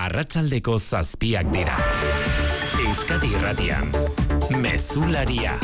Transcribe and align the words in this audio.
arratsaldeko 0.00 0.78
zazpiak 0.78 1.48
dira. 1.52 1.74
Euskadi 2.80 3.28
irratian, 3.36 3.90
mezularia. 4.62 5.58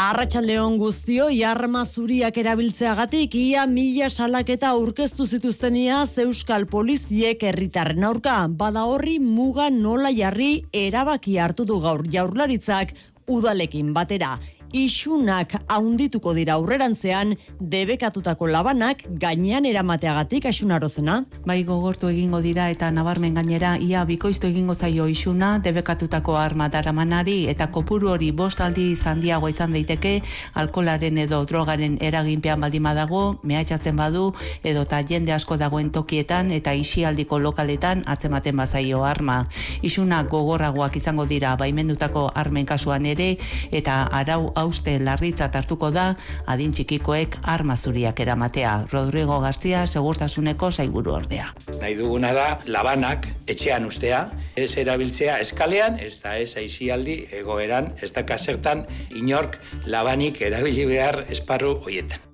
Arratxaldeon 0.00 0.78
guztio, 0.80 1.26
jarma 1.34 1.82
zuriak 1.84 2.38
erabiltzeagatik 2.40 3.34
ia 3.36 3.66
mila 3.68 4.08
salaketa 4.08 4.70
aurkeztu 4.72 5.26
zituztenia 5.26 6.06
Euskal 6.24 6.64
Poliziek 6.70 7.42
herritarren 7.44 8.06
aurka. 8.08 8.38
Bada 8.48 8.86
horri 8.88 9.18
muga 9.20 9.68
nola 9.70 10.14
jarri 10.16 10.64
erabaki 10.72 11.36
hartu 11.36 11.68
du 11.68 11.76
gaur 11.84 12.06
jaurlaritzak 12.08 12.96
udalekin 13.28 13.92
batera 13.92 14.38
isunak 14.72 15.54
haundituko 15.68 16.32
dira 16.34 16.54
aurrerantzean 16.54 17.34
debekatutako 17.60 18.46
labanak 18.46 19.02
gainean 19.18 19.66
eramateagatik 19.66 20.46
asunarozena. 20.46 21.24
Bai 21.46 21.62
gogortu 21.64 22.08
egingo 22.08 22.40
dira 22.40 22.68
eta 22.70 22.90
nabarmen 22.90 23.34
gainera 23.34 23.76
ia 23.78 24.04
bikoiztu 24.04 24.46
egingo 24.46 24.74
zaio 24.74 25.06
isuna 25.08 25.58
debekatutako 25.58 26.36
arma 26.36 26.68
daramanari 26.68 27.48
eta 27.50 27.66
kopuru 27.70 28.12
hori 28.14 28.30
bost 28.32 28.60
aldi 28.60 28.94
zandiago 28.96 29.48
izan 29.48 29.72
daiteke 29.72 30.20
alkolaren 30.54 31.18
edo 31.18 31.42
drogaren 31.44 31.98
eraginpean 32.00 32.60
baldima 32.60 32.94
dago, 32.94 33.40
mehatxatzen 33.42 33.96
badu 33.96 34.32
edo 34.62 34.84
ta 34.84 35.02
jende 35.02 35.32
asko 35.32 35.56
dagoen 35.56 35.90
tokietan 35.90 36.50
eta 36.50 36.74
isialdiko 36.74 37.38
lokaletan 37.38 38.04
atzematen 38.06 38.56
bazaio 38.56 39.04
arma. 39.04 39.46
Isuna 39.82 40.22
gogorragoak 40.22 40.96
izango 40.96 41.26
dira 41.26 41.56
baimendutako 41.56 42.30
armen 42.34 42.66
kasuan 42.66 43.06
ere 43.06 43.36
eta 43.72 44.02
arau 44.12 44.52
hauste 44.60 44.98
larritza 45.00 45.50
hartuko 45.52 45.90
da 45.94 46.14
adin 46.46 46.72
txikikoek 46.76 47.40
arma 47.54 47.76
zuriak 47.76 48.20
eramatea. 48.20 48.86
Rodrigo 48.92 49.40
García 49.40 49.86
segurtasuneko 49.86 50.70
saiburu 50.70 51.16
ordea. 51.18 51.50
Nahi 51.80 51.96
duguna 51.98 52.32
da 52.36 52.46
labanak 52.66 53.28
etxean 53.50 53.88
ustea, 53.88 54.24
ez 54.56 54.70
erabiltzea 54.78 55.38
eskalean, 55.42 55.98
ez 55.98 56.16
da 56.22 56.36
ez 56.38 56.54
aizialdi 56.60 57.20
egoeran, 57.42 57.94
ez 58.02 58.12
da 58.16 58.26
kasertan 58.26 58.86
inork 59.16 59.60
labanik 59.86 60.42
erabili 60.50 60.86
behar 60.90 61.24
esparru 61.28 61.78
hoietan. 61.84 62.29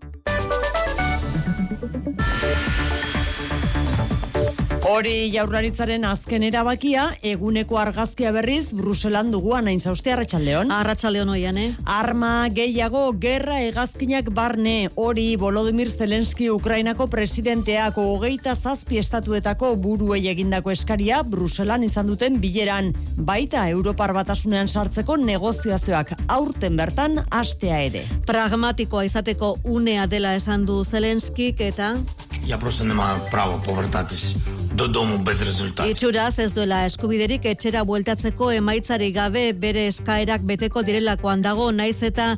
Hori 4.87 5.33
jaurlaritzaren 5.34 6.05
azken 6.06 6.45
erabakia, 6.47 7.09
eguneko 7.27 7.75
argazkia 7.81 8.31
berriz, 8.31 8.69
Bruselan 8.70 9.33
dugu 9.33 9.56
anain 9.59 9.81
zauzte, 9.83 10.12
Arratxaldeon. 10.15 10.70
Arratxaldeon 10.70 11.33
oian, 11.33 11.56
eh? 11.59 11.73
Arma 11.91 12.47
gehiago, 12.55 13.01
gerra 13.19 13.57
egazkinak 13.67 14.29
barne, 14.37 14.77
hori 14.95 15.25
Volodymyr 15.42 15.91
Zelenski 15.91 16.53
Ukrainako 16.55 17.09
presidenteako 17.11 18.05
hogeita 18.12 18.55
zazpi 18.55 19.01
estatuetako 19.03 19.73
buruei 19.83 20.20
egindako 20.31 20.70
eskaria, 20.70 21.25
Bruselan 21.27 21.83
izan 21.83 22.07
duten 22.07 22.39
bileran, 22.39 22.92
baita 23.19 23.64
Europar 23.73 24.14
batasunean 24.14 24.70
sartzeko 24.70 25.17
negozioazioak 25.19 26.14
aurten 26.29 26.79
bertan 26.79 27.25
astea 27.34 27.81
ere. 27.89 28.05
Pragmatikoa 28.31 29.03
izateko 29.11 29.57
unea 29.64 30.07
dela 30.07 30.37
esan 30.39 30.62
du 30.69 30.84
Zelenskik 30.84 31.64
eta... 31.73 31.97
Ja 32.47 32.61
prosto 32.62 32.87
nema 32.87 33.17
pravo 33.33 33.59
povrtatis 33.67 34.37
do 34.77 34.86
domu 34.88 35.16
bez 35.24 35.41
rezultat. 35.41 35.88
Itxuraz 35.88 36.38
ez 36.38 36.50
duela 36.52 36.82
eskubiderik 36.84 37.46
etxera 37.48 37.80
bueltatzeko 37.88 38.50
emaitzari 38.52 39.08
gabe 39.14 39.44
bere 39.56 39.86
eskaerak 39.88 40.42
beteko 40.44 40.83
direlakoan 40.84 41.41
dago 41.41 41.70
naiz 41.72 42.02
eta 42.05 42.34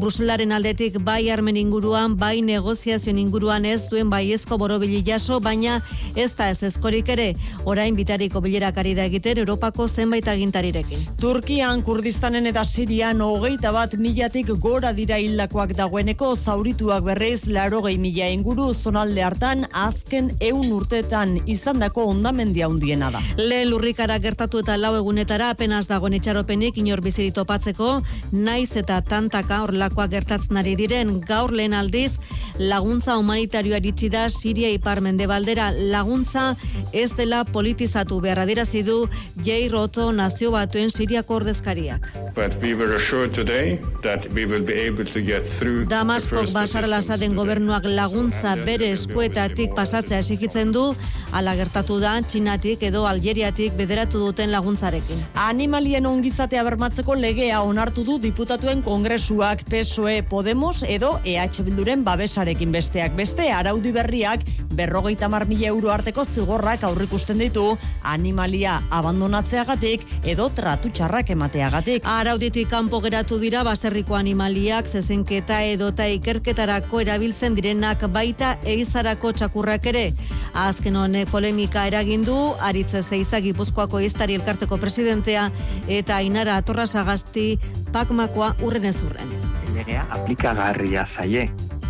Bruselaren 0.00 0.54
aldetik 0.56 0.96
bai 1.04 1.28
armen 1.30 1.56
inguruan, 1.60 2.14
bai 2.16 2.40
negoziazioen 2.40 3.18
inguruan 3.20 3.66
ez 3.68 3.82
duen 3.90 4.08
baiezko 4.08 4.56
borobili 4.58 5.02
jaso, 5.04 5.38
baina 5.40 5.82
ez 6.16 6.30
da 6.38 6.48
ez 6.48 6.62
ezkorik 6.70 7.10
ere, 7.12 7.34
orain 7.68 7.94
bitariko 7.94 8.40
bilerak 8.40 8.78
ari 8.80 8.94
da 8.96 9.04
egiten 9.10 9.42
Europako 9.44 9.86
zenbait 9.88 10.28
agintarirekin. 10.28 11.04
Turkian, 11.20 11.82
Kurdistanen 11.84 12.48
eta 12.48 12.64
Sirian 12.64 13.20
hogeita 13.20 13.72
bat 13.72 13.98
milatik 14.00 14.54
gora 14.64 14.94
dira 14.96 15.20
hildakoak 15.20 15.76
dagoeneko 15.76 16.32
zaurituak 16.36 17.04
berrez 17.04 17.44
laro 17.46 17.82
gehi 17.84 18.00
mila 18.00 18.32
inguru 18.32 18.72
zonalde 18.72 19.22
hartan 19.22 19.66
azken 19.72 20.32
eun 20.40 20.72
urtetan 20.72 21.36
izan 21.44 21.81
dako 21.82 22.06
ondamendia 22.12 22.68
hundiena 22.70 23.10
da. 23.10 23.20
Le 23.36 23.64
lurrikara 23.66 24.18
gertatu 24.22 24.62
eta 24.62 24.76
lau 24.78 24.94
egunetara 24.98 25.50
apenas 25.50 25.88
dagoen 25.90 26.14
itxaropenik 26.18 26.78
inor 26.78 27.02
biziri 27.02 27.32
topatzeko, 27.34 27.96
naiz 28.32 28.70
eta 28.78 29.00
tantaka 29.02 29.62
horlakoa 29.64 30.06
gertatzen 30.12 30.60
ari 30.60 30.76
diren. 30.78 31.18
Gaur 31.26 31.52
lehen 31.52 31.74
aldiz 31.74 32.12
laguntza 32.58 33.16
humanitarioa 33.18 33.80
iritsi 33.82 34.10
da 34.12 34.28
Siria 34.30 34.70
ipar 34.70 35.00
mendebaldera. 35.02 35.70
Laguntza 35.72 36.52
ez 36.92 37.10
dela 37.16 37.42
politizatu 37.44 38.20
beharra 38.22 38.46
dirazi 38.46 38.82
du 38.86 39.08
Jay 39.44 39.68
Roto 39.72 40.10
nazio 40.12 40.52
batuen 40.54 40.90
Siriako 40.90 41.40
ordezkariak. 41.40 42.08
But 42.34 42.54
we 42.62 42.74
were 42.74 42.94
assured 42.96 43.34
today 43.34 43.80
that 44.02 44.28
we 44.32 44.46
will 44.46 44.64
be 44.64 44.74
able 44.86 45.04
to 45.04 45.20
get 45.20 45.44
through 45.58 45.86
Damasko 45.86 46.44
Basar 46.52 46.86
gobernuak 47.34 47.84
laguntza 47.84 48.54
bere 48.64 48.92
eskuetatik 48.92 49.74
pasatzea 49.74 50.18
esikitzen 50.22 50.72
du. 50.72 50.94
Ala 51.32 51.56
gertatu 51.72 51.94
da 52.02 52.18
Txinatik 52.20 52.82
edo 52.84 53.06
Algeriatik 53.08 53.72
bederatu 53.78 54.18
duten 54.20 54.50
laguntzarekin. 54.52 55.22
Animalien 55.40 56.04
ongizatea 56.04 56.60
bermatzeko 56.66 57.14
legea 57.16 57.62
onartu 57.64 58.04
du 58.04 58.18
diputatuen 58.20 58.82
kongresuak 58.84 59.64
PSOE 59.70 60.18
Podemos 60.28 60.82
edo 60.84 61.14
EH 61.24 61.62
Bilduren 61.64 62.04
babesarekin 62.04 62.72
besteak 62.72 63.16
beste 63.16 63.48
araudi 63.50 63.92
berriak 63.92 64.44
berrogeita 64.76 65.28
mar 65.28 65.46
mila 65.48 65.70
euro 65.70 65.90
arteko 65.94 66.26
zigorrak 66.26 66.84
aurrikusten 66.84 67.40
ditu 67.40 67.64
animalia 68.02 68.82
abandonatzeagatik 68.90 70.04
edo 70.24 70.50
tratu 70.52 70.90
txarrak 70.92 71.30
emateagatik. 71.30 72.04
Arauditik 72.04 72.68
kanpo 72.68 73.00
geratu 73.00 73.40
dira 73.40 73.64
baserriko 73.64 74.16
animaliak 74.20 74.92
zezenketa 74.92 75.62
edota 75.72 76.04
ikerketarako 76.18 77.00
erabiltzen 77.00 77.56
direnak 77.56 78.04
baita 78.12 78.58
eizarako 78.64 79.32
txakurrak 79.32 79.86
ere. 79.94 80.06
Azken 80.52 81.00
honek 81.00 81.32
polemika 81.62 81.86
eragindu, 81.86 82.56
aritze 82.58 83.02
zeiza 83.02 83.38
gipuzkoako 83.40 84.00
iztari 84.02 84.34
elkarteko 84.34 84.78
presidentea 84.82 85.44
eta 85.86 86.16
ainara 86.16 86.56
atorra 86.58 86.86
sagasti 86.86 87.58
pakmakoa 87.92 88.56
urren 88.66 88.84
ez 88.84 89.02
urren. 89.02 89.28
Legea 89.76 90.02
aplikagarria 90.10 91.06
zaie 91.06 91.46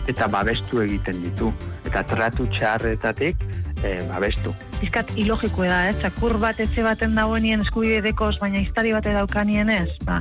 eta 0.08 0.28
babestu 0.28 0.82
egiten 0.82 1.22
ditu. 1.22 1.48
Eta 1.86 2.02
tratu 2.04 2.44
txarretatik 2.52 3.36
e, 3.82 4.02
babestu. 4.10 4.52
Bizkat 4.80 5.16
ilogikoa 5.16 5.70
da, 5.70 5.80
ez? 5.88 5.96
Txakur 6.02 6.36
bat 6.42 6.60
etxe 6.60 6.84
baten 6.84 7.16
dagoenien 7.16 7.64
eskubide 7.64 8.02
dekoz, 8.04 8.36
baina 8.40 8.60
iztari 8.60 8.92
bat 8.92 9.08
edaukanien 9.08 9.70
ez. 9.70 9.88
Ba, 10.04 10.20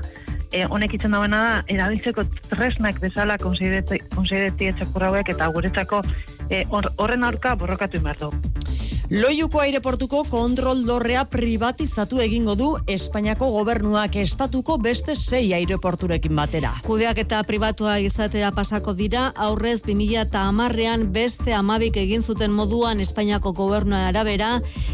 e, 0.54 0.64
honek 0.64 0.96
itzen 0.96 1.12
dagoena 1.12 1.44
da, 1.44 1.56
erabiltzeko 1.68 2.24
tresnak 2.48 3.04
bezala 3.04 3.36
konsidereti 3.42 4.72
etxakur 4.72 5.10
hauek 5.10 5.36
eta 5.36 5.52
guretzako 5.52 6.06
e, 6.52 6.66
horren 6.72 7.24
aurka 7.24 7.56
borrokatu 7.56 7.98
inbertu. 7.98 8.32
Loiuko 9.12 9.60
aireportuko 9.60 10.22
kontrol 10.24 10.86
dorrea 10.88 11.26
privatizatu 11.28 12.22
egingo 12.24 12.54
du 12.56 12.68
Espainiako 12.88 13.50
gobernuak 13.52 14.14
estatuko 14.22 14.78
beste 14.80 15.18
sei 15.20 15.50
aireporturekin 15.58 16.32
batera. 16.40 16.70
Kudeak 16.86 17.20
eta 17.26 17.42
pribatua 17.44 17.98
izatea 18.00 18.54
pasako 18.56 18.94
dira, 18.96 19.26
aurrez 19.36 19.82
2000 19.84 20.22
eta 20.22 20.46
amarrean 20.48 21.04
beste 21.12 21.52
amabik 21.52 22.00
egin 22.00 22.24
zuten 22.24 22.56
moduan 22.56 23.04
Espainiako 23.04 23.52
gobernua 23.52 24.06
arabera, 24.14 24.54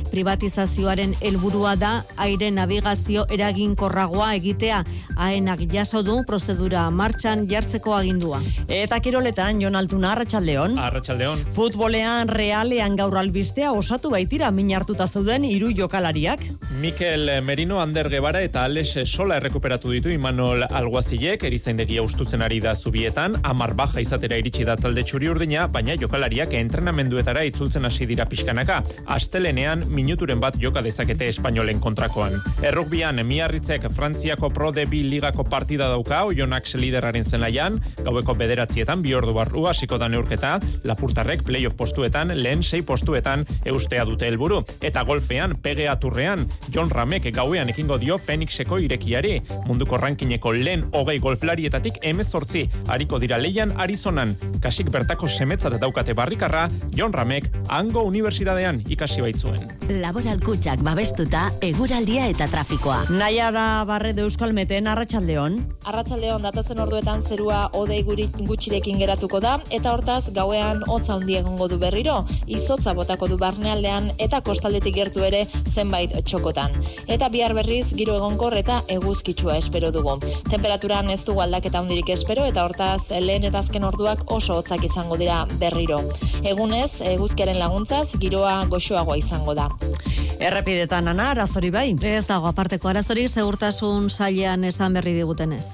privatizazioaren 0.09 1.13
helburua 1.21 1.75
da 1.77 1.93
aire 2.17 2.49
navigazio 2.49 3.27
eraginkorragoa 3.29 4.33
egitea, 4.39 4.81
haenak 5.15 5.61
jaso 5.69 6.01
du 6.01 6.23
prozedura 6.25 6.89
martxan 6.89 7.45
jartzeko 7.53 7.93
agindua. 7.93 8.41
Eta 8.67 8.97
kiroletan, 8.97 9.61
Jon 9.61 9.77
Altuna, 9.77 10.15
Arratxaldeon. 10.17 10.81
Arratxaldeon. 10.89 11.45
Futbolean 11.55 12.29
realean 12.29 12.95
gaur 12.95 13.17
albistea 13.17 13.71
osatu 13.73 14.11
baitira 14.13 14.51
min 14.51 14.69
hartuta 14.75 15.07
zeuden 15.07 15.43
hiru 15.43 15.71
jokalariak. 15.75 16.43
Mikel 16.77 17.31
Merino, 17.41 17.79
Ander 17.81 18.09
Gebara 18.09 18.43
eta 18.45 18.63
Alex 18.67 18.99
Sola 19.09 19.39
errekuperatu 19.39 19.89
ditu 19.89 20.11
Imanol 20.13 20.61
Alguazilek, 20.67 21.47
erizaindegia 21.49 22.03
ustutzen 22.05 22.43
ari 22.45 22.59
da 22.61 22.75
zubietan, 22.75 23.39
amar 23.43 23.73
baja 23.73 24.03
izatera 24.03 24.37
iritsi 24.37 24.67
da 24.67 24.75
talde 24.77 25.01
txuri 25.01 25.31
urdina, 25.31 25.65
baina 25.67 25.95
jokalariak 25.97 26.53
entrenamenduetara 26.59 27.41
itzultzen 27.49 27.89
hasi 27.89 28.05
dira 28.05 28.27
pixkanaka. 28.29 28.83
Astelenean 29.15 29.87
minuturen 29.89 30.39
bat 30.43 30.59
joka 30.61 30.83
dezakete 30.85 31.31
espainolen 31.33 31.81
kontrakoan. 31.81 32.37
Errukbian, 32.61 33.23
miarritzek 33.25 33.89
Frantziako 33.95 34.51
Pro 34.53 34.71
de 34.71 34.85
Bi 34.85 35.01
ligako 35.09 35.47
partida 35.49 35.89
dauka, 35.89 36.23
oionak 36.29 36.69
lideraren 36.77 37.25
zenlaian, 37.25 37.81
gaueko 38.05 38.37
bederatzietan, 38.37 39.01
bi 39.01 39.15
ordu 39.17 39.33
barru 39.33 39.65
hasiko 39.65 39.97
da 39.97 40.11
neurketa, 40.11 40.59
lapurtarrek 40.85 41.36
playoff 41.43 41.75
postuetan, 41.75 42.31
lehen 42.35 42.63
sei 42.63 42.81
postuetan 42.81 43.45
eustea 43.65 44.05
dute 44.05 44.27
helburu. 44.27 44.63
Eta 44.81 45.03
golfean, 45.03 45.55
PGA 45.61 45.97
turrean, 45.99 46.47
John 46.73 46.89
Ramek 46.89 47.29
gauean 47.35 47.69
ekingo 47.69 47.97
dio 47.97 48.17
Phoenixeko 48.17 48.79
irekiari. 48.79 49.41
Munduko 49.67 49.97
rankineko 49.97 50.53
lehen 50.53 50.85
hogei 50.93 51.19
golflarietatik 51.19 51.99
emezortzi, 52.01 52.67
hariko 52.87 53.19
dira 53.19 53.37
leian 53.37 53.73
Arizonan. 53.77 54.35
Kasik 54.63 54.91
bertako 54.93 55.27
semetzat 55.27 55.77
daukate 55.81 56.13
barrikarra, 56.13 56.67
John 56.95 57.13
Ramek 57.13 57.49
hango 57.69 58.05
unibertsitatean 58.07 58.83
ikasi 58.89 59.21
baitzuen. 59.25 59.67
Laboral 60.01 60.39
kutsak 60.43 60.81
babestuta, 60.83 61.47
eguraldia 61.61 62.27
eta 62.31 62.47
trafikoa. 62.51 63.03
Naiara 63.09 63.83
barre 63.87 64.13
de 64.13 64.23
Euskal 64.23 64.53
Meten, 64.53 64.87
Arratxaldeon. 64.87 65.59
Arratxaldeon, 65.87 66.41
datazen 66.41 66.79
orduetan 66.83 67.23
zerua 67.23 67.67
odei 67.73 68.01
gutxirekin 68.03 68.99
geratuko 68.99 69.39
da, 69.43 69.57
eta 69.71 69.93
hortaz 69.93 70.31
gauean 70.33 70.83
hotza 70.87 71.16
handi 71.17 71.37
egongo 71.39 71.67
du 71.67 71.77
berriro, 71.81 72.19
izotza 72.47 72.93
botako 72.97 73.27
du 73.27 73.37
barnealdean 73.41 74.11
eta 74.23 74.41
kostaldetik 74.41 74.95
gertu 74.95 75.25
ere 75.27 75.45
zenbait 75.73 76.13
txokotan. 76.23 76.75
Eta 77.07 77.29
bihar 77.33 77.53
berriz 77.57 77.85
giro 77.93 78.15
egonkor 78.21 78.55
eta 78.57 78.79
eguzkitsua 78.97 79.57
espero 79.57 79.91
dugu. 79.91 80.17
Temperaturan 80.49 81.11
ez 81.11 81.23
dugu 81.25 81.43
aldaketa 81.43 81.81
hundirik 81.83 82.13
espero 82.15 82.45
eta 82.47 82.63
hortaz 82.65 83.09
lehen 83.11 83.47
eta 83.49 83.59
azken 83.59 83.87
orduak 83.87 84.23
oso 84.31 84.61
hotzak 84.61 84.85
izango 84.87 85.17
dira 85.17 85.43
berriro. 85.59 85.99
Egunez, 86.43 87.01
eguzkiaren 87.01 87.59
laguntzaz, 87.59 88.07
giroa 88.21 88.61
goxoagoa 88.71 89.17
izango 89.19 89.57
da. 89.57 89.67
Errepidetan 90.37 91.07
ana, 91.09 91.31
arazori 91.33 91.71
bai? 91.73 91.89
Ez 92.07 92.25
dago 92.29 92.47
aparteko 92.47 92.93
arazori, 92.93 93.27
segurtasun 93.27 94.09
sailean 94.09 94.63
esan 94.69 94.93
berri 94.93 95.17
digutenez. 95.17 95.65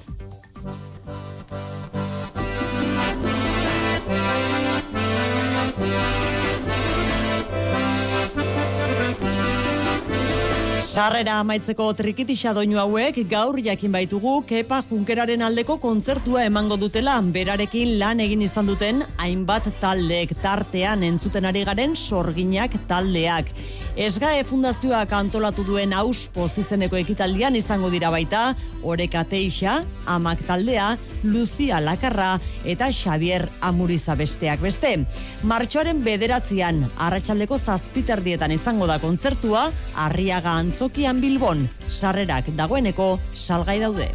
Sarrera 10.93 11.39
amaitzeko 11.41 11.87
trikitisa 11.97 12.51
doinu 12.53 12.77
hauek 12.77 13.15
gaur 13.31 13.55
jakin 13.65 13.95
baitugu 13.95 14.33
kepa 14.45 14.77
junkeraren 14.91 15.41
aldeko 15.41 15.79
kontzertua 15.81 16.43
emango 16.45 16.77
dutela 16.77 17.15
berarekin 17.37 17.95
lan 17.97 18.21
egin 18.21 18.43
izan 18.45 18.69
duten 18.69 19.01
hainbat 19.17 19.71
taldeek 19.81 20.35
tartean 20.43 21.01
entzuten 21.09 21.49
ari 21.49 21.63
garen 21.65 21.95
sorginak 21.97 22.77
taldeak. 22.91 23.49
Esgae 23.93 24.41
fundazioak 24.41 25.11
antolatu 25.13 25.61
duen 25.67 25.91
auspo 25.93 26.47
izeneko 26.57 26.97
ekitaldian 26.97 27.53
izango 27.55 27.91
dira 27.93 28.09
baita, 28.09 28.55
Oreka 28.81 29.21
Teixa, 29.29 29.83
Amak 30.09 30.41
Taldea, 30.47 30.97
Lucia 31.23 31.79
Lakarra 31.79 32.39
eta 32.65 32.89
Xavier 32.91 33.45
Amuriza 33.61 34.15
besteak 34.15 34.61
beste. 34.65 34.95
Martxoaren 35.43 36.01
bederatzean, 36.03 36.87
arratsaldeko 36.97 37.59
zazpiterdietan 37.59 38.51
izango 38.51 38.87
da 38.89 38.97
kontzertua, 38.97 39.67
Arriaga 39.93 40.57
Antzokian 40.57 41.21
Bilbon, 41.21 41.67
sarrerak 41.91 42.49
dagoeneko 42.57 43.19
salgai 43.33 43.79
daude. 43.85 44.09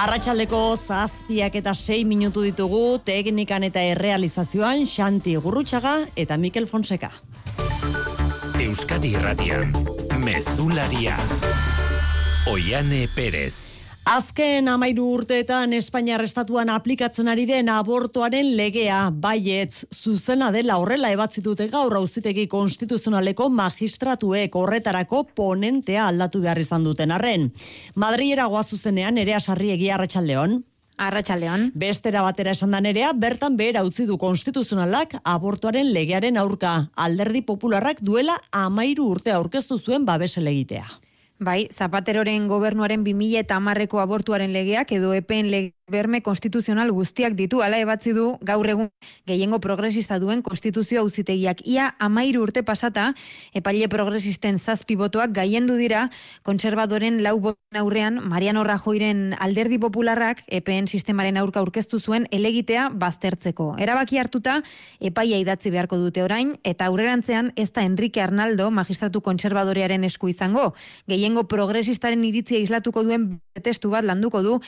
Arratxaldeko 0.00 0.58
zazpiak 0.80 1.58
eta 1.60 1.74
sei 1.76 2.06
minutu 2.08 2.40
ditugu 2.40 3.02
teknikan 3.04 3.66
eta 3.66 3.82
errealizazioan 3.84 4.86
Xanti 4.88 5.34
Gurrutxaga 5.36 5.92
eta 6.16 6.38
Mikel 6.40 6.64
Fonseca. 6.70 7.10
Euskadi 8.64 9.12
Irratian, 9.18 9.74
Mezularia, 10.24 11.18
Oiane 12.48 13.08
Perez. 13.12 13.79
Azken 14.08 14.66
amairu 14.72 15.04
urteetan 15.12 15.74
Espainiar 15.76 16.22
estatuan 16.24 16.70
aplikatzen 16.72 17.28
ari 17.28 17.44
den 17.46 17.68
abortoaren 17.68 18.48
legea, 18.56 19.10
baietz, 19.12 19.84
zuzena 19.92 20.48
dela 20.50 20.78
horrela 20.80 21.10
ebatzi 21.12 21.42
dute 21.44 21.66
gaur 21.68 21.94
auzitegi 21.98 22.46
konstituzionaleko 22.48 23.50
magistratuek 23.52 24.56
horretarako 24.56 25.20
ponentea 25.36 26.06
aldatu 26.08 26.40
behar 26.40 26.58
izan 26.58 26.86
duten 26.88 27.12
arren. 27.12 27.50
Madriera 27.94 28.46
goa 28.48 28.64
zuzenean 28.64 29.20
ere 29.20 29.36
asarri 29.36 29.70
egia 29.76 29.94
arratsaldeon. 29.98 30.56
Arratxaldeon. 31.00 31.68
Bestera 31.74 32.24
batera 32.24 32.56
esan 32.56 32.72
da 32.74 32.80
nerea, 32.80 33.12
bertan 33.12 33.56
behera 33.56 33.84
utzi 33.84 34.08
du 34.08 34.18
konstituzionalak 34.20 35.14
abortuaren 35.24 35.92
legearen 35.92 36.40
aurka. 36.40 36.90
Alderdi 36.96 37.44
popularrak 37.46 38.00
duela 38.00 38.40
amairu 38.50 39.06
urte 39.14 39.32
aurkeztu 39.32 39.78
zuen 39.78 40.04
babesele 40.08 40.50
egitea. 40.50 40.88
Bai, 41.40 41.68
Zapateroren 41.72 42.48
gobernuaren 42.48 43.00
2000 43.00 43.40
eta 43.40 43.56
amarreko 43.56 44.00
abortuaren 44.02 44.52
legeak 44.52 44.90
edo 44.92 45.14
EPEN 45.16 45.46
lege 45.48 45.72
berme 45.90 46.22
konstituzional 46.22 46.90
guztiak 46.94 47.34
ditu 47.34 47.60
ala 47.62 47.78
ebatzi 47.82 48.14
du 48.14 48.38
gaur 48.46 48.66
egun 48.70 48.88
gehiengo 49.26 49.58
progresista 49.60 50.18
duen 50.22 50.42
konstituzio 50.42 51.02
auzitegiak 51.02 51.60
ia 51.66 51.90
amairu 51.98 52.44
urte 52.46 52.62
pasata 52.62 53.10
epaile 53.52 53.88
progresisten 53.92 54.58
zazpi 54.58 54.96
botoak 54.96 55.34
gaiendu 55.34 55.76
dira 55.76 56.08
konservadoren 56.46 57.22
lau 57.22 57.36
boten 57.40 57.80
aurrean 57.80 58.20
Mariano 58.22 58.64
Rajoiren 58.64 59.34
alderdi 59.38 59.78
popularrak 59.82 60.44
EPN 60.46 60.86
sistemaren 60.86 61.36
aurka 61.36 61.60
aurkeztu 61.60 62.00
zuen 62.00 62.26
elegitea 62.30 62.88
baztertzeko. 62.94 63.74
Erabaki 63.78 64.18
hartuta 64.18 64.60
epaia 65.00 65.38
idatzi 65.42 65.70
beharko 65.70 65.98
dute 65.98 66.22
orain 66.22 66.56
eta 66.64 66.86
aurrerantzean 66.86 67.52
ez 67.56 67.70
da 67.72 67.82
Enrique 67.82 68.22
Arnaldo 68.22 68.70
magistratu 68.70 69.20
konservadorearen 69.20 70.04
esku 70.04 70.28
izango. 70.30 70.74
Gehiengo 71.10 71.46
progresistaren 71.50 72.24
iritzia 72.24 72.58
islatuko 72.58 73.02
duen 73.06 73.40
testu 73.62 73.90
bat 73.90 74.04
landuko 74.04 74.42
du 74.42 74.60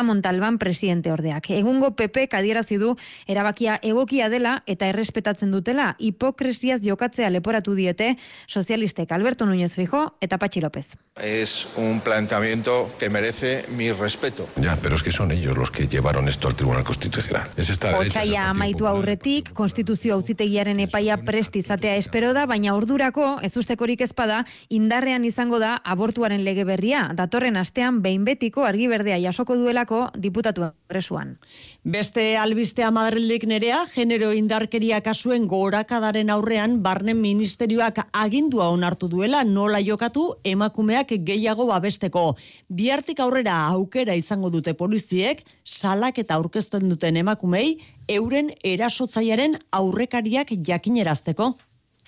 Monta 0.00 0.29
Talban 0.30 0.58
presidente 0.58 1.10
ordeak. 1.10 1.48
Egungo 1.50 1.96
PP 1.98 2.28
kadierazi 2.30 2.76
du 2.78 2.92
erabakia 3.26 3.80
egokia 3.82 4.28
dela 4.30 4.60
eta 4.70 4.86
errespetatzen 4.86 5.50
dutela 5.50 5.96
hipokresiaz 5.98 6.84
jokatzea 6.84 7.32
leporatu 7.34 7.74
diete 7.74 8.12
sozialistek 8.46 9.10
Alberto 9.10 9.48
Núñez 9.48 9.74
Fijo 9.74 10.14
eta 10.20 10.38
Patxi 10.38 10.60
López. 10.62 10.94
Es 11.20 11.66
un 11.76 11.98
planteamiento 12.00 12.94
que 13.00 13.10
merece 13.10 13.64
mi 13.74 13.90
respeto. 13.90 14.48
Ya, 14.54 14.78
pero 14.80 14.94
es 14.94 15.02
que 15.02 15.10
son 15.10 15.32
ellos 15.32 15.58
los 15.58 15.72
que 15.72 15.88
llevaron 15.88 16.28
esto 16.28 16.46
al 16.46 16.54
Tribunal 16.54 16.84
Constitucional. 16.84 17.48
Es 17.56 17.68
esta 17.68 17.98
Otsaia 17.98 18.48
amaitu 18.50 18.86
aurretik, 18.86 19.50
konstituzio 19.52 20.14
auzitegiaren 20.14 20.78
epaia 20.78 21.16
prest 21.26 21.56
izatea 21.56 21.96
espero 21.96 22.30
da, 22.38 22.46
baina 22.46 22.76
ordurako, 22.76 23.40
ez 23.42 23.56
ustekorik 23.56 24.06
ezpada, 24.06 24.44
indarrean 24.68 25.24
izango 25.24 25.58
da 25.58 25.74
abortuaren 25.82 26.44
lege 26.46 26.62
berria. 26.64 27.08
Datorren 27.18 27.58
astean, 27.58 28.00
behin 28.00 28.22
betiko 28.24 28.62
argi 28.64 28.86
berdea 28.86 29.18
jasoko 29.18 29.58
duelako 29.58 30.06
diputatu 30.20 30.68
presuan. 30.88 31.36
Beste 31.84 32.36
albistea 32.38 32.90
Madrildik 32.90 33.46
nerea, 33.48 33.84
genero 33.94 34.30
indarkeria 34.36 35.00
kasuen 35.00 35.46
gorakadaren 35.48 36.30
aurrean 36.30 36.80
barnen 36.82 37.20
ministerioak 37.20 38.02
agindua 38.12 38.68
onartu 38.70 39.08
duela 39.08 39.42
nola 39.44 39.80
jokatu 39.80 40.26
emakumeak 40.44 41.14
gehiago 41.26 41.66
babesteko. 41.66 42.36
Biartik 42.68 43.20
aurrera 43.20 43.56
aukera 43.70 44.14
izango 44.14 44.50
dute 44.50 44.74
poliziek, 44.74 45.42
salak 45.64 46.18
eta 46.18 46.36
aurkezten 46.36 46.88
duten 46.88 47.16
emakumei, 47.16 47.78
euren 48.08 48.52
erasotzaiaren 48.64 49.58
aurrekariak 49.72 50.54
jakinerazteko. 50.66 51.54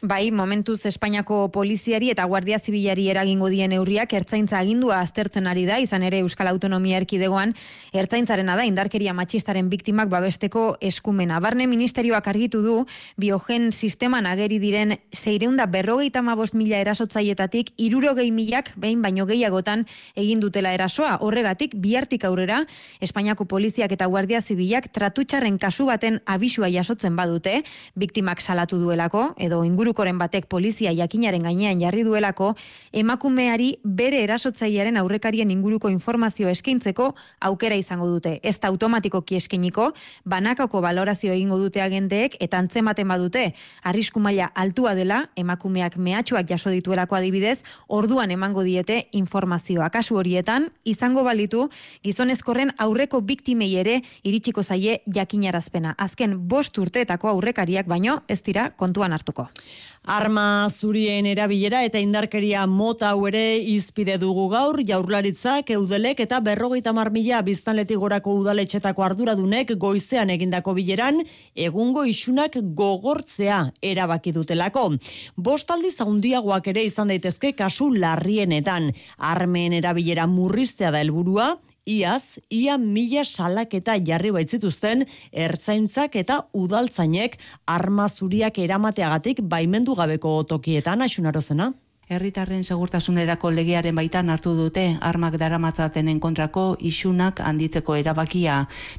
Bai, 0.05 0.33
momentuz 0.33 0.81
Espainiako 0.85 1.53
poliziari 1.55 2.09
eta 2.11 2.25
Guardia 2.27 2.57
Zibilari 2.59 3.05
eragingo 3.13 3.47
dien 3.47 3.71
neurriak 3.71 4.11
ertzaintza 4.19 4.57
agindua 4.59 4.97
aztertzen 4.99 5.47
ari 5.47 5.63
da, 5.63 5.77
izan 5.79 6.03
ere 6.03 6.19
Euskal 6.25 6.49
Autonomia 6.51 6.97
Erkidegoan 6.99 7.53
ertzaintzaren 7.95 8.51
da 8.51 8.65
indarkeria 8.67 9.15
matxistaren 9.15 9.69
biktimak 9.71 10.11
babesteko 10.11 10.65
eskumena. 10.81 11.39
Barne 11.39 11.69
Ministerioak 11.71 12.27
argitu 12.27 12.65
du 12.65 12.75
biogen 13.17 13.71
sisteman 13.71 14.27
ageri 14.27 14.59
diren 14.59 14.97
seireunda 15.15 15.69
berrogeita 15.71 16.19
mabost 16.21 16.59
mila 16.59 16.83
erasotzaietatik 16.83 17.71
irurogei 17.77 18.33
milak 18.33 18.73
behin 18.75 19.07
baino 19.07 19.29
gehiagotan 19.31 19.87
egin 20.17 20.43
dutela 20.43 20.75
erasoa. 20.75 21.21
Horregatik, 21.21 21.79
bihartik 21.79 22.25
aurrera, 22.25 22.65
Espainiako 22.99 23.47
poliziak 23.47 23.95
eta 23.95 24.11
Guardia 24.11 24.43
Zibilak 24.43 24.91
tratutxarren 24.91 25.63
kasu 25.63 25.87
baten 25.87 26.19
abisua 26.27 26.75
jasotzen 26.75 27.15
badute, 27.15 27.63
biktimak 27.95 28.43
salatu 28.43 28.83
duelako, 28.83 29.29
edo 29.39 29.63
inguru 29.63 29.92
ingurukoren 29.93 30.19
batek 30.19 30.47
polizia 30.49 30.93
jakinaren 30.93 31.43
gainean 31.43 31.81
jarri 31.81 32.03
duelako, 32.03 32.55
emakumeari 32.93 33.77
bere 33.85 34.23
erasotzailearen 34.25 34.97
aurrekarien 34.97 35.51
inguruko 35.51 35.91
informazio 35.91 36.49
eskaintzeko 36.49 37.15
aukera 37.41 37.77
izango 37.77 38.07
dute. 38.09 38.41
Ez 38.43 38.59
da 38.61 38.69
automatikoki 38.69 39.37
eskeniko, 39.37 39.93
banakako 40.25 40.81
balorazio 40.81 41.33
egingo 41.33 41.59
dute 41.59 41.83
agenteek 41.83 42.37
eta 42.41 42.59
antzematen 42.59 43.09
badute, 43.09 43.53
arrisku 43.85 44.21
maila 44.21 44.51
altua 44.55 44.95
dela, 44.95 45.29
emakumeak 45.37 45.97
mehatxuak 45.97 46.49
jaso 46.49 46.71
dituelako 46.71 47.17
adibidez, 47.17 47.63
orduan 47.89 48.31
emango 48.31 48.63
diete 48.63 49.09
informazioa. 49.13 49.91
Kasu 49.91 50.17
horietan, 50.17 50.71
izango 50.85 51.23
balitu, 51.23 51.69
gizonezkorren 52.03 52.73
aurreko 52.79 53.21
biktimei 53.21 53.75
ere 53.77 54.01
iritsiko 54.25 54.63
zaie 54.63 55.03
jakinarazpena. 55.07 55.95
Azken 55.99 56.39
bost 56.49 56.79
urteetako 56.79 57.29
aurrekariak 57.29 57.87
baino 57.87 58.23
ez 58.29 58.41
dira 58.43 58.71
kontuan 58.77 59.13
hartuko. 59.13 59.51
Arma 60.03 60.69
zurien 60.71 61.27
erabilera 61.31 61.85
eta 61.87 62.01
indarkeria 62.03 62.67
mota 62.67 63.13
hau 63.13 63.27
ere 63.29 63.59
izpide 63.59 64.17
dugu 64.19 64.49
gaur, 64.51 64.81
jaurlaritzak, 64.83 65.71
eudelek 65.71 66.21
eta 66.25 66.41
berrogeita 66.41 66.93
marmila 66.93 67.43
biztanletik 67.47 68.01
gorako 68.03 68.35
udaletxetako 68.41 69.05
arduradunek 69.07 69.75
goizean 69.79 70.31
egindako 70.35 70.75
bileran, 70.75 71.23
egungo 71.55 72.05
isunak 72.05 72.59
gogortzea 72.75 73.65
erabaki 73.83 74.33
dutelako. 74.33 74.89
Bostaldi 75.37 75.91
zaundiagoak 75.91 76.73
ere 76.75 76.83
izan 76.89 77.13
daitezke 77.13 77.53
kasu 77.55 77.93
larrienetan. 77.95 78.91
Armen 79.19 79.79
erabilera 79.79 80.27
murriztea 80.27 80.91
da 80.91 81.01
helburua, 81.05 81.53
Iaz, 81.83 82.39
ia 82.47 82.77
mila 82.79 83.25
salaketa 83.27 83.97
jarri 84.07 84.31
baitzituzten 84.31 85.03
ertzaintzak 85.35 86.15
eta 86.21 86.37
udaltzainek 86.55 87.35
arma 87.67 88.07
zuriak 88.09 88.61
eramateagatik 88.63 89.43
baimendu 89.43 89.97
gabeko 89.99 90.45
tokietan 90.47 91.03
asunarozena. 91.03 91.73
Herritarren 92.13 92.61
segurtasunerako 92.61 93.51
legearen 93.57 93.97
baitan 93.97 94.29
hartu 94.29 94.53
dute 94.53 94.83
armak 95.01 95.39
daramatzatenen 95.41 96.19
kontrako 96.21 96.65
isunak 96.85 97.41
handitzeko 97.41 97.95
erabakia. 97.97 98.57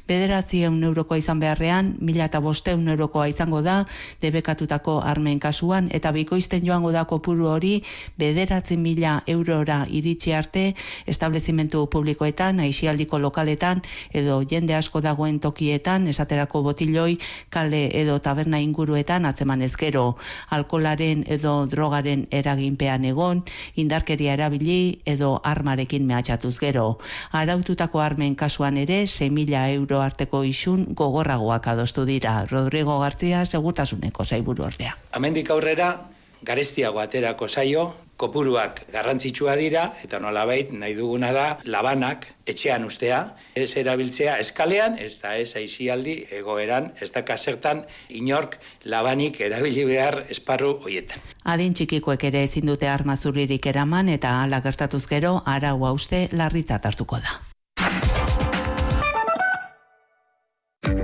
Bederatzi 0.08 0.64
eun 0.66 0.80
eurokoa 0.82 1.20
izan 1.20 1.38
beharrean, 1.38 1.92
mila 2.00 2.26
eta 2.26 2.40
boste 2.42 2.72
eun 2.74 2.88
eurokoa 2.90 3.28
izango 3.30 3.60
da, 3.62 3.76
debekatutako 4.22 4.96
armen 5.06 5.38
kasuan, 5.38 5.86
eta 5.94 6.10
bikoizten 6.16 6.66
joango 6.66 6.90
da 6.90 7.04
kopuru 7.04 7.46
hori, 7.52 7.76
bederatzi 8.18 8.76
mila 8.76 9.20
eurora 9.30 9.84
iritsi 9.88 10.34
arte, 10.34 10.64
establezimentu 11.06 11.84
publikoetan, 11.92 12.64
aixialdiko 12.66 13.22
lokaletan, 13.22 13.84
edo 14.10 14.40
jende 14.50 14.74
asko 14.74 15.04
dagoen 15.04 15.38
tokietan, 15.38 16.08
esaterako 16.10 16.64
botiloi, 16.66 17.20
kale 17.50 17.86
edo 17.94 18.18
taberna 18.18 18.58
inguruetan, 18.58 19.30
atzeman 19.30 19.62
ezkero, 19.62 20.16
alkolaren 20.50 21.22
edo 21.30 21.56
drogaren 21.70 22.26
eraginpean 22.34 23.03
egon, 23.04 23.42
indarkeria 23.76 24.34
erabili 24.34 25.00
edo 25.06 25.40
armarekin 25.44 26.06
mehatxatuz 26.06 26.58
gero. 26.58 26.98
Araututako 27.32 28.00
armen 28.00 28.34
kasuan 28.34 28.76
ere, 28.76 29.04
6.000 29.04 29.74
euro 29.74 30.00
arteko 30.00 30.44
isun 30.44 30.86
gogorragoak 30.94 31.68
adostu 31.68 32.04
dira. 32.04 32.46
Rodrigo 32.50 32.98
García, 33.00 33.44
segurtasuneko 33.46 34.24
zaiburu 34.24 34.64
ordea. 34.64 34.96
Hemendik 35.14 35.50
aurrera, 35.50 35.90
garestiago 36.42 37.00
aterako 37.00 37.48
zaio, 37.48 37.92
kopuruak 38.24 38.84
garrantzitsua 38.92 39.56
dira, 39.60 39.84
eta 40.04 40.20
nolabait 40.22 40.72
nahi 40.72 40.96
duguna 40.96 41.32
da 41.36 41.46
labanak 41.68 42.26
etxean 42.48 42.84
ustea, 42.88 43.20
ez 43.56 43.70
erabiltzea 43.80 44.38
eskalean, 44.42 44.98
ez 44.98 45.14
da 45.22 45.36
ez 45.40 45.54
aizialdi 45.60 46.16
egoeran, 46.40 46.90
ez 47.00 47.10
da 47.14 47.24
kasertan 47.24 47.84
inork 48.08 48.58
labanik 48.88 49.40
erabili 49.44 49.86
behar 49.88 50.22
esparru 50.32 50.76
hoietan. 50.84 51.24
Adin 51.44 51.76
txikikoek 51.76 52.28
ere 52.30 52.44
ezin 52.48 52.68
dute 52.72 52.88
armazuririk 52.88 53.66
eraman 53.72 54.12
eta 54.12 54.38
ala 54.42 54.62
gertatuz 54.64 55.04
gero 55.08 55.40
arau 55.44 55.76
uste 55.94 56.28
larritzat 56.32 56.86
hartuko 56.86 57.20
da. 57.20 57.53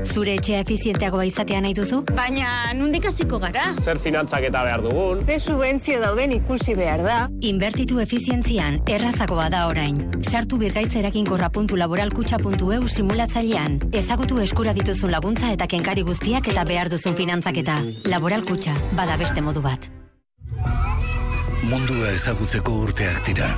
Zure 0.04 0.34
etxea 0.38 0.60
efizienteagoa 0.64 1.24
izatea 1.28 1.60
nahi 1.64 1.74
duzu? 1.76 1.98
Baina, 2.16 2.48
nundik 2.76 3.06
hasiko 3.10 3.38
gara? 3.42 3.64
Zer 3.82 3.98
finantzak 4.02 4.44
eta 4.48 4.62
behar 4.66 4.82
dugun? 4.84 5.16
Ze 5.26 5.38
subentzio 5.38 6.00
dauden 6.02 6.32
ikusi 6.36 6.74
behar 6.78 7.00
da? 7.04 7.18
Inbertitu 7.40 8.00
efizientzian, 8.02 8.80
errazagoa 8.88 9.48
da 9.52 9.66
orain. 9.68 9.96
Sartu 10.22 10.58
birgaitzerakin.laboralkutxa.eu 10.62 12.88
simulatzailean. 12.88 13.80
Ezagutu 13.92 14.38
eskura 14.44 14.72
dituzun 14.76 15.10
laguntza 15.12 15.52
eta 15.52 15.66
kenkari 15.70 16.02
guztiak 16.06 16.48
eta 16.52 16.64
behar 16.64 16.88
duzun 16.92 17.14
finantzaketa. 17.18 17.76
Laboralkutxa, 18.10 18.74
bada 18.98 19.16
beste 19.20 19.40
modu 19.44 19.60
bat. 19.64 19.80
Mundua 21.70 22.08
ezagutzeko 22.16 22.72
urteak 22.86 23.18
dira. 23.28 23.48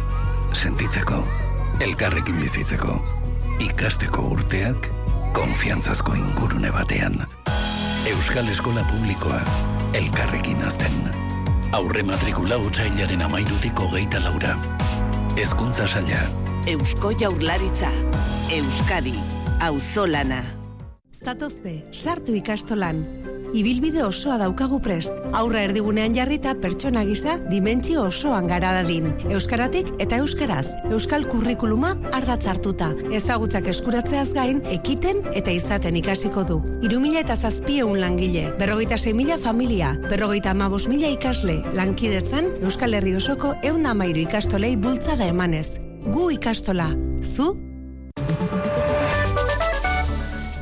Sentitzeko, 0.52 1.19
elkarrekin 1.81 2.37
bizitzeko, 2.43 2.93
ikasteko 3.64 4.21
urteak, 4.35 4.79
konfiantzazko 5.33 6.15
ingurune 6.15 6.71
batean. 6.73 7.27
Euskal 8.07 8.49
Eskola 8.49 8.85
Publikoa, 8.85 9.41
elkarrekin 9.95 10.62
azten. 10.67 10.97
Aurre 11.73 12.03
matrikula 12.03 12.59
utxailaren 12.61 13.23
amairutik 13.23 13.79
hogeita 13.79 14.21
laura. 14.25 14.57
Ezkuntza 15.37 15.87
saia. 15.89 16.25
Eusko 16.67 17.12
jaurlaritza. 17.21 17.93
Euskadi. 18.51 19.15
Auzolana. 19.61 20.62
Zatozte, 21.23 21.85
sartu 21.93 22.35
ikastolan. 22.35 23.05
Ibilbide 23.55 24.00
osoa 24.02 24.38
daukagu 24.41 24.81
prest. 24.83 25.12
Aurra 25.37 25.61
erdigunean 25.69 26.17
jarrita 26.17 26.55
pertsona 26.59 27.05
gisa 27.05 27.37
dimentsio 27.50 28.07
osoan 28.09 28.49
gara 28.50 28.73
dadin. 28.79 29.11
Euskaratik 29.31 29.93
eta 30.02 30.19
euskaraz. 30.19 30.67
Euskal 30.91 31.29
kurrikuluma 31.29 31.93
ardatz 32.17 32.47
hartuta. 32.49 32.91
Ezagutzak 33.12 33.69
eskuratzeaz 33.71 34.31
gain, 34.33 34.62
ekiten 34.73 35.21
eta 35.35 35.52
izaten 35.55 35.97
ikasiko 36.00 36.47
du. 36.49 36.61
Irumila 36.83 37.21
eta 37.21 37.37
zazpieun 37.37 38.00
langile. 38.00 38.50
Berrogeita 38.59 38.97
mila 39.14 39.38
familia. 39.38 39.99
Berrogeita 40.09 40.50
amabos 40.50 40.88
mila 40.88 41.09
ikasle. 41.09 41.62
Lankidetzan, 41.75 42.47
Euskal 42.62 42.95
Herri 42.95 43.14
osoko 43.14 43.55
eun 43.62 43.87
amairu 43.87 44.21
ikastolei 44.21 44.76
bultzada 44.76 45.26
emanez. 45.26 45.79
Gu 46.07 46.31
ikastola. 46.31 46.91
Zu? 47.23 47.72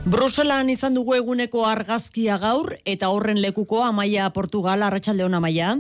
Bruselan 0.09 0.71
izan 0.73 0.95
dugu 0.97 1.12
eguneko 1.12 1.66
argazkia 1.69 2.38
gaur 2.40 2.73
eta 2.88 3.11
horren 3.12 3.37
lekuko 3.42 3.83
Amaia 3.85 4.30
Portugal 4.33 4.83
arratsalde 4.83 5.26
on 5.26 5.35
Amaia. 5.37 5.75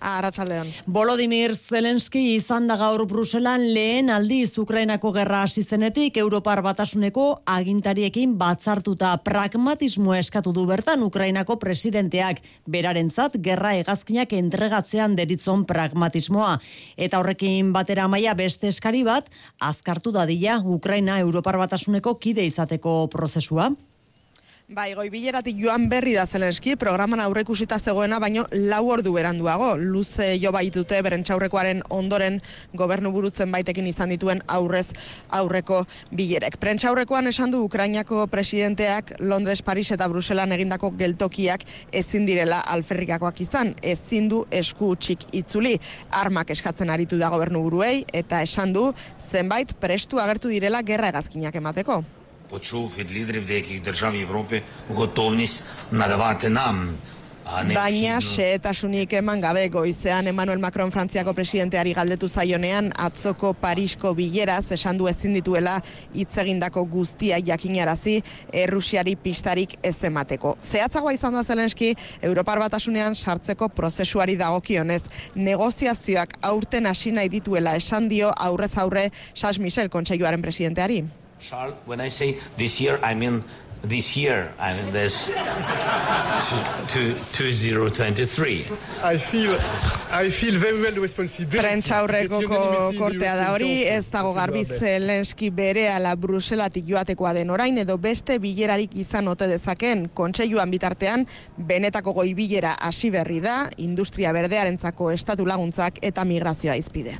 Arratsaldeon. 0.00 0.68
Volodymyr 0.86 1.54
Zelensky 1.56 2.20
izan 2.34 2.66
da 2.68 2.76
gaur 2.76 3.06
Bruselan 3.08 3.62
lehen 3.74 4.10
aldiz 4.12 4.58
Ukrainako 4.58 5.12
gerra 5.16 5.42
hasi 5.46 5.62
zenetik 5.62 6.16
Europar 6.20 6.62
Batasuneko 6.62 7.26
agintariekin 7.46 8.36
batzartuta 8.38 9.14
pragmatismo 9.24 10.14
eskatu 10.14 10.52
du 10.52 10.66
bertan 10.66 11.02
Ukrainako 11.02 11.56
presidenteak 11.62 12.42
berarentzat 12.66 13.40
gerra 13.42 13.72
hegazkinak 13.78 14.32
entregatzean 14.36 15.16
deritzon 15.16 15.64
pragmatismoa 15.64 16.58
eta 16.96 17.18
horrekin 17.18 17.72
batera 17.72 18.08
maila 18.08 18.34
beste 18.34 18.68
eskari 18.68 19.02
bat 19.04 19.30
azkartu 19.60 20.12
dadila 20.12 20.60
Ukraina 20.64 21.18
Europar 21.20 21.58
Batasuneko 21.58 22.18
kide 22.20 22.44
izateko 22.46 23.06
prozesua. 23.12 23.72
Bai, 24.66 24.96
goi 24.98 25.06
bileratik 25.14 25.60
joan 25.62 25.84
berri 25.86 26.16
da 26.16 26.24
Zelenski, 26.26 26.72
programan 26.74 27.20
aurrekusita 27.22 27.76
zegoena, 27.78 28.16
baino 28.18 28.42
lau 28.50 28.80
ordu 28.90 29.12
beranduago. 29.14 29.68
Luze 29.78 30.32
jo 30.42 30.50
baitute 30.50 30.98
berentxaurrekoaren 31.06 31.84
ondoren 31.94 32.40
gobernu 32.74 33.12
burutzen 33.14 33.54
baitekin 33.54 33.86
izan 33.86 34.10
dituen 34.10 34.42
aurrez 34.50 34.88
aurreko 35.38 35.84
bilerek. 36.10 36.58
Prentxaurrekoan 36.58 37.30
esan 37.30 37.54
du 37.54 37.62
Ukrainako 37.62 38.26
presidenteak 38.26 39.14
Londres, 39.20 39.62
Paris 39.62 39.94
eta 39.94 40.10
Bruselan 40.10 40.58
egindako 40.58 40.90
geltokiak 40.98 41.62
ezin 42.02 42.26
direla 42.26 42.64
alferrikakoak 42.74 43.40
izan. 43.46 43.70
Ezin 43.86 44.26
du 44.34 44.42
esku 44.50 44.96
txik 44.98 45.28
itzuli 45.44 45.76
armak 46.10 46.50
eskatzen 46.58 46.90
aritu 46.90 47.22
da 47.22 47.30
gobernu 47.30 47.62
buruei 47.70 48.02
eta 48.10 48.42
esan 48.42 48.74
du 48.74 48.88
zenbait 49.30 49.78
prestu 49.78 50.18
agertu 50.18 50.50
direla 50.50 50.82
gerra 50.82 51.14
egazkinak 51.14 51.62
emateko 51.62 52.02
почув 52.49 52.91
від 52.97 53.11
лідерів 53.11 53.45
деяких 53.45 53.81
держав 53.81 54.15
Європи 54.15 54.61
готовність 54.89 55.63
надавати 55.91 56.49
нам 56.49 56.89
Baina 57.51 58.21
xehetasunik 58.21 59.13
eman 59.13 59.41
gabe 59.41 59.67
goizean 59.67 60.27
Emmanuel 60.27 60.59
Macron 60.59 60.91
Frantziako 60.91 61.33
presidenteari 61.33 61.93
galdetu 61.93 62.29
zaionean 62.29 62.91
atzoko 62.95 63.53
Parisko 63.53 64.13
bileraz 64.15 64.71
esan 64.71 64.97
du 64.97 65.07
ezin 65.09 65.33
dituela 65.33 65.81
hitz 66.13 66.37
egindako 66.37 66.85
guztia 66.85 67.41
jakinarazi 67.43 68.21
Errusiari 68.53 69.15
pistarik 69.15 69.75
ez 69.83 69.97
emateko. 70.03 70.55
Zehatzagoa 70.71 71.11
izan 71.13 71.33
da 71.33 71.43
Zelenski 71.43 71.95
Europar 72.21 72.59
batasunean 72.59 73.15
sartzeko 73.15 73.67
prozesuari 73.69 74.37
dagokionez 74.37 75.03
negoziazioak 75.35 76.37
aurten 76.41 76.85
hasi 76.85 77.11
nahi 77.11 77.29
dituela 77.29 77.75
esan 77.75 78.07
dio 78.07 78.31
aurrez 78.37 78.77
aurre 78.77 79.09
Charles 79.33 79.59
Michel 79.59 79.89
kontseiluaren 79.89 80.41
presidenteari. 80.41 81.03
Charles, 81.40 81.74
when 81.84 82.00
I 82.00 82.08
say 82.08 82.38
this 82.56 82.80
year, 82.80 82.98
I 83.02 83.14
mean 83.14 83.44
this 83.82 84.16
year. 84.16 84.52
I 84.58 84.74
mean, 84.74 84.92
there's 84.92 85.26
two, 86.88 87.14
two, 87.32 87.52
2023. 87.54 88.66
I 89.02 89.18
feel, 89.18 89.58
I 90.10 90.30
feel 90.30 90.58
very 90.58 90.80
well. 90.80 90.94
Prentsa 90.96 92.00
aurrekoko 92.00 92.92
kortea 92.98 93.34
da 93.36 93.50
hori, 93.52 93.84
ez 93.84 94.08
dago 94.10 94.32
garbi 94.34 94.64
Zelenski 94.64 95.50
bere 95.54 95.86
ala 95.92 96.14
Bruselatik 96.16 96.86
joatekoa 96.88 97.34
den 97.36 97.50
orain, 97.50 97.78
edo 97.78 97.98
beste 97.98 98.38
bilerarik 98.42 98.96
izan 98.96 99.28
ote 99.28 99.48
dezaken 99.50 100.08
kontseiluan 100.14 100.72
bitartean, 100.72 101.26
benetako 101.56 102.16
goi 102.20 102.32
bilera 102.34 102.76
hasi 102.80 103.10
berri 103.10 103.40
da, 103.44 103.66
industria 103.76 104.32
berdearentzako 104.32 105.12
estatu 105.12 105.46
laguntzak 105.46 106.00
eta 106.02 106.24
migrazioa 106.24 106.76
izpide. 106.80 107.18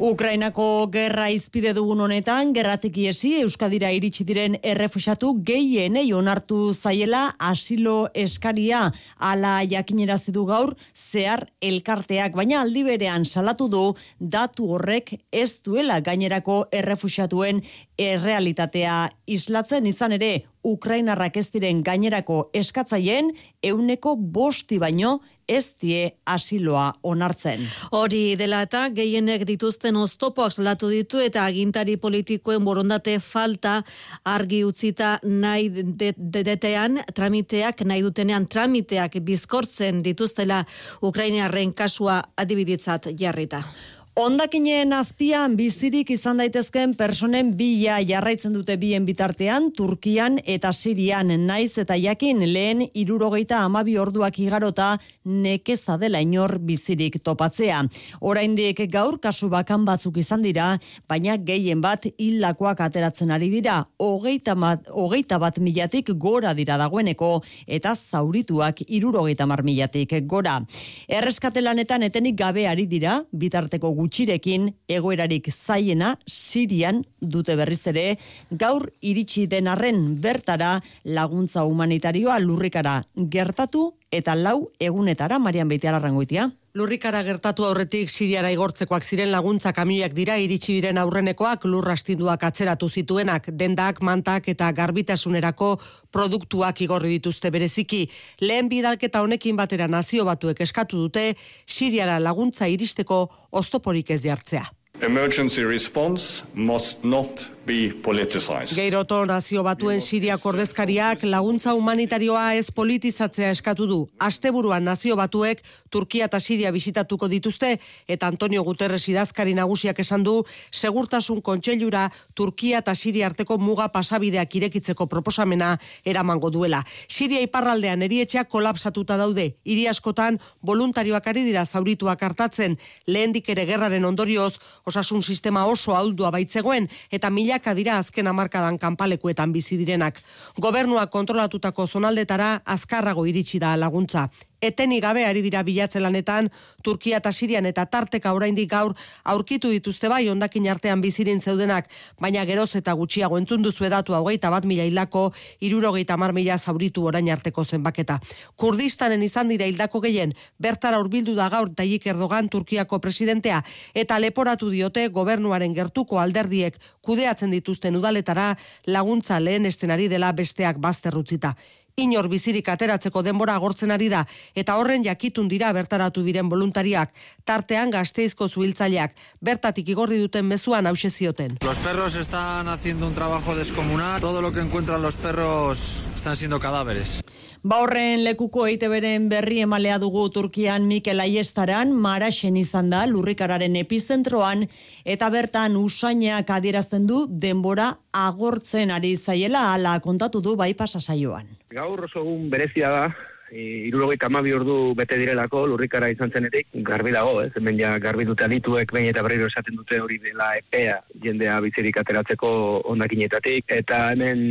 Ukrainako 0.00 0.86
gerra 0.88 1.26
izpide 1.28 1.74
dugun 1.76 2.00
honetan, 2.00 2.54
gerratik 2.56 2.96
iesi 2.96 3.34
Euskadira 3.42 3.90
iritsi 3.92 4.24
diren 4.24 4.54
errefusatu 4.64 5.34
gehienei 5.44 6.06
onartu 6.16 6.72
zaiela 6.72 7.34
asilo 7.38 8.08
eskaria. 8.14 8.86
Ala 9.18 9.60
jakinera 9.68 10.16
du 10.28 10.46
gaur 10.46 10.74
zehar 10.96 11.44
elkarteak, 11.60 12.32
baina 12.32 12.62
aldi 12.62 12.84
berean 12.84 13.26
salatu 13.26 13.68
du 13.68 13.94
datu 14.18 14.70
horrek 14.72 15.12
ez 15.30 15.60
duela 15.60 16.00
gainerako 16.00 16.68
errefusatuen 16.72 17.60
errealitatea 17.98 19.10
islatzen. 19.26 19.86
Izan 19.86 20.12
ere 20.12 20.44
Ukrainarrak 20.64 21.36
ez 21.36 21.50
diren 21.50 21.82
gainerako 21.82 22.48
eskatzaien 22.54 23.32
euneko 23.62 24.16
bosti 24.16 24.78
baino 24.78 25.20
ez 25.48 25.74
die 25.80 26.10
asiloa 26.26 26.92
onartzen. 27.02 27.62
Hori 27.90 28.36
dela 28.38 28.62
eta 28.66 28.86
gehienek 28.94 29.44
dituzten 29.48 29.96
oztopoak 29.96 30.52
salatu 30.52 30.90
ditu 30.92 31.20
eta 31.22 31.44
agintari 31.44 31.96
politikoen 31.96 32.64
borondate 32.64 33.18
falta 33.20 33.82
argi 34.24 34.62
utzita 34.64 35.18
nahi 35.22 35.70
dedetean 36.16 37.00
tramiteak, 37.14 37.84
nahi 37.84 38.02
dutenean 38.02 38.46
tramiteak 38.48 39.18
bizkortzen 39.24 40.02
dituztela 40.02 40.64
Ukrainarren 41.02 41.72
kasua 41.74 42.22
adibiditzat 42.36 43.12
jarrita. 43.18 43.62
Ondakinen 44.12 44.90
azpian 44.92 45.54
bizirik 45.56 46.10
izan 46.12 46.36
daitezken 46.36 46.90
personen 47.00 47.54
bila 47.56 47.94
jarraitzen 48.04 48.52
dute 48.52 48.74
bien 48.76 49.06
bitartean, 49.08 49.70
Turkian 49.72 50.34
eta 50.44 50.68
Sirian 50.76 51.32
naiz 51.46 51.78
eta 51.80 51.96
jakin 51.96 52.42
lehen 52.44 52.82
irurogeita 52.92 53.62
amabi 53.64 53.94
orduak 53.96 54.36
igarota 54.38 54.98
nekeza 55.24 55.96
dela 55.96 56.20
inor 56.20 56.58
bizirik 56.60 57.16
topatzea. 57.24 57.78
Oraindik 58.20 58.82
gaur 58.92 59.16
kasu 59.16 59.48
bakan 59.48 59.86
batzuk 59.88 60.20
izan 60.20 60.44
dira, 60.44 60.74
baina 61.08 61.38
gehien 61.40 61.80
bat 61.80 62.04
hilakoak 62.12 62.84
ateratzen 62.84 63.32
ari 63.32 63.48
dira, 63.48 63.78
hogeita 63.96 64.52
bat, 64.54 64.92
hogeita 64.92 65.40
bat 65.40 65.56
milatik 65.56 66.12
gora 66.18 66.52
dira 66.52 66.76
dagoeneko, 66.76 67.38
eta 67.66 67.96
zaurituak 67.96 68.84
irurogeita 68.90 69.48
mar 69.48 69.64
milatik 69.64 70.18
gora. 70.28 70.60
Erreskatelanetan 71.08 72.04
etenik 72.10 72.36
gabe 72.44 72.68
ari 72.68 72.84
dira, 72.84 73.22
bitarteko 73.32 74.01
gutxirekin 74.02 74.68
egoerarik 74.90 75.48
zaiena 75.52 76.16
Sirian 76.26 77.02
dute 77.20 77.56
berriz 77.58 77.82
ere. 77.94 78.06
Gaur 78.50 78.88
iritsi 79.00 79.46
den 79.46 79.70
arren 79.70 80.04
bertara 80.22 80.76
laguntza 81.04 81.66
humanitarioa 81.68 82.38
lurrikara 82.42 83.00
gertatu 83.14 83.92
eta 84.12 84.34
lau 84.36 84.70
egunetara 84.78 85.38
Marian 85.40 85.68
Beitiala 85.68 85.98
rangoitia. 85.98 86.50
Lurrikara 86.76 87.22
gertatu 87.24 87.64
aurretik 87.68 88.08
Siriara 88.08 88.50
igortzekoak 88.52 89.04
ziren 89.04 89.32
laguntza 89.32 89.72
kamioiak 89.76 90.14
dira 90.16 90.38
iritsi 90.40 90.76
diren 90.78 91.00
aurrenekoak 91.00 91.64
lurrastinduak 91.68 92.44
atzeratu 92.48 92.88
zituenak, 92.88 93.50
dendak, 93.60 94.00
mantak 94.00 94.48
eta 94.48 94.70
garbitasunerako 94.72 95.74
produktuak 96.12 96.80
igorri 96.80 97.16
dituzte 97.18 97.50
bereziki. 97.50 98.06
Lehen 98.40 98.68
bidalketa 98.72 99.24
honekin 99.24 99.56
batera 99.56 99.88
nazio 99.88 100.24
batuek 100.28 100.60
eskatu 100.60 101.00
dute 101.06 101.34
Siriara 101.66 102.20
laguntza 102.20 102.68
iristeko 102.68 103.26
oztoporik 103.50 104.10
ez 104.10 104.22
jartzea. 104.24 104.64
Emergency 105.00 105.64
response 105.64 106.44
must 106.54 107.04
not 107.04 107.48
be 107.66 107.94
politicized. 108.02 108.74
Geiroto 108.74 109.20
nazio 109.26 109.62
batuen 109.62 110.00
Siriak 110.00 110.44
ordezkariak 110.46 111.22
laguntza 111.22 111.74
humanitarioa 111.78 112.54
ez 112.58 112.70
politizatzea 112.74 113.52
eskatu 113.54 113.86
du. 113.86 113.98
Asteburuan 114.18 114.84
nazio 114.84 115.16
batuek 115.16 115.62
Turkia 115.90 116.26
eta 116.26 116.40
Siria 116.40 116.72
bisitatuko 116.72 117.28
dituzte 117.28 117.76
eta 118.08 118.26
Antonio 118.26 118.64
Guterres 118.66 119.04
idazkari 119.08 119.54
nagusiak 119.54 119.98
esan 120.02 120.24
du 120.26 120.42
segurtasun 120.72 121.42
kontseilura 121.42 122.08
Turkia 122.34 122.80
eta 122.82 122.94
Siria 122.94 123.26
arteko 123.30 123.58
muga 123.58 123.88
pasabideak 123.94 124.56
irekitzeko 124.56 125.06
proposamena 125.06 125.76
eramango 126.04 126.50
duela. 126.50 126.82
Siria 127.08 127.40
iparraldean 127.46 128.02
erietxeak 128.02 128.48
kolapsatuta 128.48 129.16
daude. 129.16 129.52
Hiri 129.64 129.86
askotan 129.86 130.40
voluntarioak 130.62 131.26
ari 131.26 131.44
dira 131.46 131.64
zaurituak 131.64 132.22
hartatzen 132.22 132.78
lehendik 133.06 133.48
ere 133.48 133.66
gerraren 133.66 134.04
ondorioz 134.04 134.56
osasun 134.86 135.22
sistema 135.22 135.64
oso 135.66 135.94
ahuldua 135.94 136.30
baitzegoen 136.34 136.88
eta 137.10 137.30
mila 137.30 137.51
milaka 137.52 137.74
dira 137.76 137.98
azken 138.00 138.26
hamarkadan 138.26 138.78
kanpalekuetan 138.78 139.52
bizi 139.52 139.76
direnak. 139.76 140.22
Gobernuak 140.56 141.10
kontrolatutako 141.12 141.86
zonaldetara 141.86 142.62
azkarrago 142.64 143.26
iritsi 143.26 143.58
da 143.60 143.76
laguntza 143.76 144.30
eteni 144.62 145.00
gabe 145.02 145.26
ari 145.26 145.42
dira 145.42 145.62
bilatzen 145.66 146.02
lanetan 146.02 146.48
Turkia 146.82 147.18
eta 147.18 147.32
Sirian 147.32 147.66
eta 147.66 147.84
tarteka 147.86 148.32
oraindik 148.32 148.70
gaur 148.70 148.94
aurkitu 149.24 149.70
dituzte 149.74 150.08
bai 150.08 150.28
ondakin 150.30 150.68
artean 150.70 151.02
bizirin 151.02 151.40
zeudenak, 151.40 151.88
baina 152.20 152.44
geroz 152.46 152.70
eta 152.78 152.94
gutxiago 152.98 153.38
entzun 153.38 153.62
duzu 153.62 153.84
edatu 153.84 154.14
hogeita 154.14 154.50
bat 154.50 154.64
mila 154.64 154.86
hilako, 154.86 155.32
irurogeita 155.60 156.16
mar 156.16 156.32
mila 156.32 156.58
zauritu 156.58 157.04
orain 157.06 157.28
arteko 157.30 157.64
zenbaketa. 157.64 158.20
Kurdistanen 158.56 159.22
izan 159.22 159.48
dira 159.48 159.66
hildako 159.66 160.00
gehien, 160.06 160.34
bertara 160.58 161.00
urbildu 161.02 161.34
da 161.34 161.48
gaur 161.50 161.74
Tayyip 161.74 162.06
Erdogan 162.06 162.48
Turkiako 162.48 163.00
presidentea 163.00 163.62
eta 163.94 164.18
leporatu 164.18 164.70
diote 164.70 165.08
gobernuaren 165.08 165.74
gertuko 165.74 166.18
alderdiek 166.22 166.78
kudeatzen 167.02 167.50
dituzten 167.50 167.96
udaletara 167.98 168.56
laguntza 168.86 169.40
lehen 169.40 169.66
estenari 169.66 170.08
dela 170.08 170.32
besteak 170.32 170.78
bazterrutzita 170.78 171.56
inor 171.96 172.28
bizirik 172.28 172.68
ateratzeko 172.68 173.22
denbora 173.22 173.54
agortzen 173.54 173.90
ari 173.90 174.08
da 174.08 174.24
eta 174.54 174.76
horren 174.76 175.04
jakitun 175.04 175.48
dira 175.48 175.72
bertaratu 175.72 176.22
diren 176.22 176.48
voluntariak 176.48 177.12
tartean 177.44 177.90
gazteizko 177.90 178.48
zuhiltzaileak 178.48 179.14
bertatik 179.40 179.88
igorri 179.88 180.18
duten 180.18 180.46
mezuan 180.46 180.86
hause 180.86 181.10
zioten. 181.10 181.58
Los 181.62 181.78
perros 181.78 182.16
están 182.16 182.68
haciendo 182.68 183.06
un 183.06 183.14
trabajo 183.14 183.54
descomunal, 183.54 184.20
todo 184.20 184.40
lo 184.40 184.52
que 184.52 184.60
encuentran 184.60 185.02
los 185.02 185.16
perros 185.16 185.78
están 186.16 186.36
siendo 186.36 186.60
cadáveres. 186.60 187.20
Ba 187.62 187.76
horren 187.78 188.24
lekuko 188.26 188.64
eite 188.66 188.88
beren 188.90 189.28
berri 189.30 189.60
emalea 189.62 190.00
dugu 190.02 190.24
Turkian 190.34 190.88
Mikel 190.90 191.22
Aiestaran, 191.22 191.92
Maraxen 191.94 192.56
izan 192.58 192.90
da, 192.90 193.04
lurrikararen 193.06 193.76
epizentroan, 193.78 194.64
eta 195.04 195.28
bertan 195.30 195.76
usainak 195.78 196.50
adierazten 196.50 197.06
du 197.06 197.26
denbora 197.30 198.00
agortzen 198.10 198.90
ari 198.90 199.16
zaiela 199.16 199.72
ala 199.74 199.98
kontatu 200.00 200.40
du 200.40 200.56
bai 200.56 200.74
saioan. 200.98 201.61
Gaur 201.72 202.04
oso 202.04 202.20
egun 202.20 202.48
berezia 202.52 202.90
da, 202.92 203.04
irurogeita 203.52 204.28
amabi 204.30 204.52
ordu 204.56 204.76
bete 204.96 205.16
direlako 205.20 205.66
lurrikara 205.70 206.08
izan 206.12 206.32
zenetik, 206.32 206.68
garbi 206.88 207.12
dago, 207.12 207.34
ez, 207.42 207.50
hemen 207.56 207.78
ja 207.78 207.92
garbi 208.00 208.24
dute 208.28 208.44
adituek 208.46 208.92
behin 208.92 209.10
eta 209.10 209.24
berriro 209.24 209.48
esaten 209.50 209.76
dute 209.76 210.00
hori 210.00 210.18
dela 210.24 210.50
epea 210.60 210.98
jendea 211.24 211.58
bizirik 211.64 211.98
ateratzeko 212.00 212.52
ondakinetatik, 212.94 213.66
eta 213.80 214.00
hemen 214.12 214.44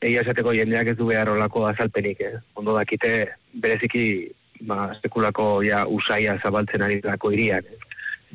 egia 0.00 0.24
esateko 0.24 0.56
jendeak 0.56 0.92
ez 0.92 0.96
du 1.00 1.10
behar 1.10 1.32
olako 1.34 1.66
azalpenik, 1.68 2.20
eh? 2.20 2.40
ondo 2.54 2.76
dakite 2.76 3.12
bereziki 3.52 4.06
ba, 4.60 4.88
sekulako 5.02 5.50
ja 5.64 5.84
usaia 5.86 6.38
zabaltzen 6.42 6.84
ari 6.88 7.02
dako 7.04 7.32
irian. 7.36 7.68
Eh? 7.68 7.84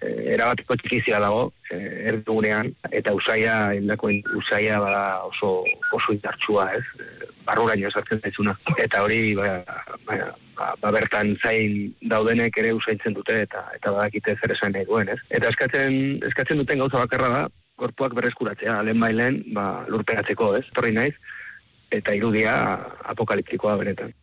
erabatiko 0.04 0.76
txikizia 0.76 1.19
dago 1.22 1.52
e, 1.72 1.78
erdugunean 2.10 2.72
eta 2.91 3.13
usaia 3.15 3.74
indako 3.78 4.10
usaia 4.39 4.80
bada 4.82 5.04
oso 5.30 5.52
oso 5.96 6.15
indartsua, 6.15 6.65
ez? 6.76 6.84
Barruraino 7.45 7.91
sartzen 7.91 8.21
zaizuna. 8.21 8.56
Eta 8.77 9.03
hori, 9.03 9.34
ba, 9.36 9.49
ba, 10.06 10.17
ba, 10.58 10.69
ba, 10.82 10.93
bertan 10.95 11.36
zain 11.41 11.93
daudenek 12.13 12.58
ere 12.62 12.73
usaintzen 12.77 13.15
dute 13.17 13.41
eta 13.45 13.65
eta 13.75 13.91
badakite 13.95 14.38
zer 14.39 14.56
esan 14.56 14.75
nahi 14.75 14.88
duen, 14.89 15.12
ez? 15.13 15.19
Eta 15.29 15.51
eskatzen, 15.51 15.99
eskatzen 16.29 16.62
duten 16.62 16.84
gauza 16.84 17.03
bakarra 17.03 17.29
da, 17.36 17.43
gorpuak 17.82 18.15
berreskuratzea, 18.17 18.82
lehen 18.88 18.99
bailen, 19.01 19.41
ba, 19.56 19.67
lurperatzeko, 19.91 20.53
ez? 20.60 20.65
Torri 20.77 20.93
naiz, 20.95 21.13
eta 21.91 22.15
irudia 22.17 22.56
apokaliptikoa 23.13 23.77
benetan. 23.82 24.13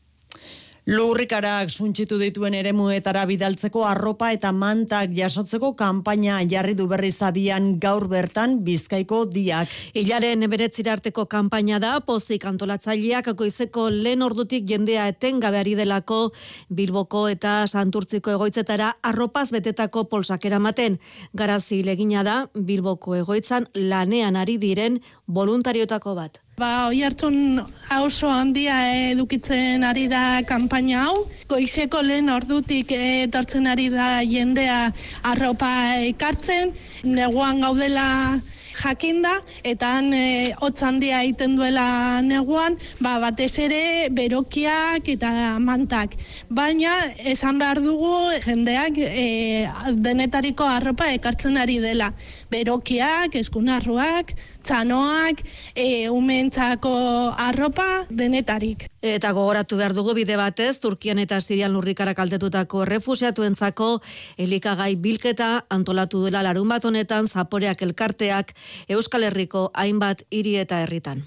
Lurrikarak 0.91 1.69
suntxitu 1.71 2.17
dituen 2.19 2.51
eremuetara 2.59 3.21
bidaltzeko 3.31 3.85
arropa 3.87 4.33
eta 4.35 4.51
mantak 4.51 5.13
jasotzeko 5.15 5.69
kanpaina 5.79 6.41
jarri 6.51 6.73
du 6.75 6.89
berri 6.91 7.13
zabian 7.13 7.77
gaur 7.79 8.09
bertan 8.11 8.57
bizkaiko 8.67 9.21
diak. 9.31 9.71
Ilaren 9.95 10.43
beretzirarteko 10.51 11.29
kanpaina 11.31 11.79
da, 11.79 11.93
pozik 12.03 12.43
antolatzaileak 12.51 13.31
akoizeko 13.31 13.85
lehen 13.95 14.25
ordutik 14.27 14.67
jendea 14.67 15.07
etengabe 15.13 15.61
ari 15.61 15.77
delako 15.79 16.33
Bilboko 16.75 17.29
eta 17.31 17.69
Santurtziko 17.71 18.35
egoitzetara 18.35 18.97
arropaz 19.13 19.53
betetako 19.55 20.09
polsak 20.11 20.49
eramaten. 20.51 20.99
Garazi 21.39 21.85
legina 21.87 22.27
da 22.27 22.37
Bilboko 22.55 23.15
egoitzan 23.21 23.71
lanean 23.79 24.35
ari 24.35 24.59
diren 24.59 24.99
voluntariotako 25.31 26.15
bat. 26.19 26.41
Ba, 26.61 26.91
oi 26.91 27.01
hartzun 27.07 27.61
oso 27.97 28.29
handia 28.29 28.77
edukitzen 29.13 29.87
ari 29.87 30.07
da 30.13 30.43
kanpaina 30.49 31.07
hau. 31.07 31.25
Goizeko 31.49 32.03
lehen 32.05 32.29
ordutik 32.35 32.93
etortzen 32.97 33.71
ari 33.71 33.89
da 33.95 34.21
jendea 34.27 34.81
arropa 35.33 35.73
ekartzen. 36.11 36.75
Neguan 37.05 37.63
gaudela 37.65 38.09
jakinda, 38.81 39.41
eta 39.67 39.95
han 39.99 40.13
e, 40.17 40.53
hotz 40.61 40.83
handia 40.87 41.21
egiten 41.25 41.57
duela 41.59 42.21
neguan, 42.25 42.79
ba, 43.03 43.19
batez 43.23 43.53
ere 43.67 43.83
berokiak 44.15 45.09
eta 45.15 45.33
mantak. 45.63 46.17
Baina, 46.49 46.95
esan 47.33 47.61
behar 47.61 47.83
dugu, 47.85 48.15
jendeak 48.45 49.01
e, 49.05 49.27
denetariko 50.07 50.69
arropa 50.69 51.11
ekartzen 51.17 51.61
ari 51.61 51.79
dela. 51.83 52.13
Berokiak, 52.53 53.37
eskunarruak, 53.43 54.35
txanoak, 54.71 55.43
e, 55.75 56.09
umentzako 56.15 56.93
arropa, 57.35 58.05
denetarik. 58.07 58.87
Eta 59.03 59.33
gogoratu 59.35 59.81
behar 59.81 59.97
dugu 59.97 60.15
bide 60.15 60.37
batez, 60.39 60.77
Turkian 60.79 61.19
eta 61.19 61.41
Sirian 61.43 61.75
lurrikara 61.75 62.15
kaltetutako 62.15 62.85
refusiatuentzako 62.87 63.91
elikagai 64.39 64.95
bilketa 64.95 65.51
antolatu 65.75 66.23
duela 66.23 66.45
larun 66.47 66.71
bat 66.71 66.87
honetan 66.87 67.27
zaporeak 67.27 67.83
elkarteak 67.83 68.55
Euskal 68.89 69.27
Herriko 69.27 69.71
hainbat 69.75 70.23
hiri 70.31 70.55
eta 70.63 70.85
herritan. 70.85 71.25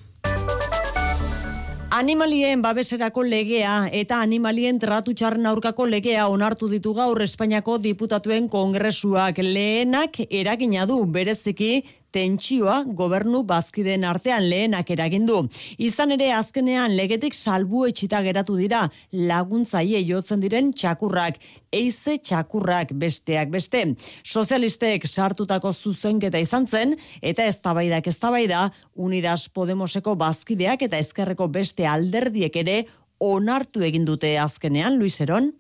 Animalien 1.93 2.63
babeserako 2.63 3.21
legea 3.21 3.73
eta 3.93 4.17
animalien 4.23 4.79
tratu 4.81 5.13
txarren 5.13 5.45
aurkako 5.45 5.85
legea 5.85 6.23
onartu 6.31 6.69
ditu 6.71 6.93
gaur 6.97 7.21
Espainiako 7.21 7.75
diputatuen 7.83 8.47
kongresuak 8.49 9.37
lehenak 9.43 10.17
eragina 10.29 10.87
du 10.89 11.03
bereziki 11.05 11.83
tentsioa 12.13 12.83
gobernu 12.85 13.43
bazkiden 13.49 14.05
artean 14.07 14.45
lehenak 14.49 14.89
eragindu. 14.93 15.39
Izan 15.77 16.13
ere 16.15 16.29
azkenean 16.37 16.95
legetik 16.97 17.33
salbu 17.33 17.85
etxita 17.89 18.21
geratu 18.25 18.57
dira 18.59 18.85
laguntzaile 19.11 20.03
jotzen 20.07 20.43
diren 20.43 20.71
txakurrak, 20.73 21.39
eize 21.73 22.17
txakurrak 22.21 22.93
besteak 23.01 23.51
beste. 23.53 23.83
Sozialistek 24.23 25.07
sartutako 25.09 25.73
zuzenketa 25.73 26.41
izan 26.41 26.67
zen 26.67 26.95
eta 27.21 27.47
eztabaidak 27.49 28.07
eztabaida 28.13 28.67
Unidas 28.95 29.49
Podemoseko 29.49 30.15
bazkideak 30.15 30.85
eta 30.87 31.01
ezkerreko 31.01 31.49
beste 31.49 31.87
alderdiek 31.89 32.55
ere 32.63 32.83
onartu 33.23 33.83
egin 33.87 34.05
dute 34.05 34.37
azkenean 34.39 34.99
Luis 34.99 35.19
Eron. 35.23 35.51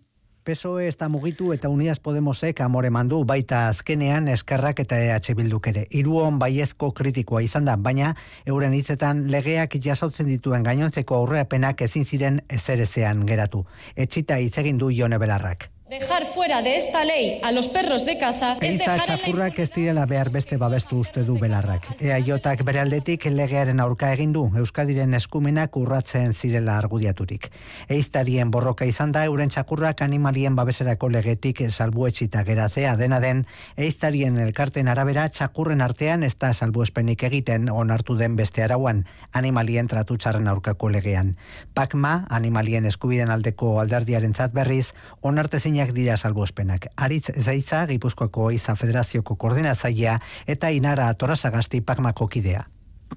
PSOE 0.43 0.87
ez 0.87 0.97
da 0.99 1.07
mugitu 1.07 1.53
eta 1.55 1.69
Unidas 1.71 2.01
Podemosek 2.03 2.59
amore 2.65 2.89
mandu 2.91 3.21
baita 3.23 3.61
azkenean 3.69 4.27
eskerrak 4.27 4.81
eta 4.83 4.99
EH 4.99 5.35
Bilduk 5.39 5.69
ere. 5.71 5.85
Iruon 5.89 6.39
baiezko 6.39 6.91
kritikoa 6.91 7.41
izan 7.47 7.69
da, 7.69 7.77
baina 7.77 8.13
euren 8.45 8.75
hitzetan 8.75 9.25
legeak 9.31 9.79
jasautzen 9.87 10.27
dituen 10.27 10.63
gainontzeko 10.67 11.21
aurreapenak 11.21 11.85
ezin 11.87 12.05
ziren 12.05 12.41
ezerezean 12.49 13.23
geratu. 13.25 13.63
Etxita 13.95 14.41
hitz 14.43 14.57
egin 14.65 14.77
du 14.83 14.91
Jone 14.91 15.19
Belarrak. 15.19 15.72
Dejar 15.89 16.25
fuera 16.33 16.61
de 16.61 16.77
esta 16.77 17.03
ley 17.03 17.41
a 17.43 17.51
los 17.51 17.67
perros 17.67 18.05
de 18.05 18.17
caza 18.17 18.55
es 18.61 18.79
dejar 18.79 19.03
txakurrak 19.03 19.57
ez 19.59 19.69
direla 19.69 20.05
behar 20.05 20.29
beste 20.31 20.55
babestu 20.55 21.01
uste 21.03 21.25
du 21.27 21.35
belarrak. 21.37 21.89
Eaiotak 21.99 22.63
bere 22.63 22.79
aldetik 22.79 23.25
legearen 23.25 23.81
aurka 23.83 24.13
egin 24.15 24.31
du 24.31 24.45
Euskadiren 24.55 25.13
eskumenak 25.13 25.75
urratzen 25.75 26.31
zirela 26.33 26.77
argudiaturik. 26.77 27.49
Eiztarien 27.89 28.49
borroka 28.49 28.87
izan 28.87 29.11
da 29.11 29.25
euren 29.25 29.51
txakurrak 29.51 30.05
animalien 30.07 30.55
babeserako 30.55 31.09
legetik 31.09 31.59
salbuetxita 31.67 32.45
gerazea 32.47 32.95
dena 32.95 33.19
den 33.19 33.43
eiztarien 33.75 34.37
elkarten 34.37 34.87
arabera 34.87 35.27
txakurren 35.27 35.81
artean 35.81 36.23
ez 36.23 36.37
da 36.39 36.53
salbuespenik 36.53 37.27
egiten 37.27 37.67
onartu 37.67 38.15
den 38.15 38.37
beste 38.39 38.63
arauan 38.63 39.03
animalien 39.33 39.91
tratu 39.91 40.15
txarren 40.15 40.47
aurkako 40.47 40.89
legean. 40.95 41.35
Pakma, 41.73 42.25
animalien 42.29 42.85
eskubiden 42.85 43.29
aldeko 43.29 43.81
alderdiaren 43.81 44.33
berriz, 44.53 44.93
onartezina 45.21 45.72
ezberdinak 45.73 45.95
dira 45.95 46.17
salbuespenak. 46.17 46.87
Aritz 46.97 47.31
Zaitza, 47.41 47.85
Gipuzkoako 47.87 48.51
Iza 48.51 48.75
Federazioko 48.75 49.35
koordinatzailea 49.35 50.19
eta 50.47 50.69
Inara 50.69 51.13
Torasagasti 51.13 51.81
Pakmako 51.81 52.27
kidea. 52.27 52.63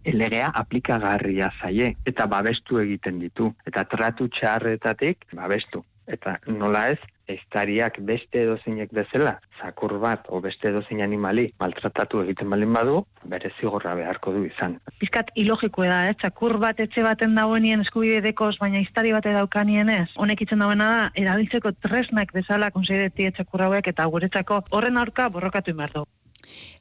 Legea 0.05 0.51
aplikagarria 0.55 1.51
zaie 1.61 1.97
eta 2.07 2.27
babestu 2.27 2.79
egiten 2.79 3.19
ditu. 3.19 3.53
Eta 3.67 3.85
tratu 3.85 4.29
txarretatik 4.29 5.25
babestu 5.35 5.85
eta 6.07 6.39
nola 6.47 6.89
ez 6.95 6.99
estariak 7.27 7.99
beste 8.07 8.43
edozeinek 8.45 8.93
bezala, 8.95 9.33
zakur 9.59 9.97
bat 10.03 10.29
o 10.31 10.41
beste 10.41 10.69
edozein 10.71 11.03
animali 11.03 11.49
maltratatu 11.59 12.21
egiten 12.23 12.51
balin 12.51 12.73
badu, 12.77 13.01
bere 13.33 13.51
zigorra 13.59 13.95
beharko 13.99 14.35
du 14.37 14.45
izan. 14.47 14.77
Piskat 15.01 15.33
ilogiko 15.35 15.87
da, 15.91 16.05
eh? 16.11 16.15
zakur 16.23 16.59
bat 16.63 16.81
etxe 16.83 17.03
baten 17.07 17.35
dagoenien 17.39 17.83
eskubide 17.83 18.21
dekoz, 18.29 18.55
baina 18.63 18.83
istari 18.85 19.15
bate 19.17 19.35
daukanien 19.35 19.91
ez. 19.91 20.09
Honek 20.17 20.47
itzen 20.47 20.63
dagoena 20.63 20.91
da, 20.93 21.03
erabiltzeko 21.25 21.75
tresnak 21.83 22.33
bezala 22.37 22.71
konseideti 22.71 23.27
etxakur 23.33 23.67
hauek 23.67 23.91
eta 23.95 24.07
guretzako 24.13 24.63
horren 24.71 25.03
aurka 25.03 25.29
borrokatu 25.35 25.75
inbar 25.75 25.95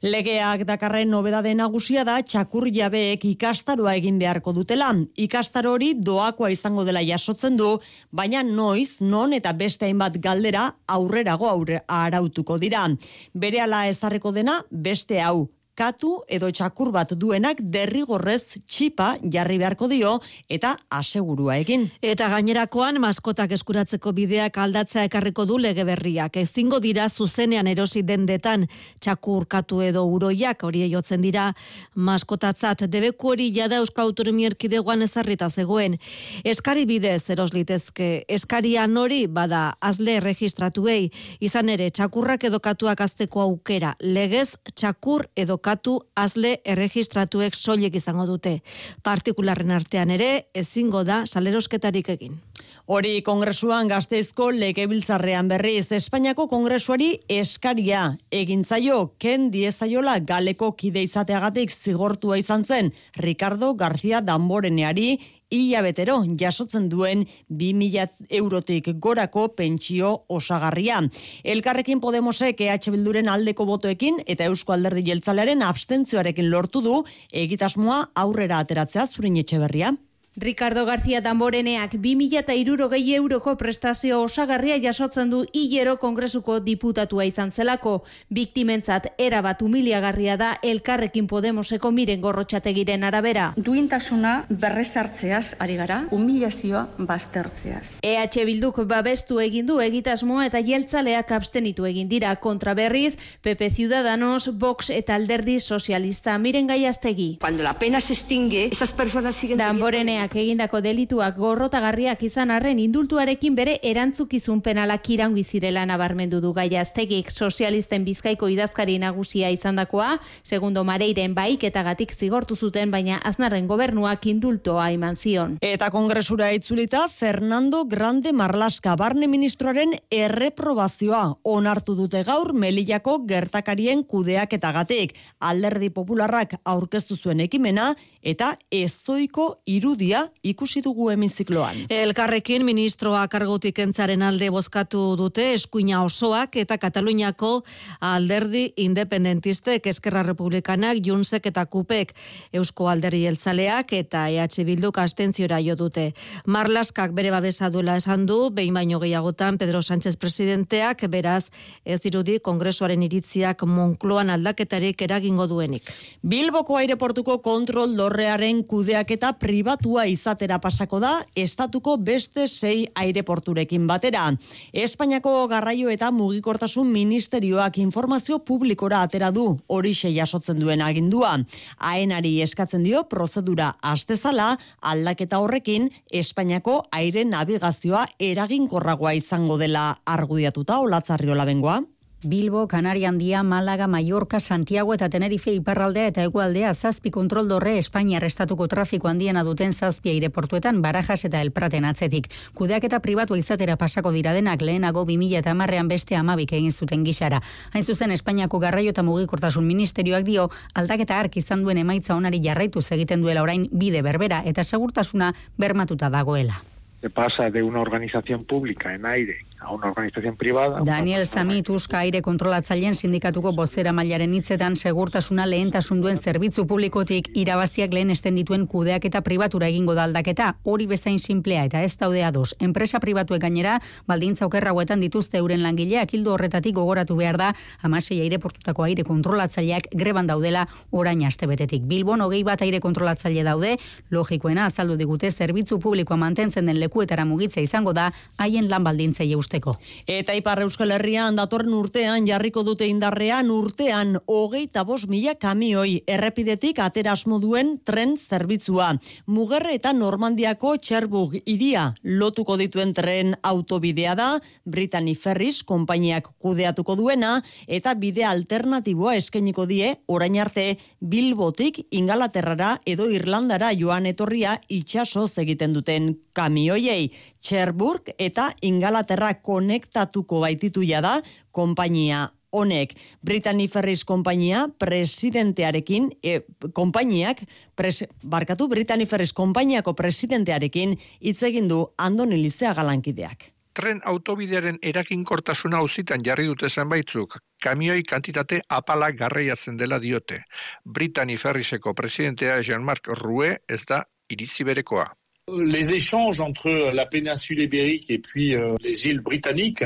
Legeak 0.02 0.64
dakarren 0.68 1.10
nobedade 1.10 1.54
nagusia 1.54 2.04
da 2.04 2.20
txakur 2.22 2.68
jabeek 2.72 3.24
ikastaroa 3.32 3.96
egin 3.96 4.18
beharko 4.18 4.52
dutela. 4.52 4.92
Ikastaro 5.16 5.72
hori 5.76 5.94
doakoa 5.94 6.50
izango 6.54 6.84
dela 6.84 7.02
jasotzen 7.02 7.56
du, 7.56 7.76
baina 8.10 8.42
noiz, 8.42 9.00
non 9.00 9.32
eta 9.32 9.52
beste 9.52 9.86
hainbat 9.86 10.20
galdera 10.22 10.70
aurrerago 10.86 11.50
aurre 11.50 11.82
arautuko 11.88 12.58
dira. 12.58 12.86
Bere 13.34 13.60
ala 13.60 13.86
ezarreko 13.88 14.32
dena 14.32 14.62
beste 14.70 15.20
hau 15.20 15.46
katu 15.76 16.22
edo 16.32 16.48
txakur 16.50 16.90
bat 16.94 17.12
duenak 17.12 17.60
derrigorrez 17.60 18.56
txipa 18.64 19.16
jarri 19.32 19.58
beharko 19.60 19.88
dio 19.92 20.16
eta 20.48 20.74
asegurua 20.90 21.58
egin. 21.60 21.86
Eta 22.02 22.28
gainerakoan 22.32 22.98
maskotak 23.02 23.52
eskuratzeko 23.52 24.12
bideak 24.16 24.56
aldatzea 24.58 25.04
ekarriko 25.10 25.44
du 25.46 25.58
lege 25.60 25.84
berriak. 25.84 26.36
Ezingo 26.40 26.80
dira 26.80 27.08
zuzenean 27.08 27.68
erosi 27.68 28.02
dendetan 28.02 28.66
txakur 29.00 29.46
katu 29.46 29.82
edo 29.84 30.06
uroiak 30.08 30.64
hori 30.64 30.86
jotzen 30.90 31.20
dira 31.22 31.50
maskotatzat 31.94 32.86
debeku 32.90 33.34
hori 33.34 33.50
jada 33.52 33.82
Euskal 33.82 34.06
Autonomia 34.08 34.48
Erkidegoan 34.52 35.02
ezarrita 35.02 35.50
zegoen. 35.50 35.98
Eskari 36.44 36.86
bidez 36.88 37.28
eros 37.30 37.52
litezke 37.52 38.24
eskaria 38.28 38.86
nori 38.86 39.26
bada 39.26 39.76
azle 39.80 40.18
registratuei 40.24 41.10
izan 41.40 41.68
ere 41.68 41.90
txakurrak 41.90 42.48
edo 42.48 42.60
katuak 42.64 43.00
azteko 43.04 43.42
aukera 43.44 43.94
legez 44.00 44.56
txakur 44.74 45.26
edo 45.36 45.58
katu 45.66 45.98
azle 46.14 46.56
erregistratuek 46.64 47.56
soilek 47.58 47.98
izango 47.98 48.26
dute. 48.30 48.60
Partikularren 49.02 49.74
artean 49.74 50.14
ere 50.14 50.30
ezingo 50.54 51.02
da 51.04 51.24
salerosketarik 51.26 52.12
egin. 52.14 52.38
Hori 52.86 53.22
kongresuan 53.26 53.88
gazteizko 53.88 54.50
legebiltzarrean 54.54 55.48
berriz 55.48 55.90
Espainiako 55.92 56.48
kongresuari 56.48 57.16
eskaria 57.28 58.16
egin 58.30 58.64
zaio 58.64 59.12
ken 59.18 59.50
diezaiola 59.50 60.18
galeko 60.20 60.72
kide 60.78 61.02
izateagatik 61.02 61.70
zigortua 61.70 62.38
izan 62.38 62.64
zen 62.64 62.92
Ricardo 63.16 63.74
García 63.74 64.20
Damboreneari 64.20 65.18
ia 65.50 65.82
betero 65.82 66.24
jasotzen 66.38 66.88
duen 66.90 67.26
2000 67.48 68.30
eurotik 68.30 68.88
gorako 68.98 69.48
pentsio 69.54 70.24
osagarria. 70.28 71.02
Elkarrekin 71.44 72.00
Podemosek 72.00 72.60
EH 72.60 72.90
Bilduren 72.90 73.28
aldeko 73.28 73.66
botoekin 73.66 74.22
eta 74.26 74.50
Eusko 74.50 74.74
Alderdi 74.74 75.06
Jeltzalearen 75.06 75.62
abstentzioarekin 75.62 76.50
lortu 76.50 76.82
du 76.82 76.96
egitasmoa 77.32 78.10
aurrera 78.14 78.58
ateratzea 78.58 79.06
zurin 79.06 79.36
etxe 79.42 79.62
berria. 79.62 79.94
Ricardo 80.38 80.84
García 80.84 81.22
Tamboreneak 81.22 81.94
2000 81.94 82.40
eta 82.42 82.52
irurogei 82.52 83.14
euroko 83.16 83.54
prestazio 83.56 84.18
osagarria 84.20 84.76
jasotzen 84.76 85.30
du 85.32 85.46
hilero 85.56 85.94
kongresuko 85.96 86.58
diputatua 86.60 87.24
izan 87.24 87.52
zelako. 87.52 88.02
Biktimentzat 88.28 89.06
erabat 89.16 89.62
humiliagarria 89.64 90.36
da 90.36 90.50
elkarrekin 90.62 91.24
Podemoseko 91.26 91.88
miren 91.90 92.20
gorrotxategiren 92.20 93.06
arabera. 93.08 93.54
Duintasuna 93.56 94.44
berrezartzeaz 94.50 95.54
ari 95.58 95.78
gara, 95.80 96.02
humilazioa 96.12 96.84
baztertzeaz. 96.98 98.02
EH 98.04 98.44
Bilduk 98.44 98.82
babestu 98.84 99.40
egin 99.40 99.64
du 99.64 99.80
egitasmoa 99.80 100.50
eta 100.50 100.60
jeltzaleak 100.60 101.32
abstenitu 101.32 101.88
egin 101.88 102.12
dira 102.12 102.34
kontra 102.36 102.74
berriz, 102.74 103.16
PP 103.40 103.70
Ciudadanos, 103.72 104.50
Vox 104.52 104.90
eta 104.90 105.16
Alderdi 105.16 105.60
Sozialista 105.60 106.36
miren 106.36 106.66
gaiaztegi. 106.66 107.38
Cuando 107.40 107.62
la 107.62 107.78
pena 107.78 108.02
se 108.02 108.12
extingue, 108.12 108.68
esas 108.70 108.92
personas 108.92 109.34
siguen... 109.34 109.56
Damboreneak 109.56 110.25
umeak 110.26 110.42
egindako 110.42 110.80
delituak 110.82 111.36
gorrotagarriak 111.38 112.22
izan 112.26 112.50
arren 112.50 112.78
indultuarekin 112.82 113.54
bere 113.54 113.78
erantzukizun 113.82 114.60
penalak 114.60 115.08
iraungi 115.08 115.44
zirela 115.44 115.84
nabarmendu 115.86 116.40
du 116.40 116.52
gaiaztegik 116.52 117.30
sozialisten 117.30 118.04
bizkaiko 118.04 118.48
idazkari 118.48 118.98
nagusia 118.98 119.50
izandakoa, 119.50 120.18
segundo 120.42 120.82
mareiren 120.84 121.34
baiketagatik 121.34 122.12
zigortu 122.12 122.56
zuten 122.56 122.90
baina 122.90 123.20
aznarren 123.22 123.68
gobernuak 123.68 124.26
indultoa 124.26 124.90
eman 124.90 125.16
zion. 125.16 125.58
Eta 125.62 125.90
kongresura 125.90 126.50
itzulita 126.52 127.08
Fernando 127.08 127.84
Grande 127.84 128.32
Marlaska 128.32 128.96
barne 128.96 129.28
ministroaren 129.28 129.94
erreprobazioa 130.10 131.38
onartu 131.44 131.94
dute 131.94 132.24
gaur 132.24 132.52
Melillako 132.52 133.20
gertakarien 133.28 134.02
kudeaketagatik. 134.04 135.14
Alderdi 135.40 135.90
Popularrak 135.90 136.58
aurkeztu 136.64 137.16
zuen 137.16 137.40
ekimena 137.40 137.94
eta 138.22 138.56
ezoiko 138.74 139.60
irudia 139.70 140.15
ikusi 140.42 140.82
dugu 140.84 141.08
hemizikloan. 141.12 141.86
Elkarrekin 141.92 142.64
ministroa 142.66 143.24
kargotik 143.28 143.78
entzaren 143.84 144.22
alde 144.22 144.50
bozkatu 144.50 145.02
dute 145.18 145.52
eskuina 145.54 146.02
osoak 146.04 146.56
eta 146.62 146.78
Kataluniako 146.78 147.52
alderdi 148.00 148.72
independentistek 148.76 149.86
Eskerra 149.86 150.22
Republikanak, 150.26 151.00
Junsek 151.04 151.46
eta 151.50 151.66
Kupek 151.66 152.14
Eusko 152.52 152.88
Alderri 152.90 153.24
Eltzaleak 153.26 153.92
eta 153.96 154.26
EH 154.30 154.64
Bilduk 154.66 154.98
astentziora 154.98 155.60
jo 155.62 155.76
dute. 155.76 156.10
Marlaskak 156.46 157.12
bere 157.16 157.30
babesa 157.34 157.70
duela 157.70 157.96
esan 157.96 158.26
du, 158.26 158.50
behin 158.50 158.74
baino 158.74 159.00
gehiagotan 159.02 159.58
Pedro 159.58 159.82
Sánchez 159.82 160.16
presidenteak 160.16 161.06
beraz 161.10 161.50
ez 161.84 162.00
dirudi 162.04 162.38
kongresuaren 162.40 163.02
iritziak 163.06 163.62
Monkloan 163.66 164.30
aldaketarik 164.30 165.02
eragingo 165.02 165.46
duenik. 165.50 165.90
Bilboko 166.22 166.78
aireportuko 166.80 167.38
kontrol 167.44 167.96
dorrearen 167.98 168.62
kudeak 168.64 169.12
eta 169.16 169.32
pribatua 169.40 170.05
izatera 170.08 170.58
pasako 170.60 171.00
da 171.00 171.12
estatuko 171.36 171.96
beste 171.96 172.46
sei 172.48 172.86
aireporturekin 172.94 173.86
batera. 173.86 174.26
Espainiako 174.72 175.46
garraio 175.48 175.90
eta 175.90 176.10
mugikortasun 176.10 176.90
ministerioak 176.92 177.78
informazio 177.78 178.38
publikora 178.38 179.02
atera 179.02 179.30
du 179.30 179.58
hori 179.66 179.94
jasotzen 179.94 180.58
duen 180.58 180.82
agindua. 180.82 181.38
Aenari 181.78 182.40
eskatzen 182.42 182.82
dio 182.82 183.04
prozedura 183.04 183.74
astezala 183.82 184.58
aldaketa 184.80 185.38
horrekin 185.38 185.90
Espainiako 186.10 186.82
aire 186.92 187.24
navigazioa 187.24 188.06
eraginkorragoa 188.18 189.14
izango 189.14 189.58
dela 189.58 189.96
argudiatuta 190.04 190.78
olatzarriola 190.78 191.44
bengoa. 191.44 191.82
Bilbo, 192.24 192.66
Kanaria 192.66 193.10
Handia, 193.10 193.42
Malaga, 193.42 193.86
Mallorca, 193.86 194.40
Santiago 194.40 194.94
eta 194.94 195.10
Tenerife 195.12 195.52
iparraldea 195.52 196.06
eta 196.08 196.22
egualdea 196.24 196.72
zazpi 196.72 197.10
kontrol 197.12 197.46
dorre 197.46 197.76
Espainia 197.76 198.22
estatuko 198.24 198.66
trafiko 198.72 199.08
handiena 199.08 199.42
duten 199.44 199.74
zazpi 199.74 200.14
aireportuetan 200.14 200.80
Barajas 200.80 201.26
eta 201.28 201.42
El 201.42 201.50
Praten 201.52 201.84
atzetik. 201.84 202.30
Kudeak 202.54 202.84
eta 202.88 203.00
pribatu 203.04 203.36
izatera 203.36 203.76
pasako 203.76 204.12
dira 204.12 204.32
denak 204.32 204.62
lehenago 204.62 205.04
2000 205.04 205.42
eta 205.42 205.54
marrean 205.54 205.88
beste 205.88 206.16
amabik 206.16 206.54
egin 206.56 206.72
zuten 206.72 207.04
gixara. 207.04 207.42
Hain 207.74 207.84
zuzen 207.84 208.10
Espainiako 208.10 208.58
garraio 208.60 208.96
eta 208.96 209.02
mugikortasun 209.02 209.66
ministerioak 209.66 210.24
dio 210.24 210.48
aldaketa 210.74 211.20
ark 211.20 211.36
izan 211.36 211.62
duen 211.62 211.76
emaitza 211.76 212.16
onari 212.16 212.40
jarraitu 212.40 212.80
egiten 212.90 213.20
duela 213.20 213.42
orain 213.42 213.68
bide 213.72 214.00
berbera 214.00 214.40
eta 214.46 214.64
segurtasuna 214.64 215.34
bermatuta 215.58 216.08
dagoela. 216.08 216.62
Se 217.02 217.10
pasa 217.10 217.50
de 217.50 217.62
una 217.62 217.80
organización 217.80 218.44
pública 218.44 218.94
en 218.94 219.04
aire 219.04 219.44
a 219.66 219.72
una 219.72 219.88
organización 219.88 220.36
privada. 220.36 220.80
Daniel 220.84 221.26
Samit 221.26 221.68
Uska 221.68 221.98
aire 221.98 222.22
kontrolatzaileen 222.22 222.94
sindikatuko 222.94 223.52
bozera 223.52 223.92
mailaren 223.92 224.34
hitzetan 224.34 224.76
segurtasuna 224.76 225.46
lehentasun 225.46 226.00
duen 226.00 226.18
zerbitzu 226.18 226.66
publikotik 226.70 227.30
irabaziak 227.34 227.92
lehen 227.92 228.10
esten 228.14 228.38
dituen 228.38 228.66
kudeak 228.66 229.08
pribatura 229.24 229.66
egingo 229.68 229.94
da 229.94 230.04
aldaketa. 230.04 230.56
Hori 230.62 230.86
bezain 230.86 231.18
simplea 231.18 231.64
eta 231.64 231.82
ez 231.82 231.96
daude 231.96 232.22
ados. 232.24 232.54
Enpresa 232.60 233.00
pribatuek 233.00 233.42
gainera 233.42 233.80
baldintza 234.06 234.46
okerragoetan 234.46 235.00
dituzte 235.00 235.38
euren 235.38 235.62
langileak 235.62 236.14
hildo 236.14 236.34
horretatik 236.34 236.74
gogoratu 236.74 237.16
behar 237.16 237.36
da 237.36 237.54
amasei 237.82 238.20
aireportutako 238.20 238.84
aire 238.84 239.02
kontrolatzaileak 239.04 239.88
greban 239.92 240.26
daudela 240.26 240.68
orain 240.90 241.24
astebetetik. 241.26 241.82
Bilbon 241.82 242.20
hogei 242.20 242.44
bat 242.44 242.62
aire 242.62 242.80
kontrolatzaile 242.80 243.42
daude, 243.42 243.76
logikoena 244.10 244.66
azaldu 244.66 244.96
digute 244.96 245.30
zerbitzu 245.30 245.80
publikoa 245.80 246.16
mantentzen 246.16 246.66
den 246.66 246.78
lekuetara 246.78 247.24
mugitza 247.24 247.60
izango 247.60 247.92
da 247.92 248.12
haien 248.38 248.68
lan 248.70 248.84
baldintzei 248.84 249.34
usteko. 249.56 249.74
Eta 250.06 250.34
Ipar 250.34 250.60
Euskal 250.62 250.92
Herrian 250.92 251.36
datorren 251.36 251.74
urtean 251.74 252.26
jarriko 252.26 252.62
dute 252.62 252.86
indarrean 252.86 253.50
urtean 253.50 254.18
hogeita 254.26 254.84
bos 254.84 255.06
mila 255.08 255.34
kamioi 255.34 256.02
errepidetik 256.06 256.78
aterasmo 256.78 257.38
duen 257.38 257.78
tren 257.84 258.16
zerbitzua. 258.16 258.96
Mugerre 259.26 259.74
eta 259.74 259.92
Normandiako 259.92 260.76
Txerbug 260.76 261.36
iria 261.44 261.94
lotuko 262.02 262.56
dituen 262.56 262.92
tren 262.94 263.36
autobidea 263.42 264.14
da, 264.14 264.40
Brittany 264.64 265.14
Ferris 265.14 265.62
konpainiak 265.64 266.28
kudeatuko 266.38 266.96
duena, 266.96 267.42
eta 267.66 267.94
bide 267.94 268.24
alternatiboa 268.24 269.16
eskainiko 269.16 269.66
die 269.66 269.96
orain 270.06 270.36
arte 270.40 270.76
Bilbotik 271.00 271.86
Ingalaterrara 271.90 272.78
edo 272.86 273.08
Irlandara 273.10 273.72
joan 273.74 274.06
etorria 274.06 274.60
itxasoz 274.68 275.38
egiten 275.38 275.72
duten 275.72 276.14
kamioiei. 276.36 277.10
Cherburg 277.40 278.12
eta 278.18 278.50
Ingalaterra 278.62 279.32
konektatuko 279.40 280.44
baitituia 280.44 281.00
da 281.00 281.20
konpainia 281.50 282.26
honek 282.56 282.94
Brittany 283.24 283.68
Ferries 283.68 284.04
konpainia 284.04 284.66
presidentearekin 284.78 286.10
e, 286.22 286.40
konpainiak 286.72 287.42
pres, 287.76 288.04
barkatu 288.24 288.68
Brittany 288.68 289.06
Ferries 289.06 289.32
konpainiako 289.36 289.94
presidentearekin 289.94 290.96
hitz 291.20 291.42
egin 291.42 291.68
du 291.68 291.82
Andoni 291.98 292.40
Lizea 292.42 292.74
galankideak. 292.74 293.52
Tren 293.76 294.00
autobidearen 294.08 294.78
erakinkortasuna 294.80 295.82
auzitan 295.84 296.22
jarri 296.24 296.46
dute 296.48 296.70
zenbaitzuk, 296.70 297.36
kamioi 297.62 298.02
kantitate 298.08 298.62
apala 298.72 299.10
garraiatzen 299.12 299.76
dela 299.76 299.98
diote. 300.00 300.40
Brittany 300.84 301.36
Ferrieseko 301.36 301.92
presidentea 301.94 302.56
Jean-Marc 302.62 303.12
Roue 303.20 303.52
ez 303.68 303.82
da 303.84 304.00
iritzi 304.32 304.64
berekoa. 304.64 305.10
Les 305.48 305.94
échanges 305.94 306.40
entre 306.40 306.90
la 306.92 307.06
péninsule 307.06 307.60
ibérique 307.60 308.10
et 308.10 308.18
puis 308.18 308.56
euh, 308.56 308.74
les 308.82 309.06
îles 309.06 309.20
britanniques 309.20 309.84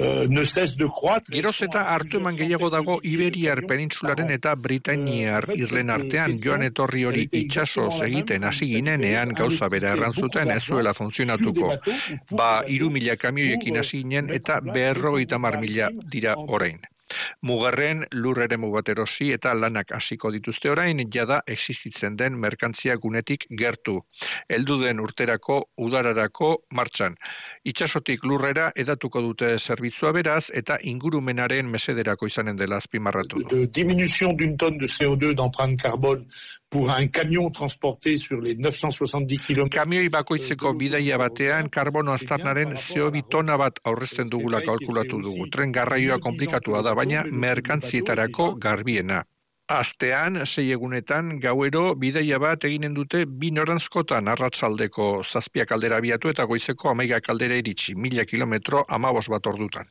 euh, 0.00 0.26
ne 0.26 0.42
cessent 0.42 0.74
de 0.74 0.86
croître. 0.86 1.30
Geroz 1.30 1.58
eta 1.66 1.82
hartu 1.92 2.16
eman 2.16 2.38
gehiago 2.38 2.70
dago 2.72 2.94
Iberiar 3.04 3.60
penintsularen 3.68 4.32
eta 4.32 4.54
Britainiar 4.56 5.50
irlen 5.52 5.92
artean 5.92 6.38
joan 6.40 6.64
etorri 6.64 7.04
hori 7.04 7.26
itxasoz 7.28 7.98
egiten 8.06 8.48
hasi 8.48 8.70
ginenean 8.70 9.34
gauza 9.36 9.68
bera 9.68 9.92
errantzuten 9.98 10.54
ez 10.56 10.62
zuela 10.64 10.96
funtzionatuko. 10.96 11.74
Ba, 12.32 12.48
iru 12.72 12.88
mila 12.96 13.18
kamioiekin 13.20 13.82
hasi 13.84 14.00
ginen 14.00 14.32
eta 14.32 14.62
berrogeita 14.64 15.36
mar 15.36 15.60
mila 15.60 15.92
dira 16.08 16.38
orain. 16.40 16.80
Mugarren 17.42 18.04
lurrere 18.12 18.56
mugaterosi 18.56 19.30
eta 19.32 19.54
lanak 19.54 19.92
hasiko 19.96 20.30
dituzte 20.34 20.70
orain 20.70 21.02
jada 21.12 21.40
existitzen 21.46 22.16
den 22.16 22.38
merkantzia 22.40 22.96
gunetik 22.96 23.46
gertu. 23.50 24.00
Heldu 24.48 24.78
den 24.82 25.00
urterako 25.00 25.58
udararako 25.76 26.52
martxan. 26.72 27.16
Itxasotik 27.62 28.24
lurrera 28.26 28.72
edatuko 28.74 29.20
dute 29.22 29.52
zerbitzua 29.54 30.10
beraz 30.16 30.48
eta 30.60 30.80
ingurumenaren 30.82 31.68
mesederako 31.70 32.26
izanen 32.26 32.56
dela 32.58 32.80
azpimarratu 32.82 33.42
du. 33.44 33.60
Diminution 33.78 34.34
d'un 34.34 34.56
tonne 34.58 34.80
de 34.80 34.88
CO2 34.90 35.30
d'empreinte 35.38 35.80
carbone 35.82 36.26
pour 36.68 36.90
un 36.90 37.06
camion 37.06 37.50
transporté 37.50 38.18
sur 38.18 38.40
les 38.40 38.56
970 38.56 39.38
km. 39.38 39.68
Kamioi 39.70 40.08
bakoitzeko 40.08 40.74
bidaia 40.74 41.18
batean 41.22 41.70
karbono 41.70 42.16
astarnaren 42.18 42.74
CO2 42.74 43.22
tona 43.30 43.56
bat 43.56 43.78
aurrezten 43.84 44.32
dugula 44.32 44.60
kalkulatu 44.66 45.22
dugu. 45.22 45.46
Tren 45.46 45.70
garraioa 45.70 46.18
komplikatua 46.18 46.82
da, 46.82 46.96
baina 46.98 47.22
merkantzietarako 47.30 48.56
garbiena. 48.58 49.22
Astean, 49.68 50.42
sei 50.44 50.72
egunetan, 50.74 51.38
gauero, 51.40 51.94
bidaia 51.94 52.38
bat 52.42 52.64
eginen 52.68 52.94
dute 52.94 53.24
bi 53.26 53.50
norantzkotan 53.54 54.28
arratzaldeko 54.28 55.22
zazpiak 55.22 55.72
aldera 55.72 56.00
biatu 56.00 56.28
eta 56.28 56.44
goizeko 56.50 56.90
amaiga 56.90 57.20
kaldera 57.20 57.56
iritsi, 57.62 57.94
mila 57.94 58.24
kilometro 58.24 58.84
amabos 58.88 59.28
bat 59.30 59.46
ordutan. 59.46 59.86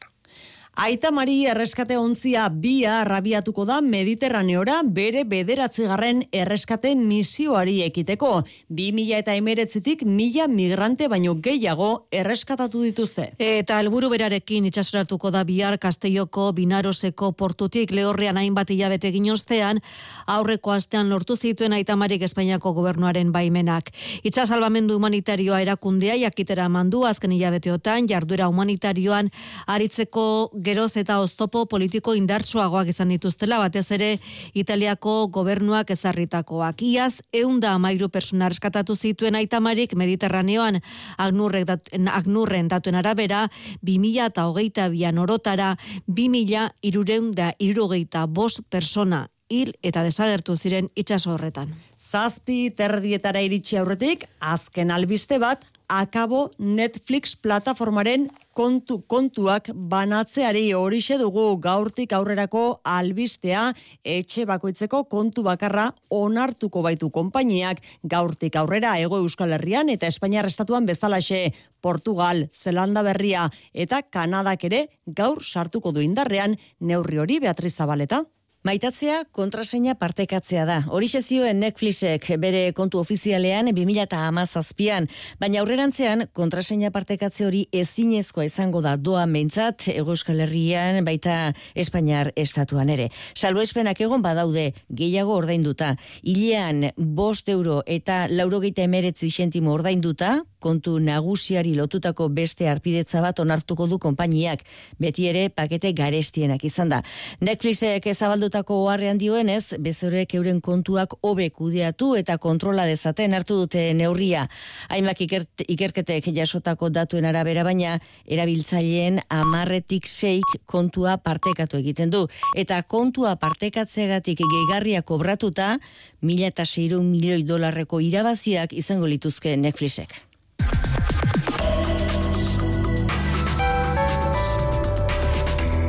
Aita 0.81 1.11
Mari 1.13 1.43
erreskate 1.45 1.93
ontzia 2.01 2.47
bia 2.49 3.03
rabiatuko 3.05 3.67
da 3.69 3.75
Mediterraneora 3.85 4.79
bere 4.81 5.21
bederatzigarren 5.29 6.23
erreskate 6.33 6.95
misioari 6.97 7.75
ekiteko. 7.85 8.31
Bi 8.65 8.87
mila 8.89 9.19
eta 9.21 9.35
emeretzitik 9.37 10.01
mila 10.09 10.47
migrante 10.49 11.05
baino 11.11 11.35
gehiago 11.37 11.89
erreskatatu 12.09 12.81
dituzte. 12.81 13.27
Eta 13.37 13.77
helburu 13.77 14.09
berarekin 14.09 14.65
itxasoratuko 14.71 15.29
da 15.35 15.43
bihar 15.45 15.77
Kastelloko 15.77 16.47
Binaroseko 16.57 17.29
portutik 17.37 17.93
lehorrean 17.93 18.41
hainbat 18.41 18.73
hilabete 18.73 19.13
ginoztean 19.13 19.77
aurreko 20.25 20.73
astean 20.73 21.13
lortu 21.13 21.37
zituen 21.37 21.77
Aita 21.77 21.93
Marik 21.95 22.25
Espainiako 22.25 22.73
gobernuaren 22.79 23.29
baimenak. 23.29 23.93
Itxas 24.23 24.47
salvamendu 24.49 24.97
humanitarioa 24.97 25.61
erakundea 25.61 26.17
jakitera 26.25 26.65
mandu 26.73 27.05
azken 27.05 27.37
hilabeteotan 27.37 28.09
jarduera 28.09 28.49
humanitarioan 28.49 29.29
aritzeko 29.67 30.49
geroz 30.71 30.95
eta 30.99 31.19
oztopo 31.19 31.65
politiko 31.67 32.13
indartsuagoak 32.15 32.91
izan 32.93 33.11
dituztela, 33.11 33.59
batez 33.59 33.89
ere 33.97 34.11
Italiako 34.55 35.27
gobernuak 35.35 35.91
ezarritakoak. 35.91 36.81
Iaz, 36.87 37.19
eunda 37.35 37.73
amairu 37.75 38.07
persona 38.09 38.47
eskatatu 38.51 38.95
zituen 38.95 39.35
aitamarik 39.35 39.95
Mediterraneoan 39.99 40.79
agnurren 41.17 42.71
datuen 42.71 42.99
arabera, 43.01 43.47
2000 43.83 44.31
eta 44.31 44.47
hogeita 44.47 44.87
bian 44.93 45.19
orotara, 45.19 45.75
2000 46.07 46.69
irureunda 46.87 47.51
irurogeita 47.59 48.25
bost 48.27 48.63
persona 48.69 49.27
hil 49.51 49.73
eta 49.83 50.05
desagertu 50.07 50.55
ziren 50.55 50.87
itsaso 50.95 51.33
horretan. 51.35 51.75
Zazpi 51.99 52.69
terdietara 52.71 53.43
iritsi 53.43 53.77
aurretik, 53.81 54.25
azken 54.39 54.91
albiste 54.95 55.41
bat, 55.43 55.67
akabo 55.91 56.51
Netflix 56.57 57.35
plataformaren 57.35 58.29
kontu 58.55 59.01
kontuak 59.11 59.67
banatzeari. 59.75 60.71
Horixe 60.75 61.17
dugu 61.19 61.43
gaurtik 61.59 62.13
aurrerako 62.15 62.63
albistea 62.87 63.67
etxe 64.03 64.45
bakoitzeko 64.47 65.03
kontu 65.11 65.43
bakarra 65.43 65.89
onartuko 66.09 66.83
baitu 66.87 67.11
konpainiak. 67.11 67.83
Gaurtik 68.03 68.55
aurrera 68.55 68.97
ego 69.03 69.19
Euskal 69.19 69.51
Herrian 69.57 69.91
eta 69.91 70.07
Espainiar 70.07 70.47
estatuan 70.47 70.87
bezalaxe 70.87 71.51
Portugal, 71.81 72.47
Zelanda 72.51 73.03
berria 73.03 73.49
eta 73.73 74.01
Kanadak 74.01 74.63
ere 74.71 74.85
gaur 75.05 75.43
sartuko 75.43 75.91
du 75.91 75.99
indarrean. 75.99 76.55
Neurri 76.79 77.19
hori 77.19 77.41
Beatriz 77.43 77.75
Zabaleta. 77.75 78.23
Maitatzea 78.61 79.23
kontraseina 79.33 79.95
partekatzea 79.97 80.67
da. 80.69 80.75
Horixe 80.93 81.23
zioen 81.25 81.57
Netflixek 81.63 82.27
bere 82.37 82.59
kontu 82.77 82.99
ofizialean 83.01 83.71
2017an, 83.73 85.07
baina 85.41 85.63
aurrerantzean 85.63 86.27
kontraseina 86.37 86.91
partekatze 86.93 87.47
hori 87.47 87.63
ezinezkoa 87.73 88.45
izango 88.45 88.83
da 88.85 88.93
doa 89.01 89.23
meintzat 89.25 89.87
Ego 89.95 90.13
Euskal 90.13 90.43
Herrian 90.45 91.01
baita 91.07 91.55
Espainiar 91.73 92.29
estatuan 92.37 92.93
ere. 92.93 93.09
Salbuespenak 93.33 94.03
egon 94.05 94.21
badaude 94.21 94.67
gehiago 94.93 95.39
ordainduta. 95.41 95.95
Hilean 96.21 96.91
bost 96.95 97.49
euro 97.49 97.79
eta 97.87 98.27
laurogeita 98.29 98.85
emeretzi 98.85 99.31
sentimo 99.33 99.73
ordainduta, 99.73 100.35
kontu 100.61 100.99
nagusiari 101.01 101.73
lotutako 101.73 102.29
beste 102.29 102.69
arpidetza 102.69 103.25
bat 103.25 103.41
onartuko 103.41 103.87
du 103.89 103.97
konpainiak, 103.97 104.61
beti 105.01 105.25
ere 105.33 105.47
pakete 105.49 105.95
garestienak 105.97 106.63
izan 106.69 106.93
da. 106.93 107.01
Netflixek 107.41 108.05
ezabaldutako 108.51 108.83
oharrean 108.83 109.17
dioenez, 109.17 109.75
bezorek 109.79 110.33
euren 110.35 110.59
kontuak 110.61 111.13
hobe 111.23 111.49
kudeatu 111.49 112.15
eta 112.17 112.37
kontrola 112.37 112.85
dezaten 112.85 113.33
hartu 113.33 113.55
dute 113.63 113.93
neurria. 113.93 114.47
Hainbak 114.89 115.21
ikerketek 115.21 116.27
jasotako 116.35 116.89
datuen 116.89 117.25
arabera 117.25 117.63
baina, 117.63 117.99
erabiltzaileen 118.27 119.21
amarretik 119.29 120.05
seik 120.05 120.43
kontua 120.65 121.17
partekatu 121.17 121.77
egiten 121.77 122.09
du. 122.09 122.27
Eta 122.55 122.81
kontua 122.83 123.37
partekatzegatik 123.37 124.39
gehigarria 124.43 125.01
kobratuta, 125.01 125.79
mila 126.21 126.47
eta 126.47 126.63
milioi 127.01 127.43
dolarreko 127.43 127.99
irabaziak 128.01 128.73
izango 128.73 129.07
lituzke 129.07 129.55
Netflixek. 129.55 130.11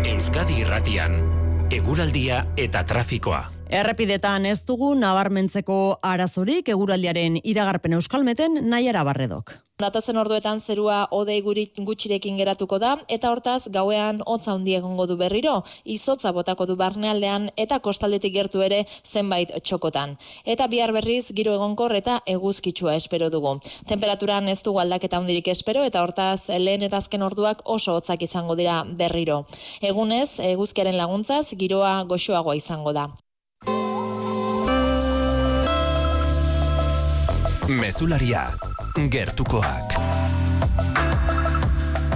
Euskadi 0.06 0.60
Irratian, 0.60 1.31
eguraldia 1.82 2.44
eta 2.54 2.84
trafikoa. 2.86 3.61
Errepidetan 3.72 4.44
ez 4.44 4.66
dugu 4.68 4.90
nabarmentzeko 5.00 5.74
arazorik 6.04 6.66
eguraldiaren 6.68 7.38
iragarpen 7.40 7.94
euskalmeten 7.96 8.58
nahiara 8.68 9.00
barredok. 9.08 9.54
Datazen 9.80 10.20
orduetan 10.20 10.60
zerua 10.60 10.98
odei 11.16 11.38
gutxirekin 11.40 12.36
geratuko 12.36 12.78
da, 12.82 12.90
eta 13.08 13.30
hortaz 13.32 13.70
gauean 13.72 14.20
hotza 14.26 14.52
hundi 14.52 14.74
egongo 14.76 15.06
du 15.06 15.16
berriro, 15.16 15.54
izotza 15.86 16.34
botako 16.36 16.66
du 16.68 16.76
barnealdean 16.76 17.48
eta 17.56 17.80
kostaldetik 17.80 18.36
gertu 18.36 18.60
ere 18.60 18.82
zenbait 19.06 19.56
txokotan. 19.64 20.18
Eta 20.44 20.68
bihar 20.68 20.92
berriz 20.92 21.32
giro 21.32 21.56
egonkor 21.56 21.96
eta 21.96 22.20
eguzkitsua 22.26 23.00
espero 23.00 23.30
dugu. 23.30 23.56
Temperaturan 23.88 24.52
ez 24.52 24.60
dugu 24.62 24.84
aldaketa 24.84 25.24
hundirik 25.24 25.48
espero 25.48 25.88
eta 25.88 26.04
hortaz 26.04 26.50
lehen 26.60 26.84
eta 26.84 27.00
azken 27.00 27.24
orduak 27.24 27.64
oso 27.64 27.96
hotzak 27.96 28.28
izango 28.28 28.54
dira 28.54 28.82
berriro. 28.84 29.46
Egunez, 29.80 30.40
eguzkiaren 30.52 31.00
laguntzaz 31.00 31.46
giroa 31.56 32.02
goxoagoa 32.04 32.60
izango 32.60 32.92
da. 32.92 33.08
Mezularia, 37.72 38.42
gertukoak. 39.08 39.94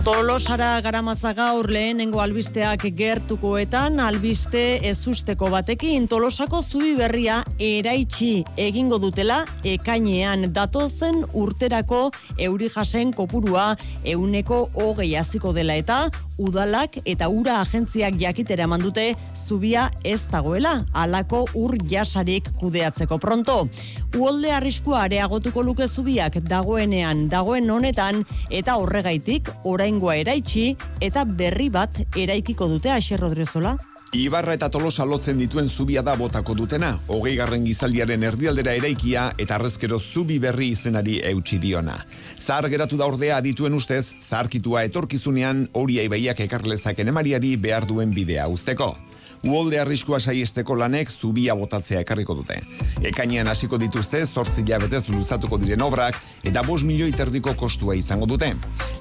Tolosara 0.04 0.76
garamatza 0.84 1.32
gaur 1.34 1.66
lehenengo 1.72 2.20
albisteak 2.22 2.84
gertukoetan 2.94 3.98
albiste 3.98 4.60
ezusteko 4.86 5.48
batekin 5.50 6.06
Tolosako 6.06 6.60
zubi 6.62 6.92
berria 6.98 7.40
eraitsi 7.58 8.44
egingo 8.54 9.00
dutela 9.02 9.40
ekainean 9.66 10.52
datozen 10.54 11.24
urterako 11.34 12.12
euri 12.38 12.70
jasen 12.76 13.10
kopurua 13.16 13.72
euneko 14.04 14.60
hogei 14.76 15.14
hasiko 15.18 15.50
dela 15.56 15.74
eta 15.74 16.04
udalak 16.38 16.98
eta 17.04 17.28
ura 17.28 17.60
agentziak 17.60 18.18
jakitera 18.20 18.64
eman 18.64 18.82
dute 18.84 19.14
zubia 19.34 19.90
ez 20.04 20.22
dagoela 20.30 20.84
alako 20.92 21.44
ur 21.54 21.76
jasarik 21.88 22.50
kudeatzeko 22.60 23.18
pronto. 23.18 23.68
Uolde 24.16 24.52
arriskua 24.52 25.02
areagotuko 25.06 25.62
luke 25.62 25.88
zubiak 25.88 26.40
dagoenean 26.48 27.28
dagoen 27.28 27.70
honetan 27.70 28.24
eta 28.50 28.76
horregaitik 28.76 29.50
oraingoa 29.64 30.16
eraitsi 30.22 30.76
eta 31.00 31.24
berri 31.24 31.68
bat 31.70 32.00
eraikiko 32.16 32.68
dute 32.68 32.90
Aixer 32.90 33.20
Rodriozola. 33.20 33.76
Ibarra 34.14 34.54
eta 34.54 34.68
Tolosa 34.70 35.04
lotzen 35.04 35.38
dituen 35.38 35.68
zubia 35.68 36.02
da 36.02 36.14
botako 36.16 36.54
dutena, 36.54 36.92
hogei 37.10 37.34
garren 37.36 37.64
gizaldiaren 37.66 38.22
erdialdera 38.22 38.76
eraikia 38.78 39.32
eta 39.36 39.56
arrezkero 39.56 39.98
zubi 39.98 40.38
berri 40.38 40.70
izenari 40.70 41.18
eutxi 41.32 41.58
diona. 41.58 41.98
Zahar 42.38 42.70
geratu 42.70 42.96
da 42.96 43.08
ordea 43.10 43.40
dituen 43.42 43.74
ustez, 43.74 44.14
zaharkitua 44.28 44.84
etorkizunean 44.86 45.66
hori 45.74 45.98
aibaiak 46.04 46.40
ekarlezak 46.46 47.02
enemariari 47.02 47.56
behar 47.56 47.86
duen 47.86 48.14
bidea 48.14 48.46
usteko. 48.48 48.94
Uolde 49.44 49.80
arriskua 49.80 50.20
saiesteko 50.20 50.76
lanek 50.78 51.10
zubia 51.10 51.54
botatzea 51.54 52.00
ekarriko 52.00 52.34
dute. 52.34 52.56
Ekainean 53.02 53.48
hasiko 53.48 53.78
dituzte, 53.78 54.24
zortzi 54.26 54.64
jabetez 54.66 55.08
luzatuko 55.08 55.58
diren 55.62 55.82
obrak, 55.82 56.18
eta 56.44 56.62
bos 56.66 56.82
milioi 56.84 57.12
terdiko 57.12 57.54
kostua 57.54 57.94
izango 57.94 58.26
dute. 58.26 58.52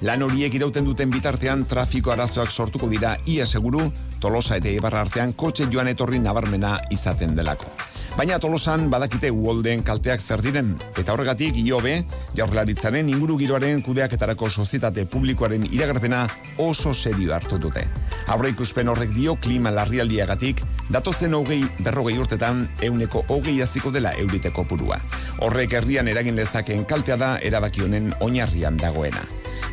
Lan 0.02 0.24
horiek 0.28 0.54
irauten 0.54 0.86
duten 0.86 1.10
bitartean 1.10 1.66
trafiko 1.66 2.12
arazoak 2.12 2.52
sortuko 2.52 2.90
dira 2.92 3.16
ia 3.26 3.46
seguru, 3.46 3.90
tolosa 4.20 4.60
eta 4.60 4.70
ibarra 4.70 5.02
artean 5.08 5.34
kotxe 5.34 5.70
joan 5.72 5.88
etorri 5.88 6.20
nabarmena 6.20 6.78
izaten 6.92 7.36
delako. 7.36 7.72
Baina 8.16 8.38
tolosan 8.40 8.86
badakite 8.88 9.28
uolden 9.28 9.82
kalteak 9.84 10.22
zer 10.24 10.40
diren, 10.40 10.70
eta 10.96 11.12
horregatik 11.12 11.58
iobe, 11.60 11.98
jaurlaritzaren 12.38 13.10
inguru 13.12 13.36
giroaren 13.42 13.82
kudeaketarako 13.84 14.48
sozietate 14.48 15.04
publikoaren 15.12 15.66
iragarpena 15.68 16.22
oso 16.64 16.94
serio 16.94 17.34
hartu 17.36 17.58
dute. 17.60 17.84
Aurre 18.32 18.54
ikuspen 18.54 18.88
horrek 18.88 19.12
dio 19.12 19.36
klima 19.36 19.74
larrialdiagatik, 19.76 20.64
datozen 20.96 21.36
hogei 21.36 21.66
berrogei 21.84 22.16
urtetan 22.16 22.62
euneko 22.88 23.26
hogei 23.28 23.58
aziko 23.66 23.92
dela 23.92 24.14
euriteko 24.22 24.64
purua. 24.64 25.02
Horrek 25.44 25.76
herrian 25.76 26.08
eragin 26.08 26.40
lezakeen 26.40 26.86
kaltea 26.88 27.18
da 27.20 27.34
erabaki 27.44 27.84
honen 27.84 28.14
oinarrian 28.22 28.80
dagoena. 28.80 29.26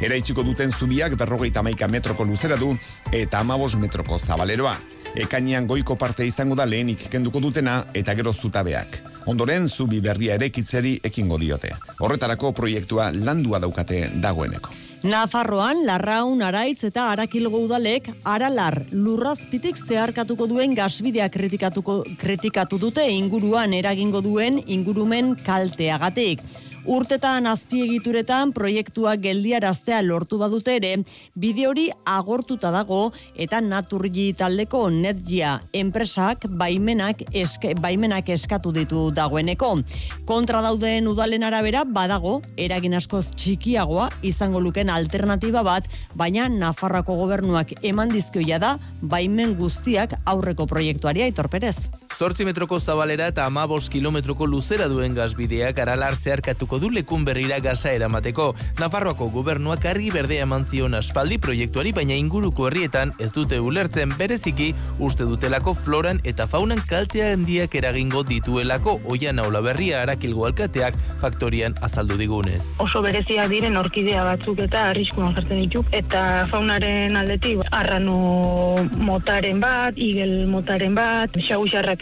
Eraitsiko 0.03 0.43
duten 0.43 0.75
zubiak 0.75 1.15
berrogeita 1.15 1.63
maika 1.63 1.87
metroko 1.87 2.27
luzera 2.27 2.59
du 2.59 2.75
eta 3.13 3.39
amabos 3.39 3.77
metroko 3.79 4.19
zabaleroa. 4.19 4.75
Ekainean 5.15 5.67
goiko 5.69 5.97
parte 6.01 6.25
izango 6.27 6.57
da 6.57 6.65
lehenik 6.65 7.03
kenduko 7.13 7.41
dutena 7.41 7.83
eta 7.95 8.15
gero 8.17 8.33
zutabeak. 8.33 8.97
Ondoren 9.29 9.69
zubi 9.69 10.01
berria 10.01 10.39
erekitzeri 10.41 10.95
ekingo 11.05 11.37
diote. 11.39 11.75
Horretarako 12.01 12.53
proiektua 12.57 13.11
landua 13.13 13.61
daukate 13.61 14.07
dagoeneko. 14.23 14.73
Nafarroan, 15.03 15.81
Larraun, 15.85 16.43
Araitz 16.47 16.85
eta 16.87 17.09
Arakilgo 17.11 17.59
udalek 17.65 18.07
Aralar 18.23 18.77
lurrazpitik 18.93 19.77
zeharkatuko 19.77 20.47
duen 20.47 20.77
gasbidea 20.79 21.27
kritikatuko 21.29 22.05
kritikatu 22.21 22.79
dute 22.79 23.09
inguruan 23.11 23.75
eragingo 23.75 24.23
duen 24.23 24.61
ingurumen 24.67 25.35
kalteagatik. 25.45 26.41
Urtetan 26.83 27.47
azpiegituretan 27.47 28.51
proiektua 28.51 29.13
geldiaraztea 29.23 30.01
lortu 30.03 30.39
badute 30.41 30.75
ere, 30.81 30.97
bide 31.39 31.69
hori 31.71 31.85
agortuta 32.11 32.73
dago 32.75 33.13
eta 33.39 33.61
naturgi 33.63 34.33
taldeko 34.35 34.89
netgia 34.91 35.53
enpresak 35.79 36.49
baimenak, 36.59 37.23
eske, 37.31 37.77
baimenak 37.79 38.33
eskatu 38.35 38.75
ditu 38.75 39.05
dagoeneko. 39.15 39.77
Kontra 40.27 40.63
dauden 40.67 41.07
udalen 41.07 41.47
arabera 41.47 41.85
badago, 41.87 42.41
eragin 42.57 42.99
askoz 42.99 43.29
txikiagoa 43.31 44.11
izango 44.27 44.59
luken 44.61 44.91
alternatiba 44.91 45.63
bat, 45.63 45.87
baina 46.19 46.49
Nafarrako 46.51 47.15
gobernuak 47.23 47.77
eman 47.83 48.11
dizkioia 48.11 48.59
da 48.59 48.77
baimen 49.03 49.55
guztiak 49.55 50.19
aurreko 50.27 50.67
proiektuari 50.67 51.31
aitorperez. 51.31 52.02
Zortzi 52.13 52.45
metroko 52.45 52.79
zabalera 52.79 53.27
eta 53.31 53.47
amabos 53.49 53.89
kilometroko 53.91 54.47
luzera 54.47 54.85
duen 54.89 55.15
gazbideak 55.17 55.79
aralar 55.81 56.15
zeharkatuko 56.15 56.79
du 56.79 56.91
lekun 56.93 57.25
berrira 57.25 57.59
gaza 57.65 57.93
eramateko. 57.97 58.51
Nafarroako 58.79 59.31
gobernuak 59.33 59.87
argi 59.89 60.11
berdea 60.13 60.45
eman 60.45 60.67
zion 60.69 60.95
aspaldi 60.95 61.39
proiektuari, 61.43 61.93
baina 61.97 62.15
inguruko 62.15 62.69
herrietan 62.69 63.15
ez 63.19 63.31
dute 63.33 63.59
ulertzen 63.61 64.13
bereziki 64.19 64.75
uste 65.01 65.25
dutelako 65.25 65.75
floran 65.75 66.21
eta 66.25 66.47
faunan 66.47 66.83
kaltea 66.89 67.33
handiak 67.33 67.75
eragingo 67.81 68.23
dituelako 68.29 68.99
oian 69.09 69.41
aula 69.41 69.65
berria 69.65 70.03
arakilgo 70.03 70.45
alkateak 70.51 70.99
faktorian 71.23 71.75
azaldu 71.81 72.21
digunez. 72.21 72.61
Oso 72.85 73.03
bereziak 73.03 73.49
diren 73.51 73.81
orkidea 73.81 74.27
batzuk 74.29 74.61
eta 74.67 74.91
arriskuan 74.91 75.33
jartzen 75.35 75.65
ditu 75.65 75.85
eta 75.91 76.45
faunaren 76.53 77.17
aldetik 77.17 77.65
arrano 77.73 78.77
motaren 79.01 79.65
bat, 79.65 79.97
igel 79.97 80.47
motaren 80.53 80.95
bat, 80.95 81.41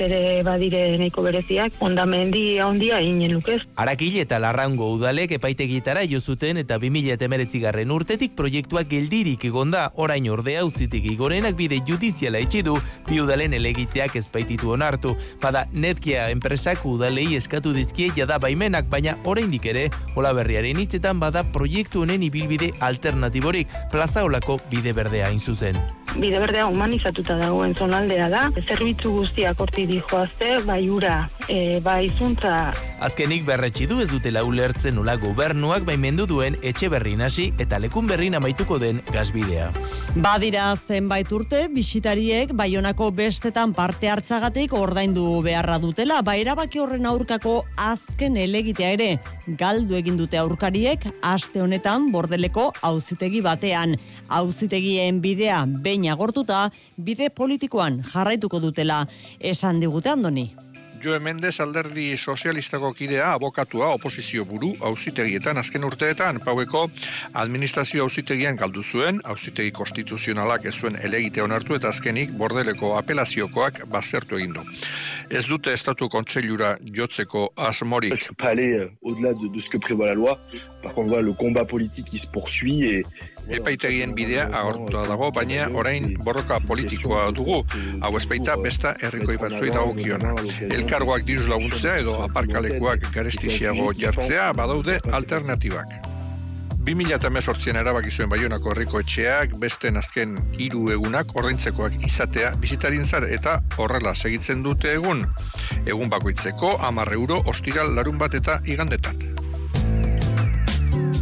ere 0.04 0.42
badire 0.46 0.96
nahiko 0.98 1.22
bereziak, 1.22 1.76
ondamendi 1.80 2.58
handia 2.58 3.00
inen 3.04 3.34
lukez. 3.36 3.60
Arakil 3.76 4.16
eta 4.22 4.38
larrango 4.42 4.90
udalek 4.94 5.36
epaitegietara 5.36 6.04
jo 6.10 6.20
zuten 6.20 6.60
eta 6.60 6.78
2019 6.78 7.60
garren 7.62 7.90
urtetik 7.90 8.34
proiektuak 8.36 8.88
geldirik 8.90 9.44
egonda 9.44 9.90
orain 9.96 10.28
ordea 10.30 10.64
uzitik 10.64 11.04
igorenak 11.12 11.56
bide 11.58 11.80
judiziala 11.86 12.40
itxi 12.40 12.62
du 12.66 12.76
bi 13.08 13.20
udalen 13.20 13.54
elegiteak 13.54 14.16
ezpaititu 14.16 14.72
onartu. 14.76 15.16
Bada 15.42 15.66
netkia 15.72 16.28
enpresak 16.30 16.84
udalei 16.86 17.34
eskatu 17.36 17.72
dizkie 17.76 18.10
jada 18.16 18.38
baimenak, 18.38 18.88
baina 18.90 19.16
oraindik 19.24 19.66
ere 19.66 19.88
hola 20.16 20.32
berriaren 20.36 20.80
hitzetan 20.80 21.20
bada 21.20 21.44
proiektu 21.52 22.04
honen 22.04 22.22
ibilbide 22.22 22.72
alternatiborik 22.80 23.68
plaza 23.92 24.24
olako 24.24 24.58
bide 24.70 24.92
berdea 24.96 25.28
hain 25.28 25.40
zuzen. 25.40 25.78
Bide 26.10 26.40
berdea 26.42 26.64
humanizatuta 26.66 27.36
dagoen 27.38 27.74
zonaldea 27.78 28.26
da, 28.32 28.48
zerbitzu 28.66 29.12
guztiak 29.14 29.60
horti 29.62 29.84
dijoazte, 29.90 30.60
bai 30.66 30.84
ura, 30.88 31.24
e, 31.48 31.80
bai 31.82 32.10
zuntza. 32.16 32.70
Azkenik 33.00 33.46
berretsi 33.48 33.86
du 33.88 34.00
ez 34.02 34.10
dutela 34.10 34.42
ulertzen 34.44 34.94
nola 34.94 35.16
gobernuak 35.16 35.86
baimendu 35.88 36.26
duen 36.28 36.58
etxe 36.62 36.90
berri 36.92 37.14
nasi 37.16 37.48
eta 37.58 37.78
lekun 37.80 38.06
berrin 38.10 38.36
amaituko 38.36 38.78
den 38.78 39.00
gazbidea. 39.10 39.70
Badira 40.20 40.66
zenbait 40.76 41.30
urte, 41.32 41.62
bisitariek 41.72 42.52
baionako 42.56 43.10
bestetan 43.16 43.72
parte 43.74 44.10
hartzagatik 44.10 44.74
ordaindu 44.76 45.40
beharra 45.42 45.78
dutela, 45.82 46.20
ba 46.22 46.36
erabaki 46.36 46.82
horren 46.82 47.06
aurkako 47.08 47.64
azken 47.78 48.36
elegitea 48.36 48.92
ere, 48.98 49.10
galdu 49.58 49.96
egin 49.98 50.18
dute 50.20 50.38
aurkariek, 50.38 51.06
aste 51.22 51.62
honetan 51.62 52.10
bordeleko 52.12 52.68
auzitegi 52.86 53.40
batean. 53.42 53.96
Auzitegien 54.28 55.22
bidea 55.24 55.64
behin 55.82 56.08
agortuta, 56.12 56.68
bide 56.96 57.30
politikoan 57.30 58.02
jarraituko 58.12 58.60
dutela, 58.62 59.06
esan 59.40 59.79
digute 59.80 60.08
andoni. 60.08 60.54
Joe 61.00 61.18
Mendes 61.18 61.60
alderdi 61.60 62.16
sozialistako 62.16 62.92
kidea 62.92 63.32
abokatua 63.32 63.86
oposizio 63.94 64.44
buru 64.44 64.74
auzitegietan 64.84 65.56
azken 65.58 65.84
urteetan 65.88 66.40
paueko 66.44 66.82
administrazio 67.42 68.04
auzitegian 68.04 68.58
galdu 68.60 68.82
zuen, 68.84 69.20
auzitegi 69.24 69.72
konstituzionalak 69.72 70.66
ez 70.68 70.74
zuen 70.74 70.98
elegite 71.00 71.42
onartu 71.42 71.78
eta 71.78 71.88
azkenik 71.88 72.34
bordeleko 72.42 72.92
apelaziokoak 72.98 73.86
baztertu 73.88 74.36
egin 74.36 74.52
du. 74.58 74.66
Ez 75.30 75.46
dute 75.48 75.72
estatu 75.72 76.10
kontseilura 76.12 76.74
jotzeko 76.84 77.48
asmorik. 77.56 78.16
Je 78.20 78.34
peux 78.36 78.48
aller 78.48 78.72
euh, 78.74 78.90
au-delà 79.00 79.32
de, 79.32 79.48
de 79.48 79.60
ce 79.60 79.70
que 79.70 79.78
prévoit 79.78 80.06
la 80.06 80.14
loi. 80.14 80.38
Par 80.82 80.92
contre, 80.92 81.08
voilà, 81.08 81.22
le 81.22 81.32
combat 81.32 81.64
politique 81.64 82.06
qui 82.06 82.18
se 82.18 82.26
poursuit 82.26 82.84
et 82.84 83.02
Epaitegien 83.50 84.12
bidea 84.14 84.44
agortua 84.54 85.06
dago, 85.08 85.30
baina 85.34 85.66
orain 85.74 86.12
borroka 86.22 86.60
politikoa 86.66 87.30
dugu. 87.34 87.60
Hau 88.04 88.12
ezpeita 88.18 88.54
besta 88.62 88.94
herrikoi 89.02 89.36
batzui 89.40 89.72
dagokiona. 89.74 90.34
Elkargoak 90.90 91.22
diruz 91.22 91.44
laguntzea 91.46 91.92
edo 92.00 92.16
aparkalekuak 92.24 93.04
garestixiago 93.14 93.92
jartzea 93.94 94.48
badaude 94.58 94.96
alternatibak. 95.14 95.92
2018an 96.88 97.78
erabaki 97.78 98.10
zuen 98.10 98.32
Baionako 98.32 98.72
herriko 98.72 98.98
etxeak 98.98 99.54
beste 99.62 99.92
azken 100.02 100.34
hiru 100.58 100.88
egunak 100.90 101.30
ordaintzekoak 101.30 101.94
izatea 102.10 102.50
bizitarin 102.58 103.06
zar 103.06 103.28
eta 103.38 103.60
horrela 103.76 104.16
segitzen 104.16 104.66
dute 104.66 104.96
egun. 104.96 105.22
Egun 105.86 106.10
bakoitzeko 106.10 106.74
10 106.82 107.14
euro 107.20 107.38
ostiral 107.54 107.94
larun 107.94 108.18
bat 108.18 108.34
eta 108.34 108.58
igandetan. 108.66 109.22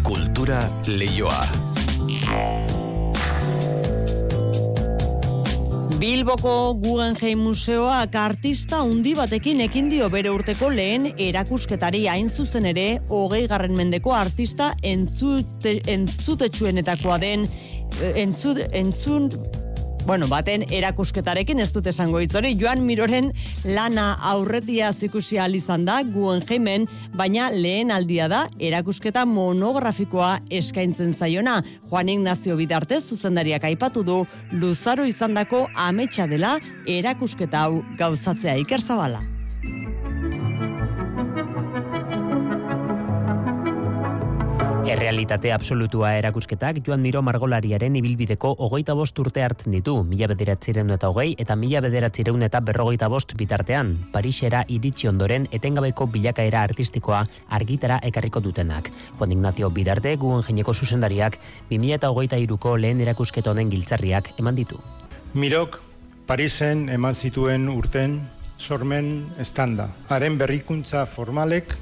Kultura 0.00 0.64
leioa. 0.88 1.44
Bilboko 5.98 6.76
Guggenheim 6.78 7.40
Museoak 7.42 8.12
artista 8.14 8.78
handi 8.84 9.16
batekin 9.18 9.64
ekin 9.64 9.88
dio 9.90 10.06
bere 10.12 10.30
urteko 10.30 10.68
lehen 10.70 11.08
erakusketari 11.18 12.04
hain 12.06 12.28
zuzen 12.30 12.68
ere 12.70 12.84
hogei 13.08 13.48
garren 13.50 13.74
mendeko 13.74 14.14
artista 14.14 14.68
entzute, 14.86 15.72
entzutetsuenetakoa 15.90 17.16
den 17.18 17.48
eh, 17.48 18.12
entzut, 18.22 18.62
entzun 18.70 19.26
bueno, 20.08 20.24
baten 20.24 20.62
erakusketarekin 20.72 21.58
ez 21.60 21.66
dut 21.74 21.86
esango 21.90 22.22
hitzori 22.24 22.54
Joan 22.56 22.80
Miroren 22.86 23.26
lana 23.68 24.14
aurretia 24.30 24.88
zikusi 24.92 25.36
izan 25.36 25.84
da 25.84 26.02
Guggenheimen, 26.02 26.86
baina 27.14 27.50
lehen 27.50 27.90
aldia 27.90 28.26
da 28.26 28.48
erakusketa 28.58 29.26
monografikoa 29.26 30.38
eskaintzen 30.48 31.12
zaiona. 31.12 31.62
Juan 31.90 32.08
Ignacio 32.08 32.56
Bidarte 32.56 33.02
zuzendariak 33.02 33.64
aipatu 33.64 34.02
du 34.02 34.26
luzaro 34.52 35.04
izandako 35.04 35.68
ametsa 35.74 36.26
dela 36.26 36.58
erakusketa 36.86 37.66
hau 37.66 37.84
gauzatzea 37.98 38.56
Iker 38.56 38.80
Errealitate 44.88 45.50
absolutua 45.52 46.14
erakusketak 46.16 46.78
Joan 46.86 47.02
Miro 47.04 47.20
Margolariaren 47.20 47.96
ibilbideko 47.98 48.54
hogeita 48.64 48.94
bost 48.96 49.18
urte 49.20 49.42
hartzen 49.44 49.74
ditu, 49.76 49.98
mila 50.00 50.30
bederatzireun 50.30 50.94
eta 50.94 51.10
hogei 51.12 51.34
eta 51.44 51.56
mila 51.60 51.82
bederatzireun 51.84 52.46
eta 52.46 52.62
berrogeita 52.64 53.10
bost 53.12 53.34
bitartean, 53.36 53.90
Parisera 54.14 54.62
iritsi 54.72 55.10
ondoren 55.10 55.44
etengabeko 55.52 56.06
bilakaera 56.14 56.62
artistikoa 56.64 57.18
argitara 57.58 57.98
ekarriko 58.10 58.40
dutenak. 58.40 58.88
Juan 59.18 59.34
Ignacio 59.36 59.68
Bidarte 59.68 60.14
guen 60.16 60.40
jeneko 60.46 60.72
zuzendariak, 60.72 61.36
2000 61.68 61.98
eta 61.98 62.08
hogeita 62.08 62.38
iruko 62.40 62.78
lehen 62.78 63.02
erakusketa 63.04 63.52
honen 63.52 63.68
giltzarriak 63.68 64.30
eman 64.38 64.56
ditu. 64.56 64.80
Mirok, 65.34 65.82
Parisen 66.26 66.88
eman 66.88 67.12
zituen 67.12 67.68
urten 67.68 68.22
sormen 68.56 69.26
estanda. 69.38 69.90
Haren 70.08 70.40
berrikuntza 70.40 71.04
formalek 71.04 71.76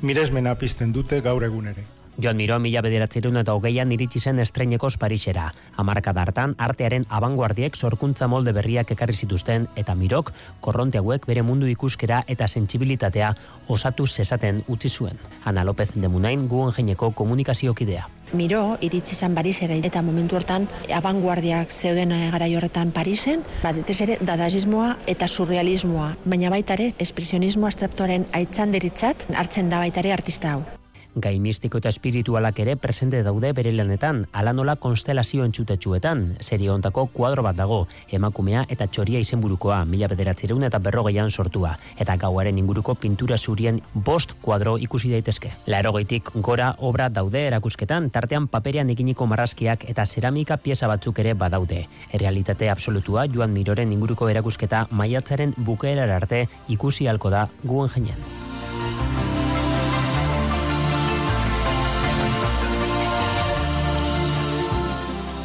miresmena 0.00 0.56
pizten 0.56 0.96
dute 0.96 1.20
gaur 1.20 1.44
egun 1.44 1.68
ere. 1.74 1.95
Joan 2.16 2.38
Miro 2.40 2.56
mila 2.58 2.80
bederatzerun 2.80 3.36
eta 3.36 3.52
hogeian 3.52 3.90
iritsi 3.92 4.20
zen 4.20 4.38
estreinekoz 4.40 4.94
Parisera. 4.96 5.50
Amarka 5.76 6.14
dartan, 6.16 6.54
artearen 6.56 7.04
abanguardiek 7.12 7.76
sorkuntza 7.76 8.24
molde 8.26 8.54
berriak 8.56 8.90
ekarri 8.94 9.12
zituzten 9.12 9.66
eta 9.76 9.94
Mirok 9.94 10.32
korronte 10.64 11.02
hauek 11.02 11.26
bere 11.28 11.42
mundu 11.44 11.68
ikuskera 11.68 12.22
eta 12.26 12.48
sentsibilitatea 12.48 13.34
osatu 13.68 14.06
zesaten 14.06 14.62
utzi 14.66 14.88
zuen. 14.88 15.20
Ana 15.44 15.64
López 15.64 15.92
de 15.94 16.08
Munain 16.08 16.46
guen 16.48 16.72
jeineko 16.72 17.10
komunikaziokidea. 17.10 18.08
Miro 18.32 18.78
iritsi 18.80 19.14
zen 19.14 19.34
Parisera 19.36 19.76
eta 19.76 20.02
momentu 20.02 20.36
hortan 20.36 20.66
abanguardiak 20.94 21.70
zeuden 21.70 22.12
eh, 22.12 22.30
garai 22.32 22.54
horretan 22.56 22.90
Parisen, 22.96 23.44
batez 23.62 24.00
ere 24.00 24.16
dadaismoa 24.20 24.96
eta 25.06 25.28
surrealismoa, 25.28 26.14
baina 26.24 26.50
baita 26.50 26.74
ere 26.80 26.90
espresionismo 26.98 27.68
abstraktuaren 27.68 28.26
aitzanderitzat 28.32 29.28
hartzen 29.36 29.70
da 29.70 29.84
baita 29.84 30.00
ere 30.00 30.16
artista 30.16 30.56
hau 30.56 30.75
gai 31.16 31.38
mistiko 31.40 31.80
eta 31.80 31.88
espiritualak 31.88 32.58
ere 32.60 32.76
presente 32.76 33.22
daude 33.24 33.52
bere 33.56 33.72
lanetan, 33.72 34.26
ala 34.32 34.52
nola 34.52 34.76
konstelazio 34.76 35.44
entzutetsuetan, 35.48 36.36
serie 36.40 36.70
ontako 36.70 37.06
kuadro 37.12 37.42
bat 37.46 37.56
dago, 37.56 37.86
emakumea 38.12 38.66
eta 38.68 38.86
txoria 38.86 39.22
izenburukoa, 39.24 39.82
mila 39.88 40.10
bederatzireun 40.12 40.66
eta 40.68 40.78
berrogeian 40.78 41.30
sortua, 41.30 41.76
eta 41.98 42.16
gauaren 42.20 42.58
inguruko 42.60 42.94
pintura 42.94 43.38
zurien 43.38 43.80
bost 43.94 44.36
kuadro 44.42 44.76
ikusi 44.78 45.10
daitezke. 45.14 45.52
Laerogeitik 45.66 46.30
gora 46.36 46.74
obra 46.78 47.08
daude 47.08 47.46
erakusketan, 47.46 48.10
tartean 48.10 48.48
paperean 48.52 48.90
eginiko 48.92 49.26
marrazkiak 49.26 49.88
eta 49.88 50.06
ceramika 50.06 50.58
pieza 50.58 50.88
batzuk 50.92 51.18
ere 51.24 51.32
badaude. 51.34 51.86
Errealitate 52.12 52.70
absolutua 52.70 53.26
Joan 53.32 53.56
Miroren 53.56 53.92
inguruko 53.92 54.28
erakusketa 54.28 54.86
maiatzaren 54.90 55.56
bukaerar 55.56 56.12
arte 56.20 56.46
ikusi 56.68 57.08
halko 57.08 57.32
da 57.32 57.48
guen 57.64 57.88
jenean. 57.88 58.55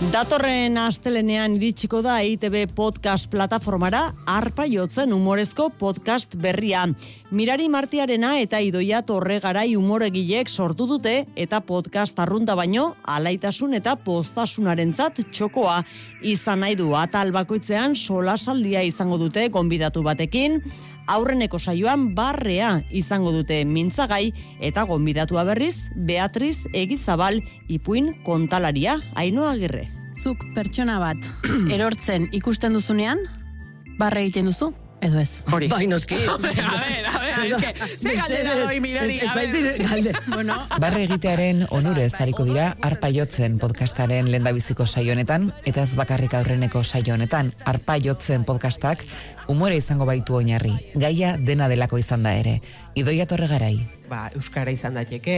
Datorren 0.09 0.79
astelenean 0.81 1.59
iritsiko 1.59 1.99
da 2.01 2.15
ITB 2.25 2.71
podcast 2.73 3.27
plataformara 3.29 3.99
arpa 4.25 4.65
jotzen 4.65 5.11
humorezko 5.13 5.67
podcast 5.77 6.33
berria. 6.41 6.87
Mirari 7.29 7.67
Martiarena 7.69 8.31
eta 8.41 8.57
Idoia 8.65 9.03
Torre 9.05 9.37
garai 9.43 9.75
umoregilek 9.77 10.49
sortu 10.49 10.87
dute 10.89 11.13
eta 11.37 11.59
podcast 11.61 12.17
arrunda 12.17 12.55
baino 12.57 12.95
alaitasun 13.05 13.77
eta 13.77 13.93
postasunarentzat 14.01 15.21
txokoa 15.29 15.83
izan 16.25 16.65
nahi 16.65 16.79
du 16.81 16.95
atal 16.97 17.29
bakoitzean 17.35 17.93
sola 17.93 18.39
saldia 18.41 18.81
izango 18.81 19.21
dute 19.21 19.51
gonbidatu 19.53 20.01
batekin 20.01 20.63
Aurreneko 21.11 21.59
saioan 21.59 22.13
barrea 22.15 22.69
izango 22.95 23.33
dute 23.35 23.57
mintzagai 23.67 24.31
eta 24.63 24.85
gonbidatua 24.87 25.43
berriz 25.49 25.89
Beatriz 25.95 26.63
Egizabal 26.71 27.41
ipuin 27.67 28.13
kontalaria 28.23 28.95
Ainoa 29.19 29.51
Agirre. 29.57 29.89
Zuk 30.15 30.45
pertsona 30.55 30.99
bat 31.03 31.27
erortzen 31.75 32.29
ikusten 32.31 32.77
duzunean, 32.77 33.25
barre 33.99 34.23
egiten 34.23 34.47
duzu, 34.47 34.71
edo 35.01 35.19
ez? 35.19 35.41
Hori. 35.51 35.67
Bai, 35.67 35.87
noski. 35.87 36.15
a 36.29 36.37
ver, 36.37 36.59
a 36.59 37.19
ver, 37.19 37.51
es 37.51 37.57
que, 37.57 37.73
ze 37.97 38.15
galdera 38.15 38.55
doi 38.55 38.79
mirari, 38.79 39.19
a 39.19 39.33
ver. 39.35 40.19
bueno, 40.27 40.55
Barre 40.79 41.03
egitearen 41.03 41.65
onurez 41.69 42.13
hariko 42.19 42.45
dira 42.45 42.75
Arpa 42.81 43.09
Jotzen 43.11 43.57
podcastaren 43.59 44.31
lendabiziko 44.31 44.85
saio 44.85 45.13
honetan 45.13 45.51
eta 45.65 45.83
ez 45.83 45.95
bakarrik 45.95 46.33
aurreneko 46.33 46.83
saio 46.83 47.15
honetan 47.15 47.53
Arpa 47.65 47.97
Jotzen 47.99 48.45
podcastak 48.45 49.05
umore 49.47 49.77
izango 49.77 50.05
baitu 50.05 50.35
oinarri. 50.35 50.75
Gaia 50.95 51.35
dena 51.37 51.67
delako 51.67 51.97
izan 51.97 52.23
da 52.23 52.35
ere. 52.37 52.61
Idoia 52.95 53.25
torre 53.27 53.47
garai. 53.51 54.00
Ba, 54.11 54.25
euskara 54.35 54.73
izan 54.75 54.97
daiteke, 54.99 55.37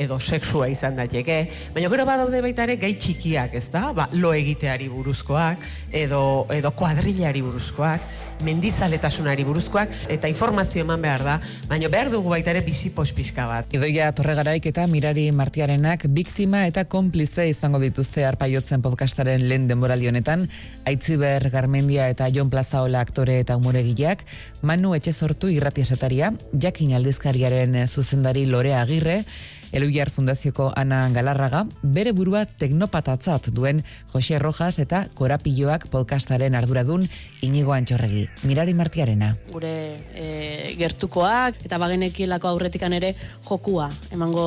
edo 0.00 0.20
sexua 0.20 0.68
izan 0.68 0.98
daiteke, 1.00 1.40
baina 1.74 1.88
gero 1.92 2.04
badaude 2.08 2.42
baita 2.44 2.66
ere 2.68 2.76
gai 2.80 2.92
txikiak, 3.00 3.54
ez 3.56 3.68
da? 3.72 3.90
Ba, 3.96 4.10
lo 4.12 4.34
egiteari 4.36 4.90
buruzkoak, 4.92 5.64
edo, 6.02 6.22
edo 6.52 6.74
kuadrilari 6.76 7.40
buruzkoak, 7.46 8.10
mendizaletasunari 8.44 9.44
buruzkoak, 9.44 9.92
eta 10.12 10.28
informazio 10.32 10.84
eman 10.84 11.02
behar 11.02 11.24
da, 11.24 11.36
baina 11.68 11.90
behar 11.92 12.10
dugu 12.12 12.32
baita 12.32 12.52
ere 12.54 12.62
bizi 12.64 12.92
pospizka 12.96 13.46
bat. 13.48 13.72
Idoia 13.76 14.10
Torregaraik 14.16 14.68
eta 14.70 14.86
Mirari 14.90 15.26
Martiarenak 15.36 16.06
biktima 16.12 16.64
eta 16.68 16.86
konplize 16.90 17.46
izango 17.48 17.80
dituzte 17.82 18.24
arpaiotzen 18.28 18.84
podcastaren 18.84 19.46
lehen 19.48 19.68
denboraldi 19.68 20.08
honetan, 20.12 20.46
Aitziber 20.88 21.50
Garmendia 21.52 22.08
eta 22.12 22.28
Jon 22.32 22.52
Plazaola 22.52 23.02
aktore 23.04 23.38
eta 23.44 23.56
umoregileak, 23.60 24.24
Manu 24.66 24.94
Etxezortu 24.96 25.50
irratiasataria, 25.52 26.32
Jakin 26.60 26.96
aldizkariaren 26.96 27.76
zuzendari 28.10 28.46
Lorea 28.46 28.80
Agirre, 28.80 29.24
Eluiar 29.72 30.10
Fundazioko 30.10 30.72
Ana 30.74 31.04
Galarraga, 31.14 31.62
bere 31.82 32.10
burua 32.10 32.42
teknopatatzat 32.44 33.52
duen 33.54 33.84
Jose 34.10 34.38
Rojas 34.42 34.80
eta 34.82 35.04
Korapilloak 35.14 35.86
podcastaren 35.92 36.56
arduradun 36.58 37.04
Inigo 37.46 37.72
Antxorregi. 37.72 38.26
Mirari 38.42 38.74
Martiarena. 38.74 39.36
gure 39.52 39.70
e, 40.14 40.74
gertukoak 40.78 41.62
eta 41.64 41.78
bagenekielako 41.78 42.48
aurretikan 42.48 42.92
ere 42.92 43.14
jokua 43.46 43.88
emango 44.12 44.44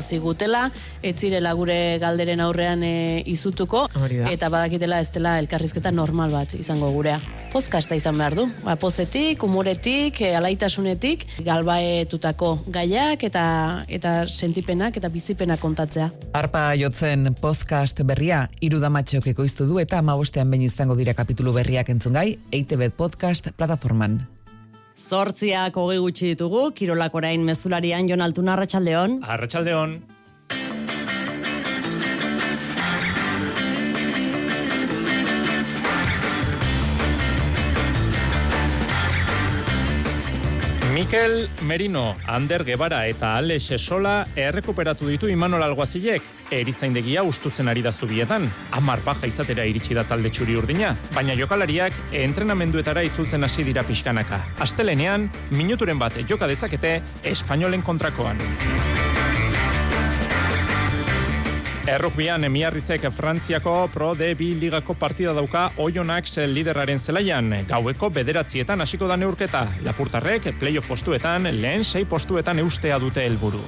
zigutela, 0.00 0.70
ez 1.02 1.16
zirela 1.18 1.52
gure 1.54 1.98
galderen 2.02 2.40
aurrean 2.40 2.82
e, 2.84 3.22
izutuko 3.26 3.86
Hori 4.00 4.20
da. 4.22 4.30
eta 4.30 4.48
badakitela 4.48 5.00
ez 5.00 5.10
dela 5.10 5.38
elkarrizketa 5.38 5.90
normal 5.90 6.30
bat 6.30 6.54
izango 6.54 6.90
gurea. 6.94 7.20
Pozkasta 7.52 7.96
izan 7.98 8.18
behar 8.18 8.36
du, 8.38 8.46
ba, 8.62 8.76
pozetik, 8.76 9.42
umuretik, 9.42 10.20
e, 10.22 10.34
alaitasunetik, 10.38 11.26
galbaetutako 11.46 12.52
gaiak 12.70 13.24
eta 13.26 13.44
eta 13.88 14.14
sentipenak 14.60 14.96
eta 14.96 15.08
bizipenak 15.08 15.60
kontatzea. 15.60 16.10
Arpa 16.34 16.74
jotzen 16.76 17.34
podcast 17.40 18.02
berria 18.04 18.48
irudamatxok 18.60 19.30
ekoiztu 19.32 19.66
du 19.66 19.78
eta 19.80 19.98
amabostean 19.98 20.50
behin 20.50 20.66
izango 20.68 20.96
dira 20.96 21.14
kapitulu 21.14 21.52
berriak 21.52 21.88
entzungai, 21.88 22.38
EITB 22.52 22.90
podcast 22.96 23.50
plataforman. 23.56 24.20
Zortziak 25.00 25.76
hogei 25.76 25.98
gutxi 25.98 26.34
ditugu, 26.34 26.72
kirolak 26.76 27.14
orain 27.14 27.42
mezularian 27.42 28.06
Jon 28.08 28.20
Altuna 28.20 28.52
Arratsaldeon. 28.52 29.22
Arratsaldeon. 29.24 30.19
Mikel 41.00 41.48
Merino, 41.62 42.14
Ander 42.26 42.62
Gebara 42.62 43.06
eta 43.08 43.30
Alex 43.38 43.70
Esola 43.72 44.26
errekuperatu 44.36 45.06
ditu 45.08 45.30
Imanol 45.32 45.64
Alguazilek. 45.64 46.20
Erizaindegia 46.52 47.22
ustutzen 47.24 47.72
ari 47.72 47.80
da 47.80 47.88
zubietan. 47.90 48.44
Amar 48.76 49.00
baja 49.06 49.30
izatera 49.30 49.64
iritsi 49.64 49.96
da 49.96 50.04
talde 50.04 50.28
txuri 50.28 50.58
urdina. 50.60 50.92
Baina 51.16 51.32
jokalariak 51.40 51.96
entrenamenduetara 52.12 53.06
itzultzen 53.08 53.48
hasi 53.48 53.64
dira 53.64 53.80
pixkanaka. 53.88 54.42
Astelenean, 54.60 55.30
minuturen 55.56 55.96
bat 55.98 56.20
joka 56.28 56.50
dezakete 56.52 56.98
Espainolen 57.32 57.80
kontrakoan. 57.80 58.36
Errukbian 61.90 62.44
emiarritzek 62.46 63.08
Frantziako 63.10 63.88
Pro 63.90 64.12
de 64.14 64.28
bi 64.38 64.52
ligako 64.54 64.94
partida 64.94 65.32
dauka 65.34 65.64
Oionax 65.82 66.38
liderraren 66.46 67.02
zelaian. 67.02 67.50
Gaueko 67.66 68.12
bederatzietan 68.14 68.86
hasiko 68.86 69.10
da 69.10 69.16
neurketa. 69.18 69.66
Lapurtarrek 69.82 70.52
playoff 70.60 70.86
postuetan 70.86 71.50
lehen 71.58 71.84
sei 71.84 72.04
postuetan 72.06 72.62
eustea 72.62 73.00
dute 73.02 73.26
helburu. 73.26 73.64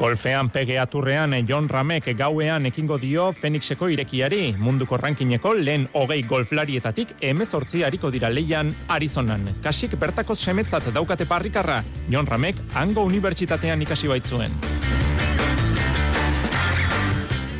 Golfean 0.00 0.48
pege 0.48 0.78
aturrean 0.80 1.34
John 1.46 1.66
Ramek 1.68 2.06
gauean 2.16 2.64
ekingo 2.64 2.96
dio 2.96 3.26
Fenixeko 3.36 3.90
irekiari. 3.92 4.54
Munduko 4.56 4.96
rankineko 4.96 5.52
lehen 5.58 5.84
hogei 5.92 6.22
golflarietatik 6.24 7.12
emezortzi 7.20 7.82
hariko 7.84 8.08
dira 8.10 8.30
leian 8.32 8.72
Arizonan. 8.88 9.44
Kasik 9.60 9.98
bertako 10.00 10.34
semetzat 10.34 10.88
daukate 10.94 11.26
parrikarra. 11.28 11.82
John 12.08 12.26
Ramek 12.26 12.56
hango 12.80 13.04
unibertsitatean 13.04 13.84
ikasi 13.84 14.08
baitzuen. 14.08 14.56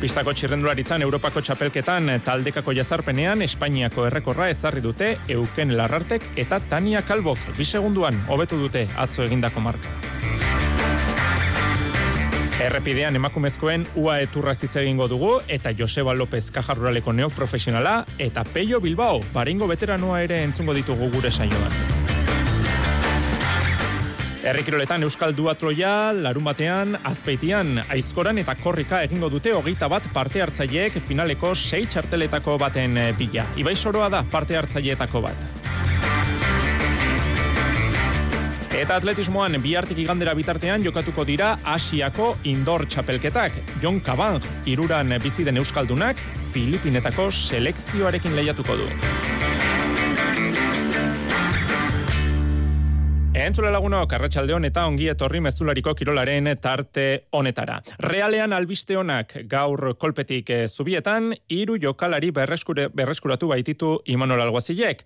Pistako 0.01 0.33
txirrendularitzan 0.33 1.05
Europako 1.05 1.43
txapelketan 1.45 2.09
taldekako 2.25 2.73
jazarpenean 2.73 3.45
Espainiako 3.45 4.07
errekorra 4.09 4.49
ezarri 4.49 4.81
dute 4.81 5.11
Euken 5.29 5.77
Larrartek 5.77 6.25
eta 6.41 6.57
Tania 6.73 7.05
Kalbok 7.05 7.51
bi 7.53 7.69
segunduan 7.69 8.17
hobetu 8.33 8.57
dute 8.65 8.87
atzo 8.97 9.29
egindako 9.29 9.61
marka. 9.69 10.20
Errepidean 12.61 13.15
emakumezkoen 13.17 13.87
ua 13.97 14.19
eturra 14.21 14.53
hitz 14.53 14.75
egingo 14.77 15.07
dugu 15.09 15.31
eta 15.49 15.71
Joseba 15.73 16.13
López 16.13 16.51
Kajarruraleko 16.53 17.13
neoprofesionala 17.17 17.93
eta 18.21 18.43
Peio 18.45 18.79
Bilbao 18.79 19.17
baringo 19.33 19.65
veteranoa 19.71 20.19
ere 20.21 20.43
entzungo 20.45 20.75
ditugu 20.77 21.09
gure 21.15 21.31
saioan. 21.31 21.73
Herrikiroletan 24.45 25.03
Euskal 25.05 25.33
Duatloia, 25.37 26.13
larun 26.13 26.45
batean, 26.45 26.95
azpeitian, 27.05 27.79
aizkoran 27.89 28.37
eta 28.41 28.55
korrika 28.61 29.01
egingo 29.07 29.29
dute 29.33 29.53
hogeita 29.57 29.89
bat 29.89 30.05
parte 30.13 30.41
hartzaileek 30.45 31.01
finaleko 31.07 31.55
sei 31.55 31.87
txarteletako 31.89 32.59
baten 32.61 32.97
bila. 33.17 33.47
Ibai 33.57 33.75
soroa 33.75 34.09
da 34.09 34.21
parte 34.21 34.57
hartzaileetako 34.57 35.25
bat. 35.25 35.90
Eta 38.71 38.95
atletismoan 38.95 39.57
bihartik 39.59 39.97
igandera 39.99 40.31
bitartean 40.31 40.79
jokatuko 40.85 41.25
dira 41.27 41.57
Asiako 41.67 42.37
indoor 42.47 42.85
txapelketak. 42.87 43.57
Jon 43.83 43.99
Kabang, 43.99 44.39
iruran 44.63 45.11
bizi 45.19 45.43
den 45.43 45.59
Euskaldunak, 45.59 46.21
Filipinetako 46.53 47.27
selekzioarekin 47.35 48.37
lehiatuko 48.37 48.77
du. 48.79 48.87
Entzule 53.41 53.73
lagunok, 53.75 54.13
arratsaldeon 54.15 54.69
eta 54.69 54.85
ongi 54.87 55.09
etorri 55.11 55.41
mezulariko 55.43 55.91
kirolaren 55.97 56.47
tarte 56.61 57.25
honetara. 57.35 57.81
Realean 57.99 58.53
albiste 58.55 58.95
honak 58.95 59.35
gaur 59.51 59.97
kolpetik 59.99 60.49
eh, 60.49 60.67
zubietan, 60.69 61.33
hiru 61.49 61.75
jokalari 61.81 62.31
berreskure, 62.31 62.87
berreskuratu 62.87 63.51
baititu 63.51 63.97
Imanol 64.05 64.45
Alguazilek. 64.45 65.03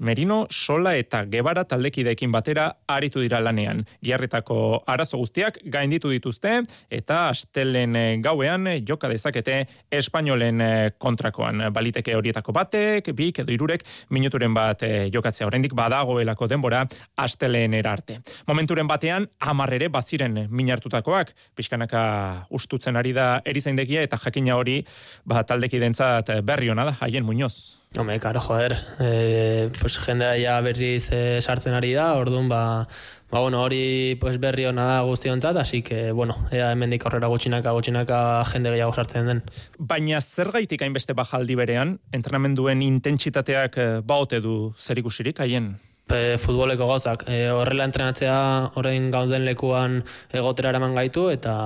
Merino, 0.00 0.46
Sola 0.50 0.94
eta 0.96 1.26
Gebara 1.28 1.66
taldekideekin 1.68 2.32
batera 2.32 2.66
aritu 2.88 3.20
dira 3.20 3.40
lanean. 3.44 3.82
Giarretako 4.04 4.82
arazo 4.88 5.18
guztiak 5.20 5.58
gainditu 5.68 6.08
dituzte 6.08 6.54
eta 6.90 7.26
astelen 7.28 7.96
eh, 7.96 8.16
gauean 8.24 8.66
joka 8.88 9.10
dezakete 9.12 9.66
Espainolen 9.92 10.60
eh, 10.60 10.90
kontrakoan. 10.98 11.66
Baliteke 11.72 12.16
horietako 12.16 12.54
batek, 12.56 13.12
bik 13.16 13.42
edo 13.44 13.52
irurek 13.52 13.84
minuturen 14.10 14.56
bat 14.56 14.82
eh, 14.88 15.10
jokatzea. 15.12 15.46
Oraindik 15.50 15.76
badagoelako 15.76 16.48
denbora 16.48 16.86
astelen 17.20 17.76
arte. 17.84 18.20
Momenturen 18.48 18.88
batean 18.88 19.28
amarrere 19.38 19.88
baziren 19.88 20.46
minartutakoak, 20.48 21.34
pixkanaka 21.54 22.46
ustutzen 22.50 22.96
ari 22.96 23.12
da 23.12 23.42
erizaindegia 23.44 24.02
eta 24.02 24.16
jakina 24.24 24.56
hori 24.56 24.80
ba, 25.24 25.44
taldekidentzat 25.44 26.40
berri 26.44 26.72
hona 26.72 26.88
da, 26.88 26.96
haien 27.00 27.24
muñoz. 27.24 27.79
Home, 27.98 28.20
karo, 28.20 28.38
joder, 28.38 28.76
e, 29.00 29.68
pues 29.80 29.98
jendea 29.98 30.36
ja 30.38 30.60
berriz 30.62 31.08
e, 31.10 31.40
sartzen 31.42 31.74
ari 31.74 31.90
da, 31.98 32.12
orduan, 32.14 32.46
ba, 32.48 32.86
ba, 33.32 33.40
bueno, 33.40 33.64
hori 33.64 34.14
pues, 34.20 34.38
berri 34.38 34.68
hona 34.68 34.84
da 34.86 35.00
guztionzat, 35.02 35.56
así 35.56 35.82
que, 35.82 36.12
bueno, 36.12 36.36
ea 36.52 36.70
hemendik 36.70 37.02
aurrera 37.04 37.26
gutxinaka, 37.26 37.72
gutxinaka 37.74 38.44
jende 38.52 38.70
gehiago 38.70 38.94
sartzen 38.94 39.26
den. 39.26 39.42
Baina 39.76 40.20
zergaitik 40.20 40.86
hainbeste 40.86 41.18
bajaldi 41.18 41.58
berean, 41.58 41.98
entrenamenduen 42.14 42.86
intentsitateak 42.86 43.82
eh, 43.82 43.90
baote 44.06 44.38
du 44.38 44.72
zerikusirik 44.78 45.42
haien? 45.42 45.72
E, 46.14 46.38
futboleko 46.38 46.86
gauzak, 46.86 47.26
e, 47.26 47.48
horrela 47.50 47.90
entrenatzea 47.90 48.70
horrein 48.78 49.10
gauden 49.10 49.42
lekuan 49.50 50.04
egotera 50.30 50.70
eraman 50.70 50.94
gaitu, 50.94 51.26
eta 51.34 51.56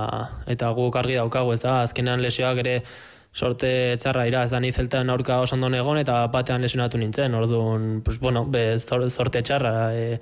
eta 0.49 0.73
guk 0.73 0.97
argi 0.97 1.21
daukagu, 1.21 1.53
ez 1.53 1.61
da, 1.61 1.83
azkenean 1.85 2.25
lesioak 2.25 2.65
ere 2.65 2.79
sorte 3.35 3.69
txarra 3.99 4.23
dira, 4.29 4.45
ez 4.47 4.51
da 4.53 4.61
ni 4.63 4.71
zeltan 4.71 5.11
aurka 5.11 5.41
oso 5.43 5.57
ondo 5.57 5.69
egon 5.75 5.99
eta 5.99 6.21
batean 6.31 6.63
lesionatu 6.63 6.97
nintzen, 6.97 7.35
orduan, 7.35 8.01
pues, 8.05 8.19
bueno, 8.19 8.45
be, 8.47 8.79
sorte 8.79 9.43
txarra, 9.43 9.75
e, 9.93 10.19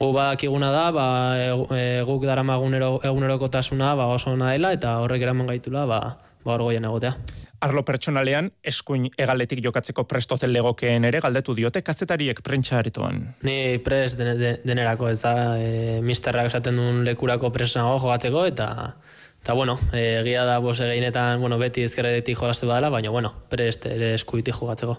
gu 0.00 0.12
bakiguna 0.12 0.72
da, 0.74 0.90
ba, 0.90 1.06
e, 1.38 1.48
e, 1.78 1.86
guk 2.04 2.26
daramagun 2.26 2.74
egunerokotasuna 2.76 3.94
ba, 3.94 4.10
oso 4.18 4.34
ona 4.34 4.52
dela 4.52 4.74
eta 4.74 4.98
horrek 5.04 5.22
eraman 5.22 5.46
gaitula, 5.54 5.86
ba, 5.86 6.00
ba 6.44 6.56
orgoien 6.58 6.84
egotea. 6.84 7.14
Arlo 7.64 7.80
pertsonalean, 7.88 8.50
eskuin 8.68 9.06
egaletik 9.16 9.62
jokatzeko 9.64 10.04
prestotzen 10.04 10.50
legokeen 10.52 11.06
ere, 11.08 11.22
galdetu 11.24 11.54
diote, 11.56 11.80
kazetariek 11.82 12.42
prentsa 12.44 12.76
aretoan. 12.82 13.22
Ni 13.48 13.78
pres 13.82 14.12
denerako 14.18 15.08
ez 15.08 15.20
da, 15.22 15.54
e, 15.56 16.02
misterrak 16.04 16.50
esaten 16.50 16.76
duen 16.76 17.00
lekurako 17.06 17.54
presnago 17.54 17.96
jogatzeko, 18.02 18.44
eta 18.50 18.68
Eta, 19.46 19.54
bueno, 19.54 19.78
eh, 19.92 20.18
egia 20.24 20.42
da 20.42 20.58
bose 20.58 20.88
geinetan, 20.90 21.38
bueno, 21.38 21.54
beti 21.56 21.84
ezkerretik 21.86 22.34
jolastu 22.34 22.66
badala, 22.66 22.88
baina, 22.90 23.12
bueno, 23.14 23.28
prest 23.46 23.84
ere 23.86 24.08
eskuiti 24.16 24.50
jugatzeko. 24.50 24.96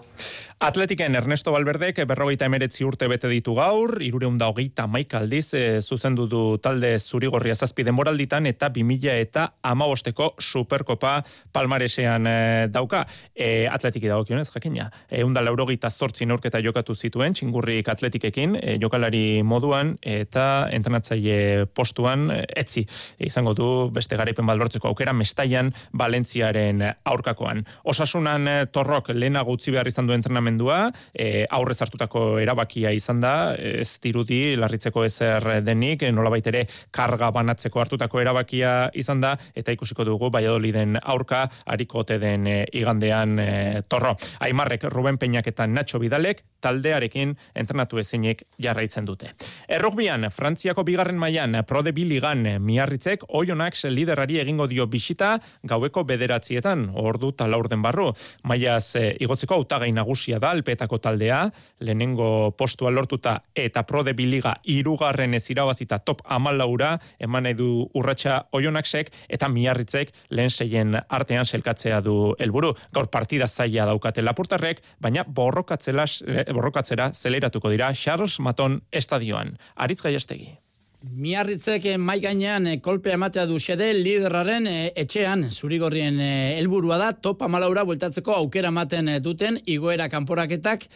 Atletiken 0.58 1.14
Ernesto 1.14 1.52
Valverdek 1.54 2.00
berrogeita 2.10 2.48
emeretzi 2.48 2.82
urte 2.82 3.06
bete 3.06 3.28
ditu 3.30 3.52
gaur, 3.54 4.00
irureunda 4.02 4.48
hogeita 4.50 4.88
maika 4.90 5.20
aldiz 5.22 5.52
e, 5.54 5.60
zuzendu 5.78 6.24
du 6.26 6.40
talde 6.58 6.88
zurigorria 6.98 7.54
zazpi 7.54 7.84
denboralditan 7.86 8.48
eta 8.50 8.66
bimila 8.74 9.14
eta 9.22 9.44
amabosteko 9.62 10.32
superkopa 10.42 11.12
palmaresean 11.54 12.26
e, 12.26 12.40
dauka. 12.74 13.04
E, 13.36 13.68
atletiki 13.70 14.10
dago 14.10 14.24
kionez, 14.26 14.48
jakina. 14.50 14.88
E, 15.06 15.22
unda 15.22 15.44
laurogeita 15.46 15.92
zortzi 15.94 16.26
neurketa 16.26 16.58
jokatu 16.58 16.98
zituen, 16.98 17.38
txingurrik 17.38 17.92
atletikekin, 17.94 18.58
e, 18.58 18.74
jokalari 18.82 19.44
moduan 19.46 19.94
eta 20.02 20.66
entrenatzaile 20.74 21.68
postuan 21.70 22.32
etzi. 22.48 22.82
Izango 23.30 23.54
du 23.54 23.70
beste 23.94 24.18
garaipen 24.18 24.50
baldortzeko 24.50 24.90
aukera 24.90 25.14
mestaian 25.14 25.70
Valentziaren 25.94 26.82
aurkakoan. 27.06 27.62
Osasunan 27.86 28.50
torrok 28.74 29.14
lehena 29.14 29.46
gutzi 29.46 29.70
behar 29.70 29.86
izan 29.86 30.10
du 30.10 30.18
entrenamendu 30.18 30.47
mendua, 30.48 30.80
e, 31.12 31.44
aurre 31.50 31.76
zartutako 31.76 32.38
erabakia 32.42 32.92
izan 32.96 33.20
da, 33.22 33.54
ez 33.54 33.98
dirudi 34.02 34.56
larritzeko 34.56 35.04
ezer 35.04 35.46
denik, 35.66 36.06
nolabait 36.14 36.46
ere 36.50 36.64
karga 36.94 37.30
banatzeko 37.34 37.84
hartutako 37.84 38.22
erabakia 38.24 38.74
izan 38.98 39.22
da, 39.24 39.34
eta 39.54 39.74
ikusiko 39.76 40.06
dugu 40.08 40.32
Baiadoliden 40.32 40.98
aurka, 41.02 41.44
hariko 41.66 42.02
ote 42.04 42.18
den 42.22 42.46
e, 42.48 42.58
igandean 42.80 43.38
e, 43.38 43.48
torro. 43.88 44.14
Aimarrek, 44.44 44.88
Ruben 44.92 45.18
Peñak 45.20 45.50
eta 45.52 45.66
Nacho 45.66 46.00
Bidalek, 46.00 46.44
taldearekin 46.64 47.34
entrenatu 47.58 48.00
ezinik 48.00 48.44
jarraitzen 48.58 49.06
dute. 49.08 49.32
Errugbian, 49.68 50.28
Frantziako 50.34 50.84
bigarren 50.86 51.18
mailan 51.20 51.60
Prode 51.68 51.92
Biligan 51.92 52.44
miarritzek, 52.64 53.26
oionak 53.28 53.76
liderari 53.90 54.38
egingo 54.40 54.66
dio 54.66 54.86
bisita 54.86 55.36
gaueko 55.68 56.04
bederatzietan, 56.08 56.88
ordu 56.94 57.32
talaurden 57.32 57.82
barru. 57.82 58.12
Maiaz, 58.48 58.96
e, 58.96 59.16
igotzeko 59.20 59.58
autagai 59.58 59.90
nagusia 59.92 60.37
da 60.38 60.50
alpetako 60.50 60.98
taldea, 60.98 61.40
lehenengo 61.80 62.50
postua 62.58 62.90
lortuta 62.90 63.38
eta 63.54 63.82
prode 63.88 64.14
biliga 64.18 64.54
irugarren 64.64 65.34
ez 65.34 65.44
irabazita 65.50 65.98
top 65.98 66.22
amalaura, 66.24 66.98
eman 67.18 67.46
nahi 67.48 67.56
du 67.58 67.70
urratxa 67.94 68.38
oionaksek 68.52 69.12
eta 69.28 69.48
miarritzek 69.48 70.12
lehen 70.30 70.50
seien 70.50 70.96
artean 71.08 71.46
selkatzea 71.46 72.00
du 72.04 72.34
helburu. 72.38 72.74
Gaur 72.92 73.08
partida 73.10 73.48
zaila 73.48 73.86
daukate 73.90 74.22
lapurtarrek, 74.22 74.82
baina 75.00 75.24
borrokatzera 75.24 77.12
zeleratuko 77.14 77.70
dira 77.70 77.92
Charles 77.94 78.38
Maton 78.40 78.80
estadioan. 78.92 79.56
Aritz 79.76 80.02
gaiestegi. 80.02 80.67
Miarritzek 80.98 81.84
mai 82.02 82.16
gainean 82.18 82.64
eh, 82.66 82.80
kolpea 82.82 83.14
ematea 83.14 83.44
du 83.46 83.60
xede 83.62 83.92
liderraren 83.94 84.64
eh, 84.66 84.88
etxean 84.98 85.44
zurigorrien 85.52 86.18
eh, 86.18 86.56
helburua 86.58 86.98
da. 86.98 87.12
Top 87.12 87.44
amalaura 87.46 87.84
bueltatzeko 87.86 88.34
aukera 88.34 88.72
ematen 88.74 89.12
duten 89.22 89.60
igoera 89.64 90.08
kanporaketak 90.10 90.88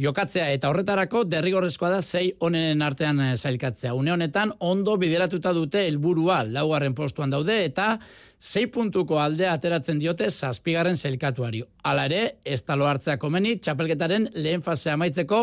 jokatzea 0.00 0.48
eta 0.54 0.70
horretarako 0.70 1.24
derrigorrezkoa 1.28 1.90
da 1.92 2.00
sei 2.02 2.32
honen 2.40 2.82
artean 2.82 3.20
zailkatzea. 3.36 3.92
Une 3.94 4.12
honetan 4.12 4.52
ondo 4.58 4.96
bideratuta 5.00 5.52
dute 5.52 5.84
helburua 5.88 6.40
laugarren 6.48 6.94
postuan 6.96 7.30
daude 7.30 7.58
eta 7.66 7.98
sei 8.38 8.66
puntuko 8.72 9.18
aldea 9.20 9.52
ateratzen 9.52 9.98
diote 10.00 10.30
zazpigarren 10.30 10.96
zailkatuari. 10.96 11.62
Hala 11.84 12.06
ere, 12.08 12.22
ez 12.44 12.62
talo 12.64 12.86
hartzea 12.88 13.18
komeni, 13.20 13.58
txapelketaren 13.60 14.30
lehen 14.40 14.64
fasea 14.64 14.96
amaitzeko 14.96 15.42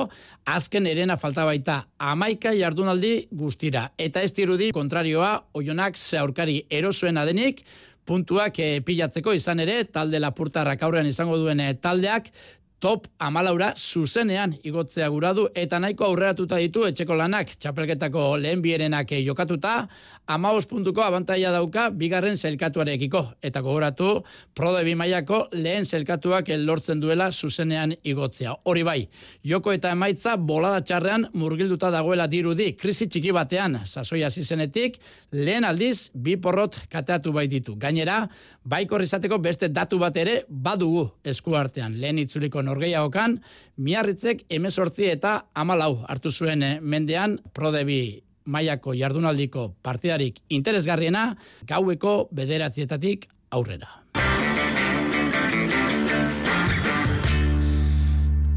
azken 0.58 0.88
erena 0.90 1.18
falta 1.22 1.46
baita 1.46 1.84
amaika 2.00 2.56
jardunaldi 2.58 3.28
guztira. 3.32 3.92
Eta 3.98 4.26
ez 4.26 4.34
dirudi 4.34 4.72
kontrarioa, 4.74 5.36
oionak 5.54 5.98
zeaurkari 5.98 6.64
erosoen 6.70 7.22
adenik, 7.22 7.62
puntuak 8.08 8.58
e, 8.64 8.80
pilatzeko 8.88 9.34
izan 9.36 9.60
ere, 9.60 9.82
talde 9.92 10.22
lapurtarrak 10.24 10.82
aurrean 10.88 11.10
izango 11.10 11.38
duen 11.38 11.60
eh, 11.60 11.74
taldeak, 11.76 12.32
top 12.80 13.08
amalaura 13.20 13.72
zuzenean 13.76 14.54
igotzea 14.64 15.08
guradu 15.10 15.48
eta 15.56 15.80
nahiko 15.80 16.06
aurreratuta 16.06 16.60
ditu 16.62 16.84
etxeko 16.86 17.16
lanak 17.18 17.56
txapelketako 17.58 18.26
lehen 18.38 18.62
bierenak 18.62 19.14
jokatuta 19.26 19.88
amaos 20.28 20.68
puntuko 20.70 21.02
abantaia 21.02 21.52
dauka 21.52 21.90
bigarren 21.90 22.38
zelkatuarekiko 22.38 23.24
eta 23.42 23.62
gogoratu 23.66 24.10
prode 24.56 24.84
bimaiako 24.86 25.40
lehen 25.54 25.86
zelkatuak 25.86 26.52
lortzen 26.58 27.02
duela 27.02 27.32
zuzenean 27.32 27.96
igotzea. 28.04 28.54
Hori 28.66 28.84
bai, 28.84 29.08
joko 29.44 29.74
eta 29.74 29.92
emaitza 29.96 30.36
bolada 30.38 30.82
txarrean 30.82 31.28
murgilduta 31.34 31.90
dagoela 31.92 32.28
dirudi 32.28 32.74
krisi 32.78 33.08
txiki 33.08 33.34
batean 33.34 33.80
sasoia 33.86 34.30
zizenetik 34.30 35.00
lehen 35.32 35.66
aldiz 35.66 36.12
bi 36.14 36.38
porrot 36.38 36.78
kateatu 36.92 37.34
bai 37.34 37.48
ditu. 37.48 37.76
Gainera, 37.76 38.22
baiko 38.64 38.98
rizateko 39.02 39.40
beste 39.40 39.72
datu 39.74 39.98
bat 40.00 40.18
ere 40.18 40.44
badugu 40.48 41.08
eskuartean 41.26 41.98
lehen 41.98 42.20
itzuliko 42.20 42.62
norgeiagokan, 42.68 43.40
miarritzek 43.78 44.46
emezortzi 44.50 45.10
eta 45.14 45.38
amalau 45.56 45.94
hartu 46.08 46.32
zuen 46.32 46.64
eh, 46.64 46.78
mendean 46.82 47.40
prodebi 47.54 48.02
maiako 48.48 48.96
jardunaldiko 48.96 49.70
partidarik 49.84 50.40
interesgarriena 50.50 51.30
gaueko 51.68 52.28
bederatzietatik 52.32 53.28
aurrera. 53.52 54.04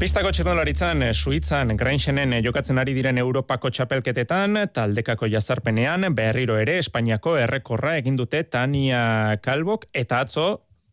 Pistako 0.01 0.31
txirnolaritzan, 0.33 1.03
eh, 1.05 1.13
Suitzan, 1.13 1.75
Grenxenen 1.77 2.31
eh, 2.33 2.39
jokatzen 2.41 2.81
ari 2.81 2.95
diren 2.97 3.19
Europako 3.21 3.69
txapelketetan, 3.69 4.57
taldekako 4.73 5.27
jazarpenean, 5.29 6.07
berriro 6.17 6.55
ere, 6.57 6.79
Espainiako 6.81 7.35
errekorra 7.37 7.93
egindute 7.99 8.41
Tania 8.49 9.37
Kalbok, 9.45 9.85
eta 9.93 10.23
atzo, 10.25 10.47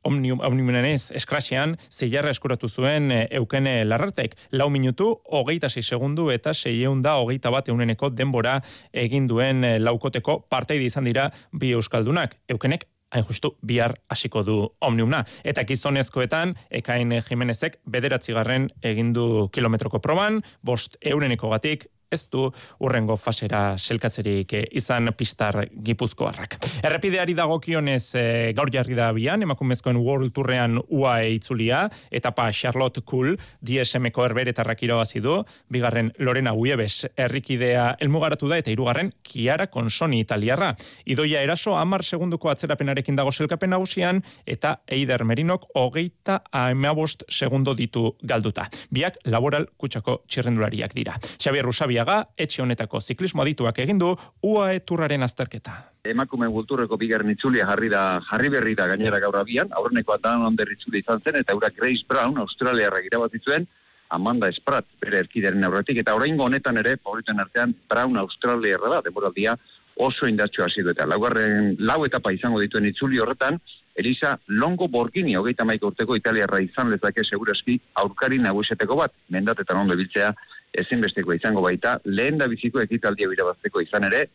Omnium, 0.09 0.41
Omniumenez 0.41 1.11
eskrasean 1.19 1.77
zeiarra 1.93 2.33
eskuratu 2.33 2.69
zuen 2.69 3.13
e, 3.13 3.23
eukene 3.41 3.83
larrartek. 3.85 4.37
Lau 4.57 4.71
minutu, 4.73 5.11
hogeita 5.39 5.69
sei 5.69 5.85
segundu 5.85 6.31
eta 6.33 6.55
seieun 6.57 7.03
da 7.05 7.19
hogeita 7.21 7.53
bat 7.53 7.69
euneneko 7.69 8.11
denbora 8.11 8.59
egin 9.07 9.29
duen 9.29 9.65
e, 9.65 9.75
laukoteko 9.83 10.41
parteide 10.49 10.89
izan 10.89 11.09
dira 11.11 11.29
bi 11.53 11.75
euskaldunak. 11.77 12.39
Eukenek 12.49 12.89
hain 13.11 13.25
justu 13.29 13.55
bihar 13.65 13.95
hasiko 14.09 14.43
du 14.45 14.57
omniumna. 14.85 15.23
Eta 15.45 15.65
gizonezkoetan, 15.69 16.55
ekain 16.81 17.13
Jimenezek 17.29 17.79
bederatzigarren 17.89 18.69
egindu 18.85 19.49
kilometroko 19.53 20.01
proban, 20.05 20.43
bost 20.63 20.99
eureneko 21.01 21.53
gatik, 21.53 21.89
ez 22.11 22.25
du 22.33 22.49
urrengo 22.81 23.17
fasera 23.17 23.77
selkatzerik 23.79 24.53
eh, 24.57 24.65
izan 24.81 25.11
pistar 25.17 25.61
gipuzkoarrak. 25.85 26.57
Errepideari 26.85 27.35
dagokionez 27.37 28.15
e, 28.17 28.25
gaur 28.57 28.71
jarri 28.73 28.97
da 28.97 29.11
bian, 29.17 29.43
emakumezkoen 29.45 29.99
World 30.01 30.33
Tourrean 30.37 30.79
UA 30.89 31.15
itzulia, 31.37 31.85
etapa 32.11 32.49
Charlotte 32.53 33.03
Cool, 33.09 33.37
DSM-ko 33.65 34.25
erberetarrak 34.29 34.83
irabazi 34.87 35.23
du, 35.25 35.39
bigarren 35.73 36.13
Lorena 36.19 36.55
Uiebes 36.57 37.07
errikidea 37.17 37.91
elmugaratu 38.01 38.49
da, 38.49 38.61
eta 38.63 38.73
hirugarren 38.73 39.13
Kiara 39.23 39.69
Konsoni 39.73 40.23
italiarra. 40.25 40.75
Idoia 41.05 41.43
eraso, 41.45 41.77
amar 41.77 42.05
segunduko 42.05 42.53
atzerapenarekin 42.53 43.19
dago 43.19 43.33
selkapen 43.33 43.75
nagusian, 43.75 44.23
eta 44.47 44.79
Eider 44.87 45.25
Merinok 45.29 45.69
hogeita 45.77 46.41
amabost 46.53 47.25
segundo 47.29 47.75
ditu 47.77 48.15
galduta. 48.23 48.69
Biak 48.95 49.21
laboral 49.29 49.69
kutsako 49.77 50.23
txirrendulariak 50.29 50.95
dira. 50.97 51.19
Xabier 51.39 51.67
Rusabi 51.67 51.98
Arriaga, 51.99 52.29
etxe 52.39 52.61
honetako 52.63 53.01
ziklismo 53.03 53.43
adituak 53.43 53.79
egin 53.83 53.99
du 53.99 54.13
UAE 54.47 54.85
turraren 54.87 55.27
azterketa. 55.27 55.73
Emakume 56.07 56.47
gulturreko 56.55 56.97
bigarren 56.97 57.33
itzulia 57.33 57.65
jarri 57.67 57.89
da 57.91 58.03
jarri 58.29 58.53
berri 58.53 58.77
da 58.79 58.87
gainera 58.87 59.19
gaur 59.19 59.35
abian, 59.41 59.73
aurreneko 59.75 60.15
atan 60.15 60.45
onder 60.47 60.71
itzuli 60.71 61.03
izan 61.03 61.19
zen 61.25 61.41
eta 61.41 61.57
ura 61.59 61.73
Grace 61.75 62.07
Brown 62.09 62.39
Australiarra 62.39 63.03
irabazitzuen 63.03 63.67
Amanda 64.15 64.47
Esprat 64.49 64.87
bere 65.03 65.19
erkideren 65.25 65.65
aurretik. 65.67 65.99
Eta 65.99 66.15
oraingo 66.15 66.47
honetan 66.47 66.79
ere 66.79 66.95
favoriten 67.03 67.43
artean 67.43 67.75
Brown 67.91 68.17
Australiarra 68.23 68.95
da 68.95 69.03
demoraldia 69.09 69.57
oso 69.99 70.31
indartxo 70.31 70.63
hasi 70.63 70.87
eta 70.87 71.07
laugarren 71.11 71.75
lau 71.81 72.05
etapa 72.07 72.31
izango 72.33 72.61
dituen 72.63 72.87
itzuli 72.87 73.19
horretan 73.19 73.59
Elisa 73.99 74.37
Longo 74.47 74.87
Borgini 74.87 75.35
hogeita 75.35 75.65
maiko 75.67 75.91
urteko 75.91 76.15
italiarra 76.15 76.61
izan 76.63 76.93
lezake 76.93 77.25
seguraski 77.25 77.81
aurkari 77.99 78.39
naguseteko 78.39 78.95
bat, 79.01 79.11
mendatetan 79.35 79.81
ondo 79.83 79.97
biltzea 79.99 80.31
ezinbesteko 80.73 81.35
izango 81.35 81.63
baita, 81.63 81.99
lehen 82.05 82.39
da 82.39 82.49
biziko 82.49 82.81
ekitaldia 82.83 83.29
birabazteko 83.29 83.81
izan 83.81 84.05
ere, 84.11 84.27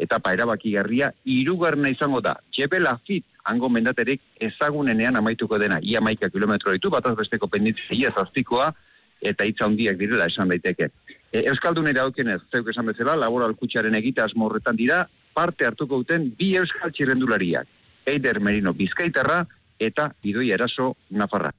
eta 0.00 0.20
erabaki 0.32 0.72
garria, 0.72 1.10
irugarna 1.24 1.90
izango 1.90 2.20
da. 2.20 2.36
Jebe 2.56 2.78
Lafit 2.80 3.24
hango 3.44 3.68
mendaterik 3.68 4.20
ezagunenean 4.40 5.16
amaituko 5.16 5.58
dena. 5.58 5.78
Ia 5.82 6.00
maika 6.00 6.30
kilometro 6.30 6.72
ditu, 6.72 6.90
bataz 6.90 7.16
besteko 7.16 7.48
penditzia 7.48 7.96
ia 7.96 8.12
zazpikoa, 8.16 8.70
eta 9.20 9.44
hitza 9.44 9.66
handiak 9.66 9.98
direla 10.00 10.26
esan 10.30 10.48
daiteke. 10.48 10.88
E, 11.32 11.44
Euskaldun 11.50 11.88
eraukenez, 11.90 12.40
zeuk 12.50 12.70
esan 12.72 12.88
bezala, 12.88 13.16
laboral 13.20 13.54
kutsaren 13.54 13.94
egita 13.94 14.26
horretan 14.34 14.76
dira, 14.76 15.06
parte 15.34 15.66
hartuko 15.66 16.00
duten 16.00 16.30
bi 16.38 16.54
euskal 16.56 16.92
txirrendulariak. 16.92 17.68
Eider 18.06 18.40
Merino 18.40 18.72
Bizkaitarra 18.72 19.44
eta 19.80 20.10
Idoi 20.22 20.50
Eraso 20.52 20.96
Nafarra. 21.10 21.50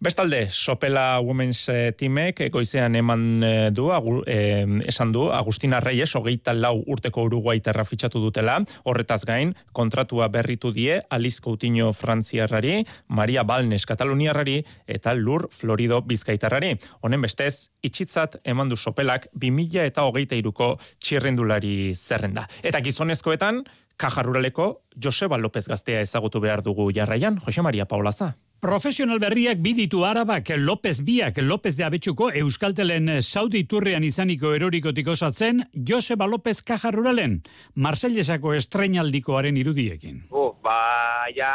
Bestalde, 0.00 0.48
Sopela 0.50 1.20
Women's 1.20 1.68
eh, 1.70 1.92
Teamek 1.96 2.42
goizean 2.52 2.98
eman 2.98 3.44
eh, 3.46 3.70
du, 3.72 3.88
agu, 3.94 4.18
eh, 4.26 4.66
esan 4.90 5.12
du, 5.14 5.28
Agustina 5.32 5.80
Reyes, 5.80 6.10
hogeita 6.18 6.52
lau 6.52 6.82
urteko 6.86 7.24
uruguaiterra 7.30 7.86
fitxatu 7.86 8.20
dutela, 8.20 8.58
horretaz 8.84 9.22
gain, 9.28 9.54
kontratua 9.72 10.28
berritu 10.34 10.72
die, 10.74 10.98
Aliz 11.08 11.38
Coutinho 11.40 11.92
Frantziarrari, 11.94 12.82
Maria 13.08 13.46
Balnes 13.46 13.86
Kataluniarrari, 13.86 14.58
eta 14.86 15.14
Lur 15.14 15.48
Florido 15.54 16.02
Bizkaitarrari. 16.02 16.74
Honen 17.06 17.22
bestez, 17.22 17.70
itxitzat 17.82 18.40
eman 18.44 18.68
du 18.68 18.76
Sopelak 18.76 19.28
2000 19.38 19.86
eta 19.86 20.04
hogeita 20.08 20.36
iruko 20.38 20.74
txirrendulari 20.98 21.94
zerrenda. 21.94 22.48
Eta 22.66 22.82
gizonezkoetan, 22.82 23.62
Kajaruraleko 23.98 24.84
Joseba 24.96 25.36
López 25.38 25.66
Gaztea 25.68 26.00
ezagutu 26.06 26.40
behar 26.40 26.62
dugu 26.62 26.90
jarraian, 26.94 27.38
Jose 27.44 27.62
Maria 27.62 27.86
Paulaza. 27.90 28.36
Profesional 28.58 29.20
berriak 29.22 29.60
biditu 29.62 30.04
arabak 30.06 30.48
López 30.56 31.02
Biak 31.06 31.36
López 31.42 31.76
de 31.76 31.84
Abetxuko 31.84 32.30
Euskaltelen 32.30 33.22
Saudi 33.22 33.62
Turrean 33.64 34.02
izaniko 34.02 34.54
erorikotik 34.54 35.06
osatzen 35.12 35.64
Joseba 35.74 36.26
López 36.26 36.62
Kajaruralen, 36.62 37.42
Marsellesako 37.74 38.54
estrenaldikoaren 38.54 39.56
irudiekin. 39.58 40.24
Oh, 40.30 40.56
ba, 40.62 41.30
ja 41.36 41.52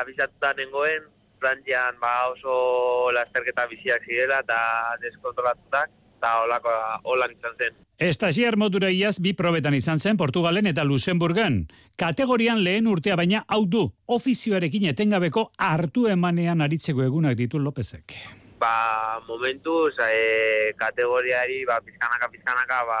abizatuta 0.00 0.52
nengoen, 0.58 1.08
Frantzian 1.40 1.96
ba 2.00 2.28
oso 2.30 3.10
lasterketa 3.16 3.64
biziak 3.72 4.04
zirela 4.04 4.42
eta 4.44 4.60
deskontrolatutak, 5.02 5.90
eta 6.22 6.36
holako 6.38 6.72
holan 7.10 7.32
izan 7.34 7.56
zen. 7.58 7.78
Estasiar 7.98 8.54
modura 8.56 8.90
iaz 8.94 9.16
bi 9.18 9.32
probetan 9.34 9.74
izan 9.74 9.98
zen 9.98 10.16
Portugalen 10.16 10.68
eta 10.70 10.84
Luxemburgan. 10.86 11.66
Kategorian 11.98 12.62
lehen 12.62 12.86
urtea 12.86 13.16
baina 13.18 13.42
hau 13.48 13.64
du 13.66 13.88
ofizioarekin 14.06 14.86
etengabeko 14.92 15.50
hartu 15.58 16.06
emanean 16.06 16.62
aritzeko 16.62 17.02
egunak 17.02 17.34
ditu 17.34 17.58
Lopezek. 17.58 18.14
Ba, 18.62 19.18
momentuz, 19.26 19.98
e, 19.98 20.70
kategoriari, 20.78 21.64
ba, 21.66 21.80
pizkanaka, 21.82 22.28
pizkanaka, 22.30 22.84
ba, 22.86 23.00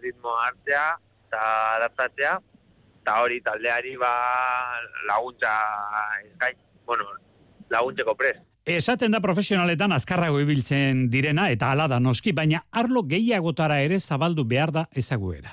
ritmo 0.00 0.32
hartzea, 0.40 0.86
eta 1.28 1.42
adaptatzea, 1.76 2.38
eta 3.02 3.20
hori 3.20 3.42
taldeari, 3.44 3.92
ba, 4.00 4.14
laguntza 5.04 5.52
eskain, 6.24 6.56
bueno, 6.88 7.04
laguntzeko 7.68 8.16
prest. 8.16 8.40
Esaten 8.66 9.12
da 9.14 9.20
profesionaletan 9.22 9.92
azkarrago 9.94 10.40
ibiltzen 10.42 11.04
direna 11.06 11.44
eta 11.54 11.68
hala 11.70 11.84
da 11.86 12.00
noski, 12.02 12.32
baina 12.34 12.64
arlo 12.74 13.04
gehiagotara 13.06 13.76
ere 13.84 14.00
zabaldu 14.00 14.42
behar 14.42 14.72
da 14.74 14.82
ezaguera. 14.90 15.52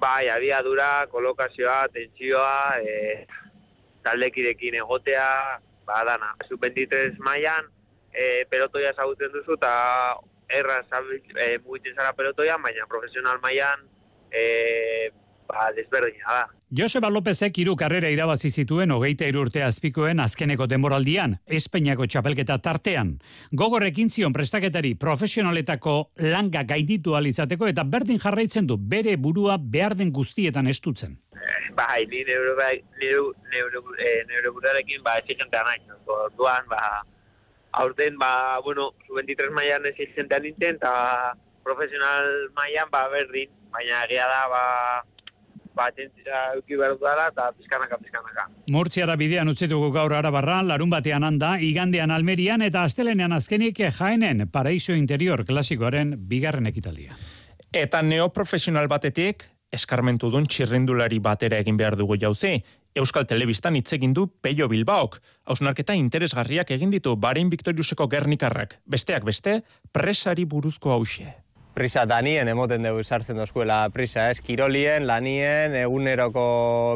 Bai, 0.00 0.30
abiadura, 0.32 1.04
kolokazioa, 1.12 1.82
tentsioa, 1.92 2.80
e, 2.80 3.26
taldekirekin 4.08 4.78
egotea, 4.80 5.26
ba, 5.84 6.00
dana. 6.08 6.30
Sub-23 6.48 7.20
mailan, 7.20 7.68
e, 8.08 8.46
pelotoia 8.48 8.94
zagutzen 8.96 9.36
duzu, 9.36 9.58
eta 9.60 9.74
erra 10.48 10.80
e, 10.80 11.58
mugitzen 11.58 11.92
zara 11.92 12.14
pelotoia, 12.16 12.56
baina 12.56 12.88
profesional 12.88 13.36
mailan, 13.44 13.84
e, 14.32 15.10
ba, 15.50 15.70
desberdina 15.76 16.38
da. 16.38 16.48
Joseba 16.70 17.08
Lópezek 17.10 17.56
hiru 17.58 17.74
karrera 17.74 18.10
irabazi 18.14 18.50
zituen 18.50 18.92
hogeita 18.94 19.26
urte 19.40 19.64
azpikoen 19.66 20.20
azkeneko 20.22 20.68
denboraldian, 20.70 21.38
Espainiako 21.46 22.06
txapelketa 22.06 22.58
tartean. 22.62 23.16
Gogorrekin 23.50 24.10
zion 24.10 24.32
prestaketari 24.32 24.94
profesionaletako 24.94 26.12
langa 26.30 26.62
gainditu 26.62 27.16
alizateko 27.18 27.66
eta 27.66 27.82
berdin 27.82 28.22
jarraitzen 28.22 28.70
du 28.70 28.78
bere 28.78 29.16
burua 29.16 29.58
behar 29.58 29.96
den 29.96 30.12
guztietan 30.12 30.70
estutzen. 30.70 31.18
Eh, 31.34 31.74
bai, 31.74 32.06
ni 32.06 32.22
neuro, 32.24 32.54
bai, 32.56 32.84
neuro, 33.02 33.32
neuro, 33.50 33.82
eh, 33.98 34.22
neuro 34.28 34.52
burarekin, 34.52 35.02
ba, 35.02 35.18
exigentea 35.18 35.64
nahi. 35.66 35.80
Duan, 36.36 36.66
ba, 36.68 37.02
aurten, 37.72 38.18
ba, 38.18 38.60
bueno, 38.62 38.92
su 39.06 39.14
23 39.14 39.50
maian 39.50 39.86
exigentea 39.86 40.38
nintzen, 40.38 40.76
eta 40.76 41.34
profesional 41.64 42.50
maian, 42.54 42.90
ba, 42.90 43.08
berdin, 43.08 43.50
baina 43.72 44.04
egia 44.04 44.26
da, 44.30 44.46
ba, 44.48 44.62
patentzia 45.74 46.54
euki 46.56 46.76
behar 46.76 46.96
dara 47.00 47.28
eta 47.30 47.50
pizkanaka, 47.56 47.98
pizkanaka. 47.98 48.46
Murtziara 48.72 49.16
bidean 49.16 49.48
utzi 49.52 49.68
dugu 49.70 49.90
gaur 49.94 50.12
arabarra, 50.14 50.60
larun 50.62 50.90
batean 50.90 51.24
handa, 51.24 51.56
igandean 51.60 52.10
almerian 52.10 52.62
eta 52.62 52.84
astelenean 52.84 53.32
azkenik 53.32 53.80
jaenen 53.98 54.48
paraiso 54.48 54.92
interior 54.92 55.44
klasikoaren 55.44 56.16
bigarren 56.28 56.66
ekitaldia. 56.66 57.16
Eta 57.72 58.02
neoprofesional 58.02 58.88
batetik, 58.90 59.44
eskarmentu 59.70 60.30
duen 60.30 60.46
txirrendulari 60.50 61.20
batera 61.22 61.60
egin 61.62 61.76
behar 61.78 61.96
dugu 61.96 62.18
jauzi. 62.18 62.58
Euskal 62.98 63.26
Telebistan 63.30 63.76
hitz 63.78 63.92
egin 63.94 64.14
du 64.14 64.26
Peio 64.42 64.66
Bilbaok. 64.68 65.20
Hausnarketa 65.46 65.94
interesgarriak 65.94 66.72
egin 66.74 66.90
ditu 66.90 67.14
Barein 67.16 67.50
Victoriuseko 67.52 68.08
Gernikarrak. 68.10 68.80
Besteak 68.90 69.22
beste, 69.28 69.60
presari 69.94 70.44
buruzko 70.44 70.90
hause 70.96 71.30
prisa 71.80 72.04
danien 72.04 72.48
emoten 72.52 72.84
dugu 72.84 73.00
sartzen 73.00 73.38
dozkuela 73.40 73.86
prisa, 73.94 74.26
ez? 74.28 74.42
Kirolien, 74.44 75.06
lanien, 75.08 75.72
eguneroko 75.80 76.42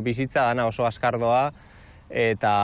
bizitza 0.05 0.51
dana 0.51 0.66
oso 0.68 0.85
askardoa, 0.85 1.47
eta, 2.12 2.57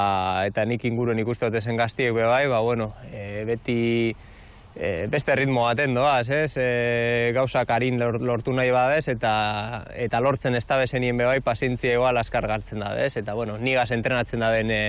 eta 0.51 0.67
nik 0.69 0.85
inguruen 0.85 1.23
ikuste 1.23 1.49
dut 1.49 1.57
ezen 1.63 1.81
gaztiek 1.81 2.13
bai, 2.13 2.45
ba, 2.53 2.59
bueno, 2.61 2.91
e, 3.09 3.47
beti 3.49 3.79
e, 4.77 5.07
beste 5.09 5.39
ritmo 5.41 5.65
baten 5.65 5.97
doaz, 5.97 6.29
ez? 6.29 6.59
E, 6.61 7.33
gauzak 7.33 7.73
harin 7.73 7.97
lortu 7.97 8.53
nahi 8.53 8.69
badez, 8.75 9.07
eta, 9.15 9.33
eta 9.97 10.21
lortzen 10.21 10.61
ez 10.61 10.67
da 10.69 10.77
bezenien 10.83 11.17
be 11.17 11.25
bai, 11.25 11.41
pasintzia 11.41 11.97
igual 11.97 12.21
askar 12.21 12.51
galtzen 12.53 12.85
da, 12.85 12.93
ez? 13.01 13.15
Eta, 13.17 13.33
bueno, 13.39 13.57
nigaz 13.57 13.89
entrenatzen 13.97 14.45
da 14.45 14.53
den 14.53 14.77
e, 14.77 14.83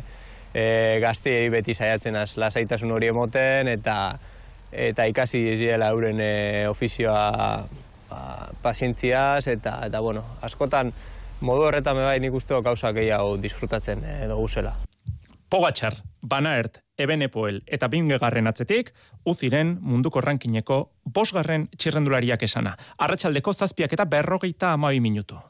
e, 0.52 0.68
gaztiei 1.00 1.48
beti 1.54 1.80
saiatzen 1.80 2.20
az 2.26 2.36
lasaitasun 2.36 2.92
hori 2.92 3.08
emoten, 3.16 3.72
eta 3.72 4.02
eta 4.72 5.08
ikasi 5.08 5.44
diziela 5.44 5.92
euren 5.92 6.20
e, 6.22 6.68
ofizioa 6.68 7.24
ba, 8.10 8.22
pazientziaz, 8.62 9.48
eta, 9.48 9.80
eta 9.88 10.00
bueno, 10.00 10.24
askotan 10.42 10.94
modu 11.42 11.68
horretan 11.68 11.98
bai 11.98 12.20
nik 12.20 12.34
uste 12.34 12.56
gauza 12.64 12.94
gehiago 12.96 13.38
disfrutatzen 13.38 14.04
e, 14.04 14.28
dugu 14.28 14.48
zela. 14.48 14.76
Pogatxar, 15.52 15.98
Banaert, 16.22 16.80
Ebenepoel 17.02 17.64
eta 17.68 17.90
Bingegarren 17.92 18.48
atzetik, 18.48 18.94
uziren 19.26 19.78
munduko 19.82 20.22
rankineko 20.22 20.84
bosgarren 21.04 21.68
txirrendulariak 21.78 22.46
esana. 22.48 22.78
Arratxaldeko 22.98 23.54
zazpiak 23.54 23.98
eta 23.98 24.06
berrogeita 24.06 24.72
amabi 24.78 25.04
minutu. 25.04 25.42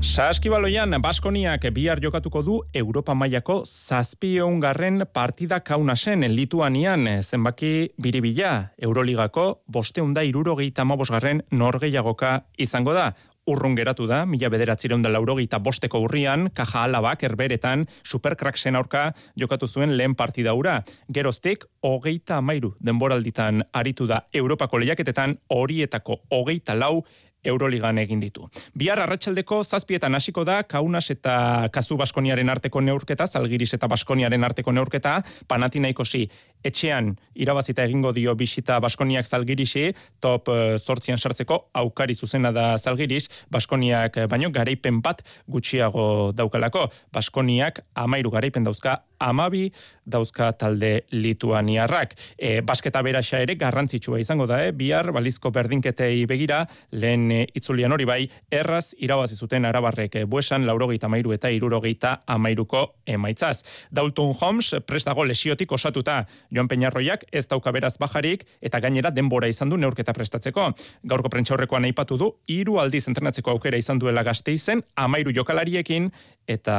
Saskibaloian, 0.00 0.96
Baskoniak 0.96 1.66
bihar 1.76 2.00
jokatuko 2.00 2.40
du 2.42 2.54
Europa 2.72 3.12
mailako 3.14 3.60
zazpiongarren 3.68 5.04
partida 5.12 5.60
kaunasen 5.60 6.24
Lituanian 6.34 7.04
zenbaki 7.22 7.92
biribila 8.00 8.70
Euroligako 8.80 9.60
bosteunda 9.68 10.24
irurogeita 10.24 10.84
mabosgarren 10.84 11.42
norgeiagoka 11.52 12.40
izango 12.56 12.96
da. 12.96 13.12
Urrun 13.50 13.74
geratu 13.74 14.06
da, 14.06 14.24
mila 14.28 14.50
bederatzireun 14.52 15.02
da 15.02 15.10
laurogeita 15.10 15.58
bosteko 15.58 16.02
urrian, 16.04 16.50
kaja 16.54 16.84
alabak 16.84 17.24
erberetan 17.26 17.86
superkraksen 18.04 18.76
aurka 18.76 19.12
jokatu 19.36 19.66
zuen 19.66 19.96
lehen 19.96 20.14
partida 20.14 20.54
ura. 20.54 20.82
Geroztik, 21.12 21.64
hogeita 21.82 22.36
amairu 22.38 22.74
denboralditan 22.80 23.64
aritu 23.72 24.06
da 24.06 24.22
Europako 24.32 24.78
lehiaketetan 24.78 25.38
horietako 25.48 26.20
hogeita 26.30 26.76
lau 26.76 27.02
Euroligan 27.44 27.98
egin 27.98 28.20
ditu. 28.20 28.48
Bihar 28.76 29.00
arratsaldeko 29.00 29.62
zazpietan 29.64 30.14
hasiko 30.14 30.44
da 30.44 30.62
Kaunas 30.62 31.06
eta 31.10 31.68
Kazu 31.72 31.96
Baskoniaren 31.96 32.48
arteko 32.48 32.80
neurketa, 32.84 33.26
Zalgiris 33.26 33.72
eta 33.74 33.88
Baskoniaren 33.88 34.44
arteko 34.44 34.72
neurketa, 34.72 35.22
Panatinaikosi 35.48 36.26
etxean 36.64 37.14
irabazita 37.34 37.84
egingo 37.88 38.12
dio 38.12 38.34
bisita 38.34 38.78
Baskoniak 38.80 39.26
Zalgirisi, 39.26 39.90
top 40.20 40.48
eh, 40.52 40.76
sartzeko 40.78 41.70
aukari 41.74 42.14
zuzena 42.14 42.52
da 42.52 42.76
Zalgiris, 42.78 43.28
Baskoniak 43.50 44.16
eh, 44.16 44.26
baino 44.26 44.50
garaipen 44.50 45.00
bat 45.00 45.22
gutxiago 45.48 46.32
daukalako. 46.32 46.88
Baskoniak 47.12 47.80
amairu 47.94 48.30
garaipen 48.30 48.64
dauzka 48.64 49.00
amabi 49.20 49.70
dauzka 50.10 50.52
talde 50.58 51.04
lituaniarrak. 51.12 52.16
E, 52.36 52.60
basketa 52.66 53.02
beraxa 53.04 53.42
ere 53.44 53.54
garrantzitsua 53.60 54.18
izango 54.20 54.46
da, 54.50 54.62
eh? 54.66 54.72
bihar 54.74 55.12
balizko 55.14 55.52
berdinketei 55.54 56.24
begira, 56.26 56.64
lehen 56.90 57.28
e, 57.30 57.44
itzulian 57.54 57.92
hori 57.94 58.08
bai, 58.08 58.20
erraz 58.50 58.90
irabazi 58.98 59.36
zuten 59.36 59.68
arabarrek 59.68 60.16
e, 60.22 60.24
buesan, 60.24 60.66
laurogeita 60.66 61.06
amairu 61.06 61.36
eta 61.36 61.52
irurogeita 61.54 62.16
amairuko 62.26 62.82
emaitzaz. 63.06 63.60
Dalton 63.94 64.34
Holmes 64.40 64.72
prestago 64.86 65.24
lesiotik 65.28 65.72
osatuta 65.72 66.24
Joan 66.50 66.68
Peñarroiak 66.68 67.24
ez 67.32 67.46
dauka 67.48 67.72
beraz 67.72 67.96
bajarik 67.98 68.46
eta 68.60 68.80
gainera 68.80 69.10
denbora 69.10 69.48
izan 69.48 69.70
du 69.70 69.76
neurketa 69.76 70.12
prestatzeko. 70.12 70.70
Gaurko 71.04 71.30
prentxaurrekoan 71.32 71.86
aipatu 71.88 72.18
du, 72.18 72.30
hiru 72.46 72.78
aldiz 72.82 73.06
entrenatzeko 73.08 73.54
aukera 73.54 73.78
izan 73.78 73.98
duela 73.98 74.22
gazte 74.26 74.52
izen, 74.52 74.82
amairu 74.96 75.32
jokalariekin, 75.36 76.10
eta 76.50 76.76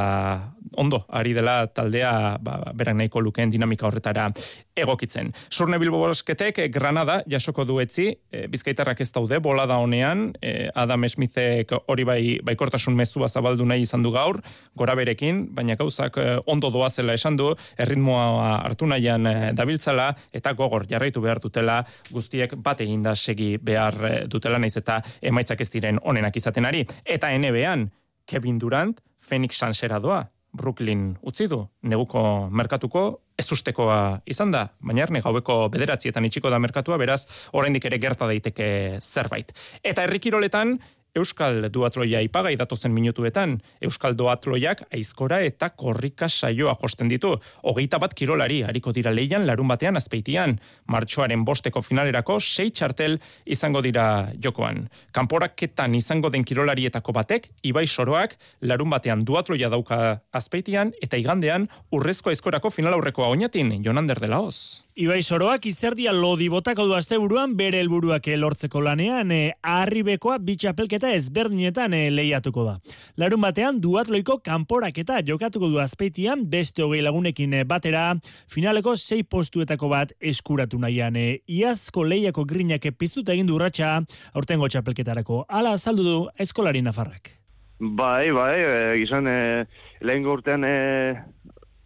ondo, 0.78 1.06
ari 1.10 1.34
dela 1.34 1.68
taldea 1.68 2.38
ba, 2.42 2.72
berak 2.74 2.96
nahiko 2.96 3.22
lukeen 3.22 3.52
dinamika 3.52 3.88
horretara 3.88 4.30
egokitzen. 4.76 5.32
Surne 5.50 5.80
Bilbo 5.80 6.00
Bosketek 6.00 6.62
Granada 6.72 7.22
jasoko 7.30 7.66
duetzi, 7.68 8.08
e, 8.32 8.46
bizkaitarrak 8.52 9.02
ez 9.04 9.12
daude, 9.12 9.40
bola 9.44 9.66
da 9.68 9.78
honean, 9.84 10.30
e, 10.42 10.70
Adam 10.76 11.04
Smithek 11.10 11.74
hori 11.88 12.06
bai, 12.08 12.22
baikortasun 12.44 12.96
mezua 12.96 13.28
zabaldu 13.28 13.66
nahi 13.68 13.84
izan 13.84 14.04
du 14.04 14.14
gaur, 14.16 14.42
gora 14.76 14.96
berekin, 14.96 15.46
baina 15.56 15.76
gauzak 15.76 16.18
e, 16.18 16.28
ondo 16.46 16.72
doazela 16.72 17.16
esan 17.20 17.38
du, 17.38 17.52
erritmoa 17.78 18.58
hartu 18.62 18.88
nahian 18.88 19.28
e, 19.28 19.36
dabiltzala, 19.58 20.12
eta 20.32 20.56
gogor 20.56 20.88
jarraitu 20.90 21.22
behar 21.22 21.44
dutela, 21.44 21.82
guztiek 22.12 22.56
bat 22.56 22.82
eginda 22.82 23.16
segi 23.16 23.58
behar 23.58 24.28
dutela, 24.32 24.60
naiz 24.60 24.76
eta 24.80 25.02
emaitzak 25.22 25.62
ez 25.62 25.70
diren 25.74 26.00
onenak 26.04 26.38
izaten 26.38 26.66
ari. 26.66 26.86
Eta 27.06 27.32
NBA-an, 27.36 27.90
Kevin 28.26 28.60
Durant, 28.60 29.00
Phoenix 29.20 29.60
Sunsera 29.60 30.00
doa, 30.00 30.24
Brooklyn 30.54 31.16
utzi 31.28 31.48
du, 31.48 31.62
neguko 31.88 32.22
merkatuko 32.52 33.04
ez 33.40 33.48
ustekoa 33.52 34.22
izan 34.30 34.52
da, 34.54 34.68
baina 34.84 35.06
erne 35.06 35.22
gaueko 35.24 35.66
bederatzietan 35.74 36.28
itxiko 36.28 36.52
da 36.52 36.60
merkatua, 36.62 37.00
beraz, 37.02 37.24
oraindik 37.58 37.88
ere 37.90 38.00
gerta 38.02 38.28
daiteke 38.30 39.00
zerbait. 39.02 39.54
Eta 39.82 40.06
herrikiroletan, 40.06 40.78
Euskal 41.12 41.66
duatloia 41.74 42.22
ipagai 42.24 42.54
datozen 42.56 42.94
minutuetan, 42.96 43.58
Euskal 43.84 44.14
duatloiak 44.16 44.86
aizkora 44.96 45.42
eta 45.44 45.68
korrika 45.76 46.30
saioa 46.30 46.78
josten 46.80 47.10
ditu. 47.12 47.34
Hogeita 47.68 48.00
bat 48.00 48.14
kirolari, 48.16 48.62
hariko 48.64 48.94
dira 48.96 49.12
leian, 49.12 49.44
larun 49.48 49.68
batean 49.68 50.00
azpeitian. 50.00 50.56
Martxoaren 50.88 51.44
bosteko 51.44 51.82
finalerako, 51.84 52.38
sei 52.40 52.72
txartel 52.72 53.18
izango 53.44 53.82
dira 53.84 54.06
jokoan. 54.40 54.86
Kanporaketan 55.12 55.98
izango 56.00 56.32
den 56.32 56.46
kirolarietako 56.48 57.12
batek, 57.12 57.50
Ibai 57.62 57.88
Soroak, 57.88 58.38
larun 58.62 58.90
batean 58.96 59.26
duatloia 59.28 59.68
dauka 59.68 60.22
azpeitian, 60.32 60.94
eta 61.04 61.20
igandean, 61.20 61.68
urrezko 61.92 62.32
aizkorako 62.32 62.72
final 62.72 62.96
aurrekoa 62.96 63.28
oinatin, 63.36 63.82
Jonander 63.84 64.24
de 64.24 64.32
la 64.32 64.40
Hoz. 64.40 64.86
Ibai 65.02 65.24
Soroak 65.26 65.64
izerdia 65.66 66.12
lodi 66.14 66.46
botako 66.54 66.84
du 66.86 66.94
asteburuan 66.94 67.56
bere 67.58 67.80
helburuak 67.82 68.28
lortzeko 68.38 68.84
lanean 68.86 69.32
e, 69.34 69.40
arribekoa 69.66 70.36
bitxapelketa 70.46 71.10
ezberdinetan 71.18 71.96
e, 71.98 72.04
lehiatuko 72.14 72.68
da. 72.68 72.76
Larun 73.18 73.42
batean 73.42 73.80
duatloiko 73.82 74.38
kanporaketa 74.46 75.24
jokatuko 75.26 75.72
du 75.74 75.82
azpeitian 75.82 76.46
beste 76.54 76.86
hogei 76.86 77.02
lagunekin 77.02 77.58
e, 77.58 77.64
batera 77.66 78.06
finaleko 78.54 78.94
sei 78.94 79.24
postuetako 79.24 79.90
bat 79.90 80.14
eskuratu 80.22 80.78
nahian. 80.78 81.18
E, 81.18 81.42
iazko 81.50 82.06
lehiako 82.06 82.46
grinak 82.46 82.86
piztuta 82.94 83.34
egin 83.34 83.50
du 83.50 83.58
urratxa 83.58 83.96
aurtengo 84.36 84.70
txapelketarako. 84.70 85.48
Ala 85.50 85.74
azaldu 85.80 86.06
du 86.06 86.18
eskolari 86.38 86.86
nafarrak. 86.86 87.40
Bai, 87.82 88.30
bai, 88.30 88.60
e, 88.62 88.74
gizan 89.02 89.26
e, 89.26 89.66
lehen 90.06 90.22
gortean 90.22 90.62
e, 90.62 90.76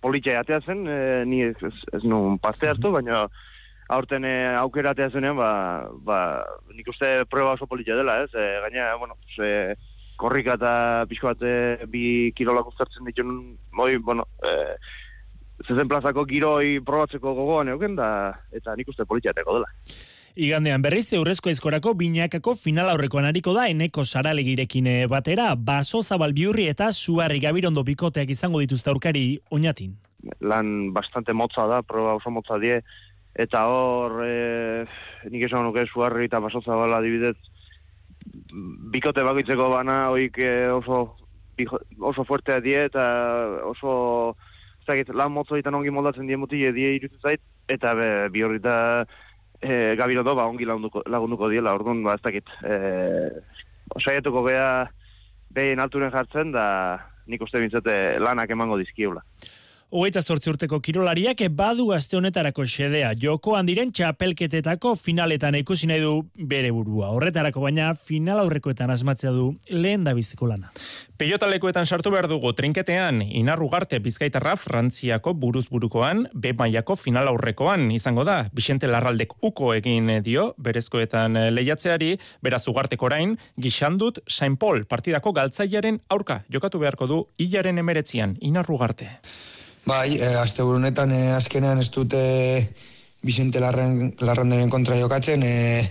politxe 0.05 0.37
atea 0.37 0.61
zen, 0.61 0.85
e, 0.85 0.99
ni 1.25 1.41
ez, 1.47 1.57
ez, 1.65 2.03
nun 2.05 2.37
parte 2.41 2.69
hartu, 2.69 2.91
baina 2.93 3.25
aurten 3.95 4.25
e, 4.25 4.35
aukera 4.59 4.93
atea 4.93 5.09
zenean, 5.13 5.37
ba, 5.39 5.49
ba, 6.05 6.19
nik 6.77 6.89
uste 6.93 7.11
prueba 7.31 7.55
oso 7.57 7.67
politxe 7.69 7.97
dela, 7.97 8.19
ez? 8.25 8.31
E, 8.33 8.45
gaina, 8.67 8.91
bueno, 9.01 9.17
ze, 9.35 9.49
korrika 10.21 10.55
eta 10.59 10.73
pixko 11.09 11.33
bat 11.33 11.43
e, 11.45 11.55
bi 11.91 12.05
kirolak 12.37 12.69
uztartzen 12.71 13.07
ditun, 13.09 13.33
moi, 13.73 13.95
bueno, 13.97 14.27
e, 14.45 14.53
zezen 15.65 15.89
plazako 15.89 16.25
giroi 16.29 16.79
probatzeko 16.85 17.33
gogoan 17.37 17.73
euken, 17.73 17.97
da, 17.97 18.09
eta 18.55 18.75
nik 18.77 18.93
uste 18.93 19.07
politxe 19.09 19.33
dela. 19.41 19.69
Igandean 20.35 20.81
berriz 20.83 21.13
eurrezko 21.15 21.47
ezkorako 21.47 21.93
binakako 21.95 22.57
final 22.59 22.89
aurrekoan 22.91 23.23
ariko 23.23 23.53
da 23.55 23.69
eneko 23.71 24.03
saralegirekin 24.03 24.87
eh, 24.91 25.05
batera, 25.07 25.53
baso 25.55 26.01
zabal 26.03 26.33
biurri 26.35 26.65
eta 26.67 26.89
suarri 26.91 27.39
gabirondo 27.39 27.85
bikoteak 27.87 28.33
izango 28.35 28.59
dituzte 28.59 28.91
aurkari 28.91 29.39
oinatin. 29.55 29.93
Lan 30.43 30.91
bastante 30.91 31.31
motza 31.31 31.69
da, 31.71 31.79
proba 31.87 32.17
oso 32.19 32.33
motza 32.35 32.59
die, 32.59 32.81
eta 33.31 33.61
hor, 33.71 34.17
e, 34.25 34.83
nik 35.31 35.45
esan 35.47 35.63
nuke 35.63 35.85
suarri 35.87 36.27
eta 36.27 36.41
baso 36.43 36.59
zabal 36.65 36.97
adibidez, 36.97 37.37
bikote 38.91 39.23
bakitzeko 39.23 39.69
bana, 39.71 40.09
oik 40.11 40.41
eh, 40.43 40.67
oso, 40.73 41.15
oso 42.11 42.25
fuertea 42.27 42.59
die, 42.59 42.81
eta 42.89 43.05
oso, 43.71 43.93
zakit, 44.83 45.15
lan 45.15 45.31
motza 45.31 45.55
ditan 45.55 45.79
ongi 45.79 45.95
moldatzen 45.95 46.27
die 46.27 46.35
muti, 46.35 46.59
die 46.75 46.97
irutu 46.97 47.23
zait, 47.23 47.39
eta 47.71 47.95
be, 47.95 48.09
biurri 48.35 48.59
eta 48.59 48.75
e, 49.61 49.95
Gabiro 49.95 50.23
ba, 50.23 50.47
ongi 50.47 50.65
lagunduko, 50.65 51.03
lagunduko 51.05 51.49
diela, 51.49 51.73
orduan, 51.77 52.03
ba, 52.03 52.15
ez 52.15 52.23
dakit, 52.23 52.49
e, 52.63 52.75
osaiatuko 53.95 54.43
gea 54.47 54.87
behin 55.55 55.79
alturen 55.79 56.11
jartzen, 56.11 56.51
da 56.55 56.65
nik 57.27 57.41
uste 57.41 57.61
bintzate 57.61 58.19
lanak 58.19 58.51
emango 58.51 58.77
dizkiula. 58.81 59.23
Hogeita 59.93 60.23
zortzi 60.25 60.49
urteko 60.49 60.79
kirolariak 60.81 61.43
badu 61.53 61.83
gazte 61.91 62.17
honetarako 62.17 62.63
xedea. 62.65 63.11
Joko 63.21 63.53
handiren 63.53 63.91
txapelketetako 63.93 64.95
finaletan 64.97 65.53
ikusi 65.59 65.85
nahi 65.85 66.01
du 66.01 66.23
bere 66.49 66.71
burua. 66.73 67.11
Horretarako 67.13 67.61
baina 67.61 67.91
final 67.93 68.41
aurrekoetan 68.41 68.89
asmatzea 68.89 69.29
du 69.31 69.51
lehen 69.69 70.03
da 70.03 70.15
biziko 70.17 70.49
lana. 70.49 70.71
Peiotalekuetan 71.21 71.85
sartu 71.85 72.09
behar 72.09 72.25
dugu 72.27 72.49
trinketean, 72.57 73.21
inarrugarte 73.21 73.99
bizkaitarra 74.01 74.55
frantziako 74.57 75.35
buruz 75.37 75.67
burukoan, 75.69 76.25
be 76.33 76.55
maiako 76.57 76.97
final 76.97 77.29
aurrekoan 77.29 77.91
izango 77.93 78.25
da. 78.25 78.39
Bixente 78.57 78.89
Larraldek 78.89 79.37
uko 79.45 79.75
egin 79.77 80.09
dio, 80.25 80.55
berezkoetan 80.57 81.37
lehiatzeari, 81.53 82.15
beraz 82.41 82.65
ugartek 82.67 83.05
orain, 83.05 83.37
gixandut 83.55 84.23
Saint 84.25 84.57
Paul 84.57 84.87
partidako 84.89 85.31
galtzaiaren 85.31 86.01
aurka 86.09 86.41
jokatu 86.49 86.81
beharko 86.81 87.07
du 87.07 87.27
hilaren 87.37 87.77
emeretzian, 87.77 88.35
inarrugarte. 88.41 89.13
Bai, 89.85 90.17
e, 90.17 90.25
azte 90.41 90.63
burunetan 90.65 91.11
e, 91.13 91.29
azkenean 91.37 91.77
ez 91.77 91.91
dute 91.93 92.19
Vicente 93.21 93.59
Larren, 93.61 94.15
Larranderen 94.17 94.71
kontra 94.73 94.97
jokatzen, 94.97 95.43
e, 95.45 95.83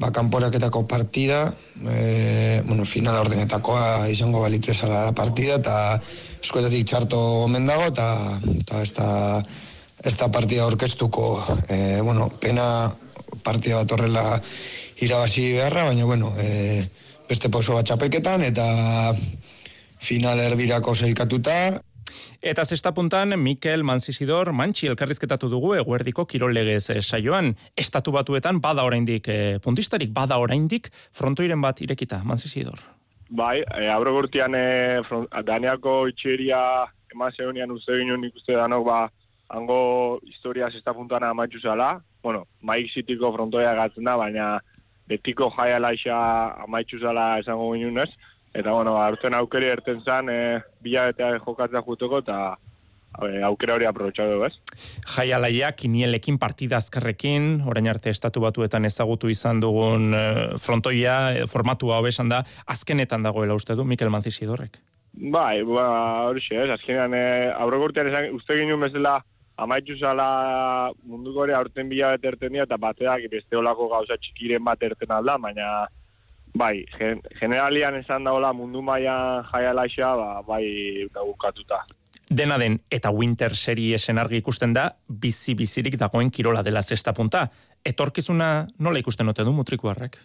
ba, 0.00 0.08
kanporaketako 0.16 0.86
partida, 0.88 1.42
e, 1.84 2.62
bueno, 2.64 2.86
final 2.88 3.18
ordenetakoa 3.20 4.08
izango 4.08 4.40
balitrezala 4.40 5.02
da 5.04 5.12
partida, 5.12 5.58
eta 5.60 5.74
eskuetatik 6.40 6.86
txarto 6.88 7.20
gomen 7.42 7.68
dago, 7.68 7.90
eta 7.92 8.80
ez 8.80 8.94
da, 8.96 9.10
ez 10.00 10.14
da 10.16 10.30
partida 10.32 10.64
orkestuko, 10.64 11.26
e, 11.68 12.00
bueno, 12.00 12.30
pena 12.40 12.88
partida 13.44 13.82
bat 13.82 13.92
horrela 13.92 14.24
irabazi 15.04 15.50
beharra, 15.58 15.84
baina, 15.90 16.08
bueno, 16.08 16.32
e, 16.40 16.80
beste 17.28 17.52
poso 17.52 17.76
bat 17.76 17.84
txapelketan, 17.92 18.46
eta 18.48 19.12
final 20.00 20.40
erdirako 20.40 20.96
zeikatuta, 20.96 21.58
Eta 22.42 22.64
zesta 22.64 22.92
puntan, 22.94 23.34
Mikel 23.42 23.84
Manzisidor 23.84 24.52
mantxi 24.52 24.86
elkarrizketatu 24.90 25.50
dugu 25.52 25.74
eguerdiko 25.78 26.26
kirolegez 26.26 26.90
eh, 26.90 27.00
saioan. 27.02 27.54
Estatu 27.76 28.12
batuetan 28.14 28.60
bada 28.60 28.84
oraindik 28.84 29.28
eh, 29.28 29.58
puntistarik, 29.64 30.12
bada 30.14 30.38
oraindik 30.38 30.92
frontoiren 31.12 31.60
bat 31.60 31.82
irekita, 31.82 32.22
Manzisidor. 32.24 32.78
Bai, 33.28 33.60
e, 33.60 33.88
aurre 33.92 34.12
gurtian 34.14 34.54
e, 34.56 35.02
daneako 35.44 36.06
itxeria 36.08 36.60
eman 37.12 37.32
zeunian 37.36 37.70
uste 37.74 37.98
ginen 37.98 38.24
ikuste 38.24 38.56
danok 38.56 38.86
ba, 38.86 39.00
hango 39.52 40.20
historia 40.24 40.70
zesta 40.70 40.94
puntan 40.96 41.26
amaitzu 41.28 41.60
zala. 41.60 41.98
Bueno, 42.22 42.46
maik 42.62 42.88
zitiko 42.92 43.32
frontoia 43.34 43.74
gatzen 43.76 44.08
da, 44.08 44.16
baina 44.16 44.48
betiko 45.08 45.50
jaiala 45.56 45.92
isa 45.96 46.16
amaitzu 46.64 47.00
zala 47.00 47.38
esango 47.42 47.72
ginen 47.74 48.00
ez. 48.04 48.10
Eta, 48.58 48.72
bueno, 48.74 48.96
aurten 48.98 49.36
aukeri 49.38 49.68
erten 49.70 50.00
zan, 50.02 50.30
e, 50.32 50.58
bila 50.82 51.06
eta 51.12 51.30
jokatzea 51.38 51.82
juteko, 51.86 52.18
eta 52.24 52.38
e, 53.22 53.42
aukera 53.46 53.76
hori 53.76 53.86
aprobetsatu, 53.86 54.40
ez? 54.48 54.80
Jai 55.14 55.28
alaia, 55.36 55.70
kinielekin, 55.78 56.40
partida 56.42 56.80
azkarrekin, 56.82 57.62
orain 57.70 57.86
arte 57.92 58.10
estatu 58.10 58.42
batuetan 58.42 58.88
ezagutu 58.88 59.30
izan 59.30 59.62
dugun 59.62 60.10
e, 60.10 60.24
frontoia, 60.64 61.46
formatua 61.52 62.00
hobesan 62.02 62.34
da, 62.34 62.42
azkenetan 62.66 63.26
dagoela 63.28 63.54
uste 63.54 63.78
du, 63.78 63.86
Mikel 63.86 64.10
Manzisidorrek. 64.10 64.80
Bai, 65.18 65.62
ba, 65.66 65.86
hori 66.26 66.42
ez, 66.50 66.68
azkenean, 66.74 67.14
e, 67.14 67.26
aurregurtean 67.62 68.10
esan, 68.10 68.32
uste 68.34 68.58
ginen 68.58 68.82
bezala, 68.82 69.20
amaitzu 69.58 70.00
zala 70.02 70.90
munduko 71.06 71.44
hori 71.46 71.54
aurten 71.54 71.88
bila 71.90 72.10
bat 72.16 72.26
erten 72.32 72.52
dira, 72.54 72.66
eta 72.66 72.78
bateak 72.78 73.30
beste 73.30 73.58
olako 73.58 73.88
gauza 73.94 74.18
txikiren 74.18 74.66
bat 74.66 74.82
erten 74.82 75.14
alda, 75.14 75.38
baina 75.46 75.70
bai, 76.58 76.82
gen, 76.98 77.22
generalian 77.38 77.96
esan 78.00 78.26
daola 78.26 78.52
mundu 78.52 78.82
maia 78.82 79.14
jaialaixa, 79.52 80.14
ba, 80.18 80.28
bai 80.46 80.64
bukatuta. 81.14 81.84
Dena 82.28 82.58
den, 82.60 82.76
eta 82.92 83.10
Winter 83.14 83.54
Seriesen 83.56 84.18
argi 84.20 84.42
ikusten 84.42 84.74
da, 84.76 84.90
bizi-bizirik 85.08 85.96
dagoen 86.00 86.30
kirola 86.30 86.62
dela 86.62 86.82
zesta 86.82 87.14
punta. 87.16 87.46
Etorkizuna 87.84 88.66
nola 88.84 89.00
ikusten 89.00 89.32
ote 89.32 89.46
du 89.46 89.54
mutrikuarrek? 89.56 90.18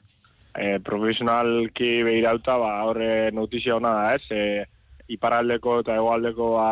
E, 0.53 0.79
profesionalki 0.83 1.93
behirauta, 2.03 2.57
ba, 2.59 2.73
horre 2.89 3.31
notizia 3.31 3.77
hona 3.77 3.93
da, 3.95 4.17
ez? 4.17 4.25
E, 4.31 4.65
iparaldeko 5.15 5.79
eta 5.83 5.95
egoaldeko 6.01 6.49
ba, 6.57 6.67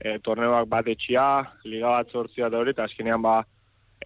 e, 0.00 0.16
torneoak 0.24 0.70
bat 0.70 0.88
etxia, 0.88 1.26
liga 1.68 1.98
bat 1.98 2.10
zortzia 2.10 2.48
da 2.48 2.62
hori, 2.62 2.72
eta 2.72 2.88
azkenean 2.88 3.22
ba, 3.22 3.42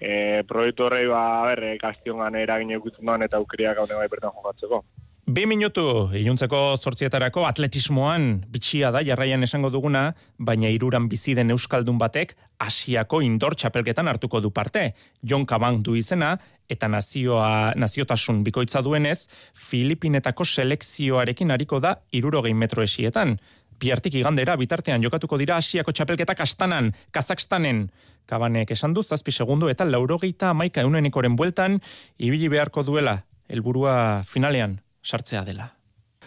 e, 0.01 0.43
proiektu 0.49 0.87
horrei 0.87 1.07
ba, 1.11 1.25
ber, 1.51 1.65
e, 1.65 1.77
kastiongan 1.83 2.35
eragin 2.39 2.71
eukitzen 2.79 3.23
eta 3.23 3.37
aukeriak 3.37 3.77
gaune 3.77 3.95
bai 3.95 4.09
bertan 4.09 4.35
jokatzeko. 4.35 4.85
Bi 5.29 5.43
minutu, 5.45 5.83
iluntzeko 6.17 6.79
sortzietarako 6.81 7.43
atletismoan 7.45 8.47
bitxia 8.49 8.89
da 8.89 9.03
jarraian 9.05 9.45
esango 9.45 9.69
duguna, 9.69 10.15
baina 10.39 10.71
iruran 10.73 11.05
bizi 11.13 11.35
den 11.37 11.53
Euskaldun 11.53 11.99
batek 12.01 12.33
Asiako 12.65 13.21
indor 13.21 13.53
txapelketan 13.53 14.09
hartuko 14.09 14.41
du 14.41 14.49
parte. 14.51 14.95
Jon 15.21 15.45
Kabang 15.45 15.83
du 15.85 15.99
izena, 16.01 16.39
eta 16.65 16.89
nazioa, 16.89 17.75
naziotasun 17.77 18.41
bikoitza 18.47 18.81
duenez, 18.81 19.29
Filipinetako 19.53 20.49
selekzioarekin 20.49 21.53
hariko 21.53 21.77
da 21.85 21.99
irurogei 22.11 22.55
metro 22.55 22.83
esietan. 22.83 23.37
Piartik 23.79 24.17
igandera 24.17 24.57
bitartean 24.57 25.05
jokatuko 25.05 25.37
dira 25.37 25.61
Asiako 25.61 25.93
txapelketak 25.93 26.41
astanan, 26.41 26.95
Kazakstanen. 27.13 27.91
Kabanek 28.29 28.75
esan 28.75 28.93
du, 28.93 29.03
zazpi 29.03 29.33
segundu 29.33 29.71
eta 29.73 29.87
laurogeita 29.89 30.51
amaika 30.53 30.83
eunenekoren 30.85 31.37
bueltan, 31.37 31.79
ibili 32.19 32.51
beharko 32.53 32.85
duela, 32.85 33.23
helburua 33.49 34.23
finalean 34.29 34.79
sartzea 35.03 35.47
dela. 35.47 35.71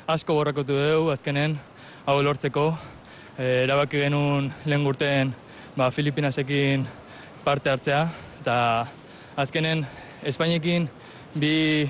Asko 0.10 0.34
borrakotu 0.34 0.74
dugu, 0.74 1.12
azkenen, 1.14 1.60
hau 2.10 2.18
lortzeko, 2.26 2.72
e, 3.38 3.64
erabaki 3.68 4.02
genuen 4.02 4.50
lehen 4.66 4.84
gurten 4.88 5.36
ba, 5.78 5.92
Filipinasekin 5.94 6.88
parte 7.46 7.70
hartzea, 7.70 8.08
eta 8.42 8.56
azkenen 9.38 9.86
Espainekin 10.26 10.88
bi, 11.38 11.86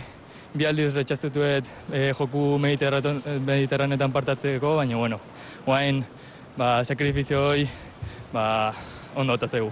bi 0.51 0.67
aldiz 0.67 0.91
retxazetuet 0.95 1.67
e, 1.91 2.09
joku 2.19 2.57
mediterranetan 2.59 4.11
partatzeko, 4.11 4.75
baina 4.83 4.99
bueno, 4.99 5.21
guain 5.65 6.03
ba, 6.57 6.81
sakrifizio 6.83 7.47
hoi 7.47 7.69
ba, 8.33 8.73
ondo 9.15 9.35
eta 9.35 9.47
zegu. 9.47 9.71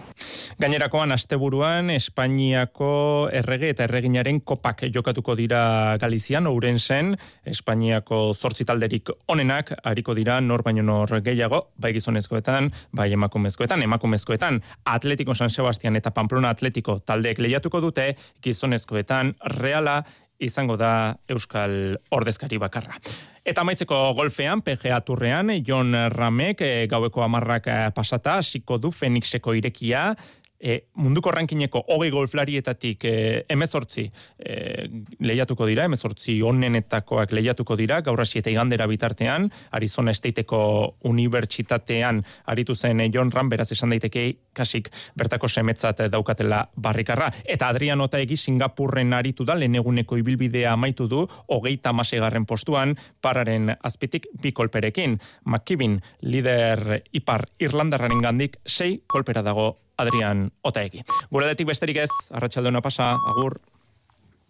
Gainerakoan 0.60 1.12
asteburuan 1.16 1.90
Espainiako 1.94 3.30
errege 3.34 3.70
eta 3.74 3.86
erreginaren 3.88 4.42
kopak 4.42 4.84
jokatuko 4.94 5.36
dira 5.40 5.98
Galizian, 6.02 6.48
Ourensen, 6.48 7.16
Espainiako 7.46 8.34
zortzi 8.34 8.66
talderik 8.66 9.12
onenak, 9.28 9.74
hariko 9.84 10.16
dira 10.18 10.40
nor 10.42 10.64
baino 10.64 10.84
nor 10.84 11.22
gehiago, 11.24 11.70
bai 11.78 11.94
gizonezkoetan, 11.96 12.72
bai 12.92 13.12
emakumezkoetan, 13.14 13.84
emakumezkoetan, 13.88 14.62
Atletico 14.86 15.36
San 15.36 15.50
Sebastian 15.50 15.96
eta 15.96 16.12
Pamplona 16.12 16.50
Atletico 16.50 17.00
taldeek 17.00 17.40
lehiatuko 17.40 17.82
dute, 17.82 18.16
gizonezkoetan 18.44 19.36
reala 19.60 20.04
izango 20.40 20.78
da 20.80 21.18
Euskal 21.30 21.98
Ordezkari 22.16 22.58
bakarra. 22.62 22.98
Eta 23.46 23.64
maitzeko 23.66 23.98
golfean, 24.18 24.62
PGA 24.62 25.00
turrean, 25.06 25.52
Jon 25.66 25.96
Ramek, 26.14 26.62
e, 26.62 26.88
gaueko 26.92 27.24
amarrak 27.26 27.68
eh, 27.68 27.78
pasata, 27.96 28.40
hasiko 28.44 28.78
du 28.78 28.92
Fenixeko 28.92 29.56
irekia, 29.58 30.14
e, 30.60 30.86
munduko 31.00 31.32
rankineko 31.32 31.84
hogei 31.88 32.12
golflarietatik 32.12 33.06
e, 33.08 33.14
emezortzi 33.50 34.06
e, 34.38 34.88
lehiatuko 35.24 35.66
dira, 35.70 35.86
emezortzi 35.88 36.40
onenetakoak 36.44 37.34
lehiatuko 37.34 37.78
dira, 37.80 38.02
gaur 38.06 38.22
hasi 38.22 38.42
eta 38.44 38.52
igandera 38.52 38.88
bitartean, 38.90 39.50
Arizona 39.80 40.12
Estateeko 40.12 40.62
Unibertsitatean 41.10 42.22
aritu 42.52 42.76
zen 42.76 43.02
John 43.14 43.32
Ram, 43.32 43.50
beraz 43.50 43.72
esan 43.72 43.96
daiteke 43.96 44.26
kasik 44.54 44.90
bertako 45.18 45.48
semetzat 45.48 46.04
daukatela 46.12 46.66
barrikarra. 46.76 47.32
Eta 47.46 47.70
Adrian 47.70 48.02
Otaegi 48.02 48.38
Singapurren 48.38 49.14
aritu 49.14 49.46
da, 49.48 49.56
leheneguneko 49.56 50.18
ibilbidea 50.20 50.74
amaitu 50.74 51.08
du, 51.08 51.26
hogeita 51.48 51.94
masegarren 51.94 52.46
postuan, 52.46 52.98
pararen 53.22 53.72
azpitik 53.80 54.28
bi 54.42 54.52
kolperekin. 54.52 55.20
McKibin, 55.46 56.00
lider 56.22 57.04
ipar 57.16 57.48
Irlandarraren 57.60 58.22
gandik, 58.22 58.60
sei 58.68 59.00
kolpera 59.08 59.44
dago 59.46 59.78
Adrian 60.00 60.48
Otaegi. 60.64 61.04
Guradetik 61.30 61.68
besterik 61.68 62.02
ez, 62.06 62.12
arratsaldona 62.32 62.82
pasa, 62.82 63.12
agur. 63.34 63.60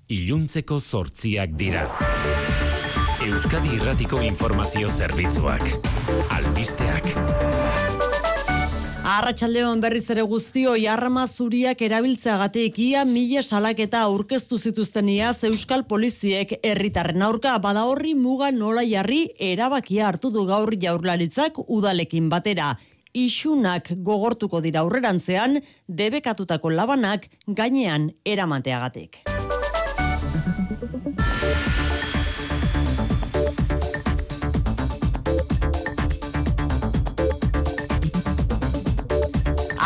Iluntzeko 0.10 0.80
zortziak 0.80 1.58
dira. 1.58 1.86
Euskadi 3.26 3.76
Irratiko 3.78 4.22
Informazio 4.26 4.90
Zerbitzuak. 4.90 5.66
Albisteak. 6.34 7.14
Arratxaldeon 9.10 9.80
berriz 9.82 10.06
ere 10.14 10.22
guztio 10.22 10.76
jarrama 10.78 11.24
zuriak 11.28 11.80
erabiltzeagatik 11.82 12.78
ia 12.84 13.02
mila 13.10 13.42
salaketa 13.42 14.04
aurkeztu 14.06 14.60
zituzten 14.60 15.10
iaz 15.10 15.44
Euskal 15.50 15.86
Poliziek 15.90 16.54
herritarren 16.62 17.26
aurka 17.26 17.56
bada 17.64 17.88
horri 17.90 18.14
muga 18.14 18.52
nola 18.52 18.84
jarri 18.86 19.24
erabakia 19.40 20.08
hartu 20.08 20.30
du 20.36 20.46
gaur 20.46 20.76
jaurlaritzak 20.84 21.58
udalekin 21.66 22.30
batera 22.30 22.76
isunak 23.14 23.92
gogortuko 24.04 24.62
dira 24.62 24.82
aurrerantzean 24.82 25.60
debekatutako 25.88 26.70
labanak 26.70 27.30
gainean 27.48 28.12
eramateagatik. 28.26 29.24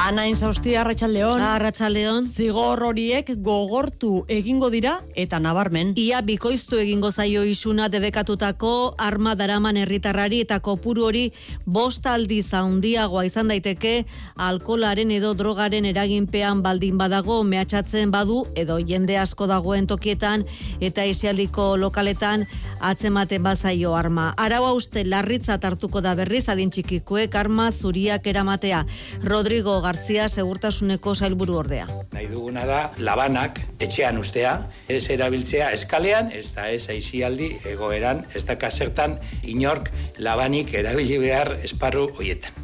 Anain 0.04 0.36
zaustia, 0.36 0.82
Arratxaldeon. 0.82 1.40
Arratxaldeon. 1.40 2.26
Zigor 2.28 2.82
horiek 2.84 3.30
gogortu 3.40 4.26
egingo 4.28 4.68
dira 4.68 4.98
eta 5.16 5.38
nabarmen. 5.40 5.94
Ia 5.96 6.20
bikoiztu 6.28 6.76
egingo 6.82 7.08
zaio 7.12 7.46
isuna 7.48 7.88
debekatutako 7.88 8.96
arma 9.00 9.32
daraman 9.40 9.80
herritarrari 9.80 10.42
eta 10.44 10.58
kopuru 10.60 11.06
hori 11.08 11.22
bost 11.64 12.04
aldi 12.12 12.42
zaundiagoa 12.44 13.24
izan 13.30 13.54
daiteke 13.54 13.94
alkolaren 14.36 15.14
edo 15.16 15.32
drogaren 15.40 15.88
eraginpean 15.88 16.60
baldin 16.68 17.00
badago 17.00 17.40
mehatxatzen 17.48 18.12
badu 18.12 18.42
edo 18.60 18.82
jende 18.84 19.16
asko 19.18 19.48
dagoen 19.48 19.88
tokietan 19.88 20.44
eta 20.82 21.08
isialdiko 21.08 21.78
lokaletan 21.78 22.44
atzematen 22.82 23.44
bazaio 23.48 23.96
arma. 23.96 24.34
Arau 24.36 24.76
uste 24.76 25.06
larritza 25.08 25.56
hartuko 25.64 26.02
da 26.04 26.12
berriz 26.20 26.50
adintxikikuek 26.50 27.36
arma 27.40 27.72
zuriak 27.72 28.28
eramatea. 28.28 28.84
Rodrigo 29.24 29.80
Garzia 29.94 30.24
segurtasuneko 30.26 31.12
sailburu 31.14 31.54
ordea. 31.60 31.84
Nahi 32.16 32.26
duguna 32.32 32.64
da 32.66 32.80
labanak 32.98 33.60
etxean 33.78 34.18
ustea, 34.18 34.56
ez 34.90 35.04
erabiltzea 35.14 35.68
eskalean, 35.76 36.32
ez 36.34 36.48
da 36.56 36.66
ez 36.74 36.88
aizialdi 36.90 37.52
egoeran, 37.70 38.24
ez 38.34 38.42
da 38.50 38.58
kasertan 38.58 39.20
inork 39.44 39.92
labanik 40.18 40.74
erabili 40.74 41.20
behar 41.22 41.60
esparru 41.62 42.08
hoietan. 42.18 42.58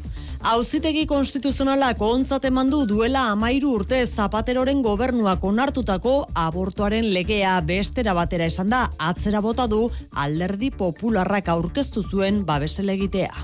Auzitegi 0.50 1.04
konstituzionalak 1.06 2.02
ontzat 2.02 2.46
eman 2.50 2.70
du 2.72 2.86
duela 2.90 3.28
amairu 3.36 3.76
urte 3.78 4.00
zapateroren 4.08 4.82
gobernuak 4.82 5.44
onartutako 5.44 6.14
abortuaren 6.34 7.12
legea 7.14 7.60
bestera 7.62 8.16
batera 8.18 8.48
esan 8.50 8.74
da, 8.74 8.86
atzera 8.98 9.44
bota 9.46 9.68
du 9.68 9.84
alderdi 10.16 10.72
popularrak 10.72 11.52
aurkeztu 11.54 12.08
zuen 12.10 12.42
babeselegitea. 12.48 13.36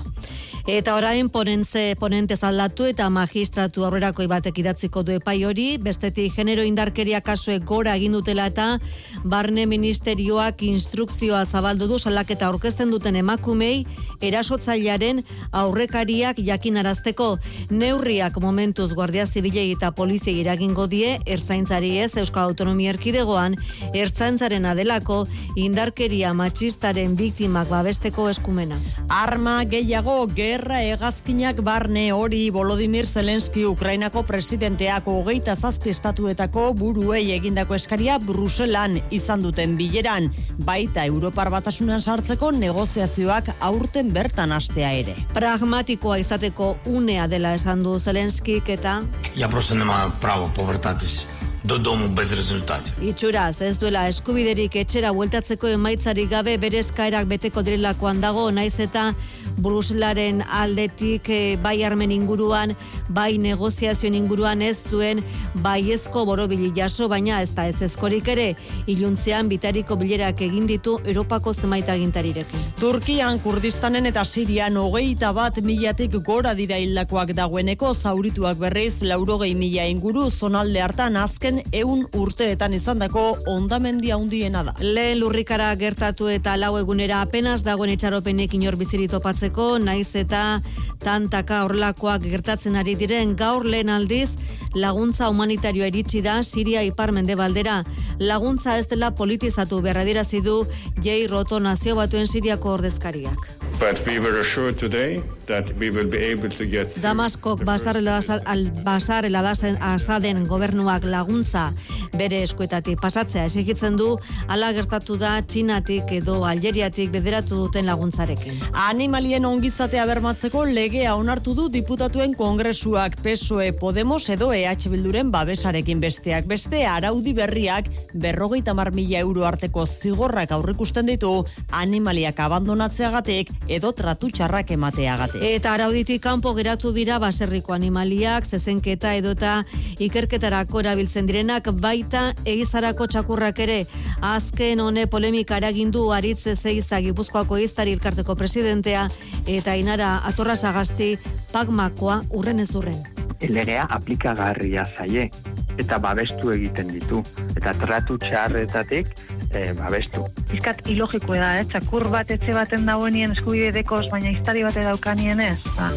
Eta 0.66 0.96
orain 0.98 1.28
ponentze 1.30 1.94
ponente 1.94 2.34
zaldatu 2.34 2.88
eta 2.90 3.04
magistratu 3.06 3.84
aurrerako 3.86 4.24
batek 4.26 4.56
idatziko 4.58 5.04
du 5.06 5.12
epai 5.14 5.36
hori, 5.46 5.66
bestetik 5.78 6.34
genero 6.34 6.64
indarkeria 6.66 7.20
kasuek 7.22 7.62
gora 7.62 7.92
egin 7.94 8.16
dutela 8.16 8.48
eta 8.50 8.80
barne 9.22 9.62
ministerioak 9.70 10.64
instrukzioa 10.66 11.44
zabaldu 11.46 11.86
du 11.86 12.00
salaketa 12.00 12.48
aurkezten 12.48 12.90
duten 12.90 13.14
emakumei 13.14 13.86
erasotzailearen 14.20 15.22
aurrekariak 15.52 16.40
jakinarazteko 16.42 17.28
neurriak 17.70 18.40
momentuz 18.42 18.90
Guardia 18.92 19.26
Zibilei 19.26 19.68
eta 19.70 19.92
Polizia 19.94 20.34
iragingo 20.34 20.88
die 20.90 21.14
erzaintzari 21.26 21.92
ez 22.02 22.16
Euskal 22.16 22.50
Autonomia 22.50 22.90
Erkidegoan 22.90 23.54
ertzaintzaren 23.94 24.66
adelako 24.66 25.22
indarkeria 25.54 26.34
matxistaren 26.34 27.14
biktimak 27.14 27.70
babesteko 27.70 28.28
eskumena. 28.34 28.82
Arma 29.08 29.60
gehiago 29.64 30.18
gerra 30.56 30.78
hegazkinak 30.80 31.58
barne 31.60 32.06
hori 32.16 32.46
Volodymyr 32.54 33.04
Zelenski 33.04 33.66
Ukrainako 33.68 34.22
presidenteako 34.24 35.18
hogeita 35.18 35.52
zazpi 35.54 35.92
estatuetako 35.92 36.70
buruei 36.78 37.34
egindako 37.34 37.76
eskaria 37.76 38.16
Bruselan 38.22 38.96
izan 39.12 39.44
duten 39.44 39.76
bileran, 39.76 40.30
baita 40.64 41.04
Europar 41.04 41.50
batasunan 41.52 42.00
sartzeko 42.00 42.54
negoziazioak 42.56 43.52
aurten 43.60 44.14
bertan 44.16 44.56
astea 44.56 44.94
ere. 45.02 45.18
Pragmatikoa 45.36 46.22
izateko 46.24 46.76
unea 46.88 47.28
dela 47.28 47.52
esan 47.60 47.84
du 47.84 47.98
Zelenskik 48.00 48.72
eta... 48.78 49.02
Ja 49.36 49.52
prosto 49.52 49.76
nema 49.76 50.06
pravo 50.24 50.48
povrtatis 50.56 51.26
do 51.66 51.78
domu 51.78 52.08
bez 52.08 52.30
rezultati. 52.30 52.92
Itxuraz, 53.02 53.60
ez 53.60 53.78
duela 53.82 54.06
eskubiderik 54.06 54.76
etxera 54.78 55.10
bueltatzeko 55.16 55.72
emaitzarik 55.74 56.30
gabe 56.30 56.54
bere 56.62 56.78
eskaerak 56.78 57.26
beteko 57.26 57.64
direlakoan 57.66 58.22
dago, 58.22 58.46
naiz 58.54 58.78
eta 58.80 59.12
Bruselaren 59.56 60.42
aldetik 60.52 61.30
e, 61.32 61.56
bai 61.62 61.80
armen 61.84 62.12
inguruan, 62.12 62.74
bai 63.08 63.38
negoziazioen 63.40 64.14
inguruan 64.18 64.62
ez 64.62 64.76
zuen 64.90 65.22
baiezko 65.64 66.26
borobili 66.28 66.70
jaso, 66.76 67.08
baina 67.08 67.40
ez 67.42 67.50
da 67.56 67.66
ez 67.70 67.80
ezkorik 67.82 68.28
ere, 68.28 68.50
iluntzean 68.86 69.48
bitariko 69.48 69.96
bilerak 69.96 70.42
egin 70.44 70.68
ditu 70.68 70.98
Europako 71.04 71.54
zenbait 71.54 71.88
agintarirekin. 71.88 72.66
Turkian, 72.80 73.40
Kurdistanen 73.40 74.06
eta 74.10 74.24
Sirian 74.24 74.76
hogeita 74.76 75.32
bat 75.32 75.58
milatik 75.64 76.18
gora 76.26 76.52
dira 76.54 76.78
hildakoak 76.82 77.32
dagoeneko 77.38 77.94
zaurituak 77.94 78.60
berriz 78.60 79.00
laurogei 79.02 79.54
mila 79.54 79.88
inguru 79.88 80.28
zonalde 80.30 80.82
hartan 80.84 81.16
azken 81.16 81.55
eun 81.72 82.06
urteetan 82.14 82.74
izandako 82.76 83.36
ondamendia 83.46 84.16
handiena 84.16 84.62
da. 84.66 84.74
Lehen 84.80 85.20
lurrikara 85.20 85.68
gertatu 85.76 86.28
eta 86.32 86.56
lau 86.56 86.74
egunera 86.78 87.20
apenas 87.22 87.62
dagoen 87.66 87.92
itxaropenek 87.94 88.54
inor 88.54 88.76
biziri 88.76 89.08
topatzeko, 89.08 89.78
naiz 89.78 90.14
eta 90.16 90.60
tantaka 91.04 91.62
horlakoak 91.64 92.26
gertatzen 92.26 92.76
ari 92.76 92.96
diren 92.96 93.36
gaur 93.36 93.66
lehen 93.66 93.90
aldiz 93.90 94.36
laguntza 94.76 95.30
humanitarioa 95.32 95.88
iritsi 95.92 96.22
da 96.22 96.42
Siria 96.42 96.82
ipar 96.82 97.12
mendebaldera. 97.12 97.82
Laguntza 98.20 98.76
ez 98.78 98.86
dela 98.88 99.12
politizatu 99.14 99.80
berra 99.80 100.04
dirazi 100.04 100.42
du 100.42 100.62
Jay 101.02 101.26
Roto 101.26 101.60
nazio 101.60 101.96
batuen 101.96 102.26
Siriako 102.26 102.76
ordezkariak. 102.76 103.50
But 103.78 104.04
we 104.06 104.18
were 104.18 104.40
assured 104.40 104.78
today 104.78 105.22
that 105.46 105.72
we 105.78 105.90
will 105.90 106.08
be 106.08 106.18
able 106.18 106.50
to 106.50 106.66
get 106.66 106.88
Damaskok 107.02 107.64
basar 107.64 107.96
al 107.96 108.70
basar 108.84 109.24
asaden 109.26 110.44
gobernuak 110.44 111.04
laguntza 111.04 111.72
bere 112.16 112.42
eskuetatik 112.42 113.00
pasatzea 113.00 113.44
esigitzen 113.44 113.96
du 113.96 114.16
hala 114.48 114.72
gertatu 114.72 115.16
da 115.16 115.40
Txinatik 115.42 116.12
edo 116.18 116.44
Algeriatik 116.44 117.10
bederatu 117.12 117.56
duten 117.56 117.86
laguntzarekin. 117.86 118.60
Animalien 118.72 119.44
ongizatea 119.44 120.06
bermatzeko 120.06 120.64
legea 120.64 121.14
onartu 121.16 121.54
du 121.54 121.68
diputatuen 121.68 122.34
kongresuak 122.34 123.18
PSOE 123.22 123.72
Podemos 123.72 124.22
edo 124.30 124.52
EH 124.52 124.88
Bilduren 124.90 125.30
babesarekin 125.30 126.00
besteak 126.00 126.46
beste 126.46 126.84
araudi 126.86 127.34
berriak 127.36 127.90
berrogeita 128.14 128.74
mar 128.74 128.92
mila 128.94 129.18
euro 129.20 129.46
arteko 129.46 129.86
zigorrak 129.86 130.52
aurrikusten 130.52 131.06
ditu 131.06 131.32
animaliak 131.70 132.40
abandonatzeagatik 132.40 133.52
edo 133.68 133.92
tratu 133.92 134.30
txarrak 134.30 134.70
emateagate. 134.70 135.35
Eta 135.36 135.74
arauditik 135.74 136.22
kanpo 136.24 136.54
geratu 136.56 136.92
dira 136.96 137.18
baserriko 137.20 137.74
animaliak, 137.74 138.46
zezenketa 138.46 139.12
edota 139.18 139.64
ikerketarako 140.00 140.80
erabiltzen 140.80 141.26
direnak 141.28 141.68
baita 141.80 142.30
egizarako 142.44 143.06
txakurrak 143.12 143.58
ere. 143.64 143.78
Azken 144.24 144.80
hone 144.80 145.06
polemika 145.06 145.58
eragindu 145.60 146.06
aritze 146.16 146.54
zeiza 146.56 147.00
gipuzkoako 147.04 147.58
iztari 147.58 147.92
elkarteko 147.92 148.34
presidentea 148.34 149.08
eta 149.46 149.76
inara 149.76 150.22
atorra 150.24 150.56
sagasti 150.56 151.16
pagmakoa 151.52 152.22
urren 152.30 152.64
ez 152.64 152.72
urren. 152.74 153.02
Elegea 153.40 153.84
aplikagarria 153.90 154.86
zaie 154.96 155.30
eta 155.76 155.98
babestu 156.00 156.52
egiten 156.54 156.88
ditu. 156.88 157.22
Eta 157.56 157.74
tratu 157.76 158.16
txarretatik 158.18 159.12
e, 159.56 159.72
babestu. 159.78 160.24
Izkat 160.54 160.84
ilogiko 160.92 161.34
da, 161.34 161.56
eh? 161.60 161.66
txakur 161.70 162.06
bat 162.12 162.30
etxe 162.34 162.54
baten 162.56 162.86
dagoenien 162.88 163.34
eskubide 163.36 163.72
dekoz, 163.74 164.04
baina 164.12 164.32
iztari 164.34 164.64
bate 164.66 164.84
daukanien 164.86 165.40
ez. 165.42 165.58
Ba, 165.78 165.90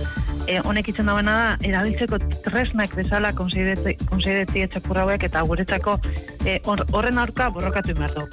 e, 0.47 0.59
honek 0.65 0.91
itzen 0.93 1.09
dagoena 1.09 1.37
da, 1.37 1.47
erabiltzeko 1.69 2.19
tresnak 2.45 2.95
bezala 2.97 3.33
konsideretzi 3.37 4.65
etxakur 4.65 5.03
hauek 5.03 5.27
eta 5.29 5.43
guretzako 5.47 5.99
e, 6.45 6.59
horren 6.67 7.21
aurka 7.21 7.49
borrokatu 7.55 7.97
behar 7.99 8.15
du. 8.17 8.27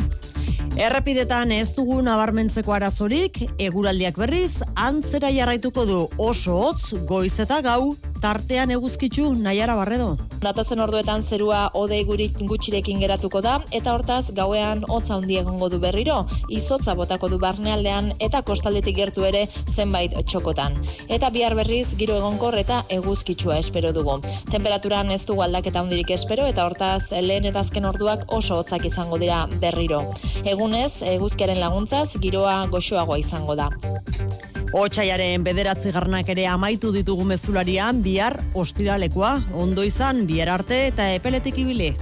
Errepidetan 0.77 1.55
ez 1.57 1.71
dugu 1.73 2.03
nabarmentzeko 2.05 2.75
arazorik, 2.77 3.39
eguraldiak 3.65 4.19
berriz, 4.21 4.59
antzera 4.77 5.31
jarraituko 5.33 5.87
du 5.89 6.03
oso 6.21 6.59
hotz, 6.67 6.93
goiz 7.09 7.33
eta 7.41 7.63
gau, 7.65 7.95
tartean 8.23 8.71
eguzkitzu 8.75 9.31
nahiara 9.41 9.75
barredo. 9.79 10.17
Datazen 10.43 10.81
orduetan 10.85 11.23
zerua 11.23 11.71
odei 11.75 12.03
gurik 12.05 12.39
gutxirekin 12.39 13.01
geratuko 13.03 13.41
da, 13.45 13.57
eta 13.71 13.95
hortaz 13.95 14.33
gauean 14.37 14.85
hotza 14.89 15.17
handi 15.17 15.39
egongo 15.41 15.69
du 15.73 15.81
berriro, 15.83 16.19
izotza 16.49 16.95
botako 16.99 17.31
du 17.33 17.39
barnealdean 17.43 18.13
eta 18.21 18.43
kostaldetik 18.47 18.97
gertu 18.97 19.27
ere 19.29 19.47
zenbait 19.75 20.15
txokotan. 20.27 20.77
Eta 21.09 21.31
bihar 21.35 21.57
berriz 21.59 21.89
giro 21.99 22.17
egonkor 22.21 22.59
eta 22.59 22.83
eguzkitsua 22.99 23.59
espero 23.59 23.93
dugu. 23.97 24.19
Temperaturan 24.51 25.11
ez 25.11 25.25
dugu 25.27 25.43
aldaketa 25.47 25.83
handirik 25.83 26.13
espero 26.17 26.47
eta 26.47 26.67
hortaz 26.67 27.11
lehen 27.11 27.49
eta 27.51 27.65
azken 27.65 27.89
orduak 27.89 28.27
oso 28.33 28.61
hotzak 28.61 28.87
izango 28.89 29.19
dira 29.23 29.45
berriro. 29.61 30.03
Egunez, 30.45 31.03
eguzkiaren 31.17 31.61
laguntzaz, 31.61 32.17
giroa 32.23 32.63
goxoagoa 32.73 33.19
izango 33.23 33.57
da. 33.59 33.71
Otsaiaren 34.77 35.45
bederatzi 35.47 35.93
garnak 35.95 36.29
ere 36.33 36.47
amaitu 36.51 36.91
ditugu 36.93 37.25
mezularian, 37.25 38.03
bihar 38.07 38.39
ostiralekoa, 38.55 39.33
ondo 39.59 39.83
izan, 39.87 40.27
bihar 40.31 40.53
arte 40.55 40.85
eta 40.93 41.11
epeletik 41.19 41.59
ibili. 41.67 41.95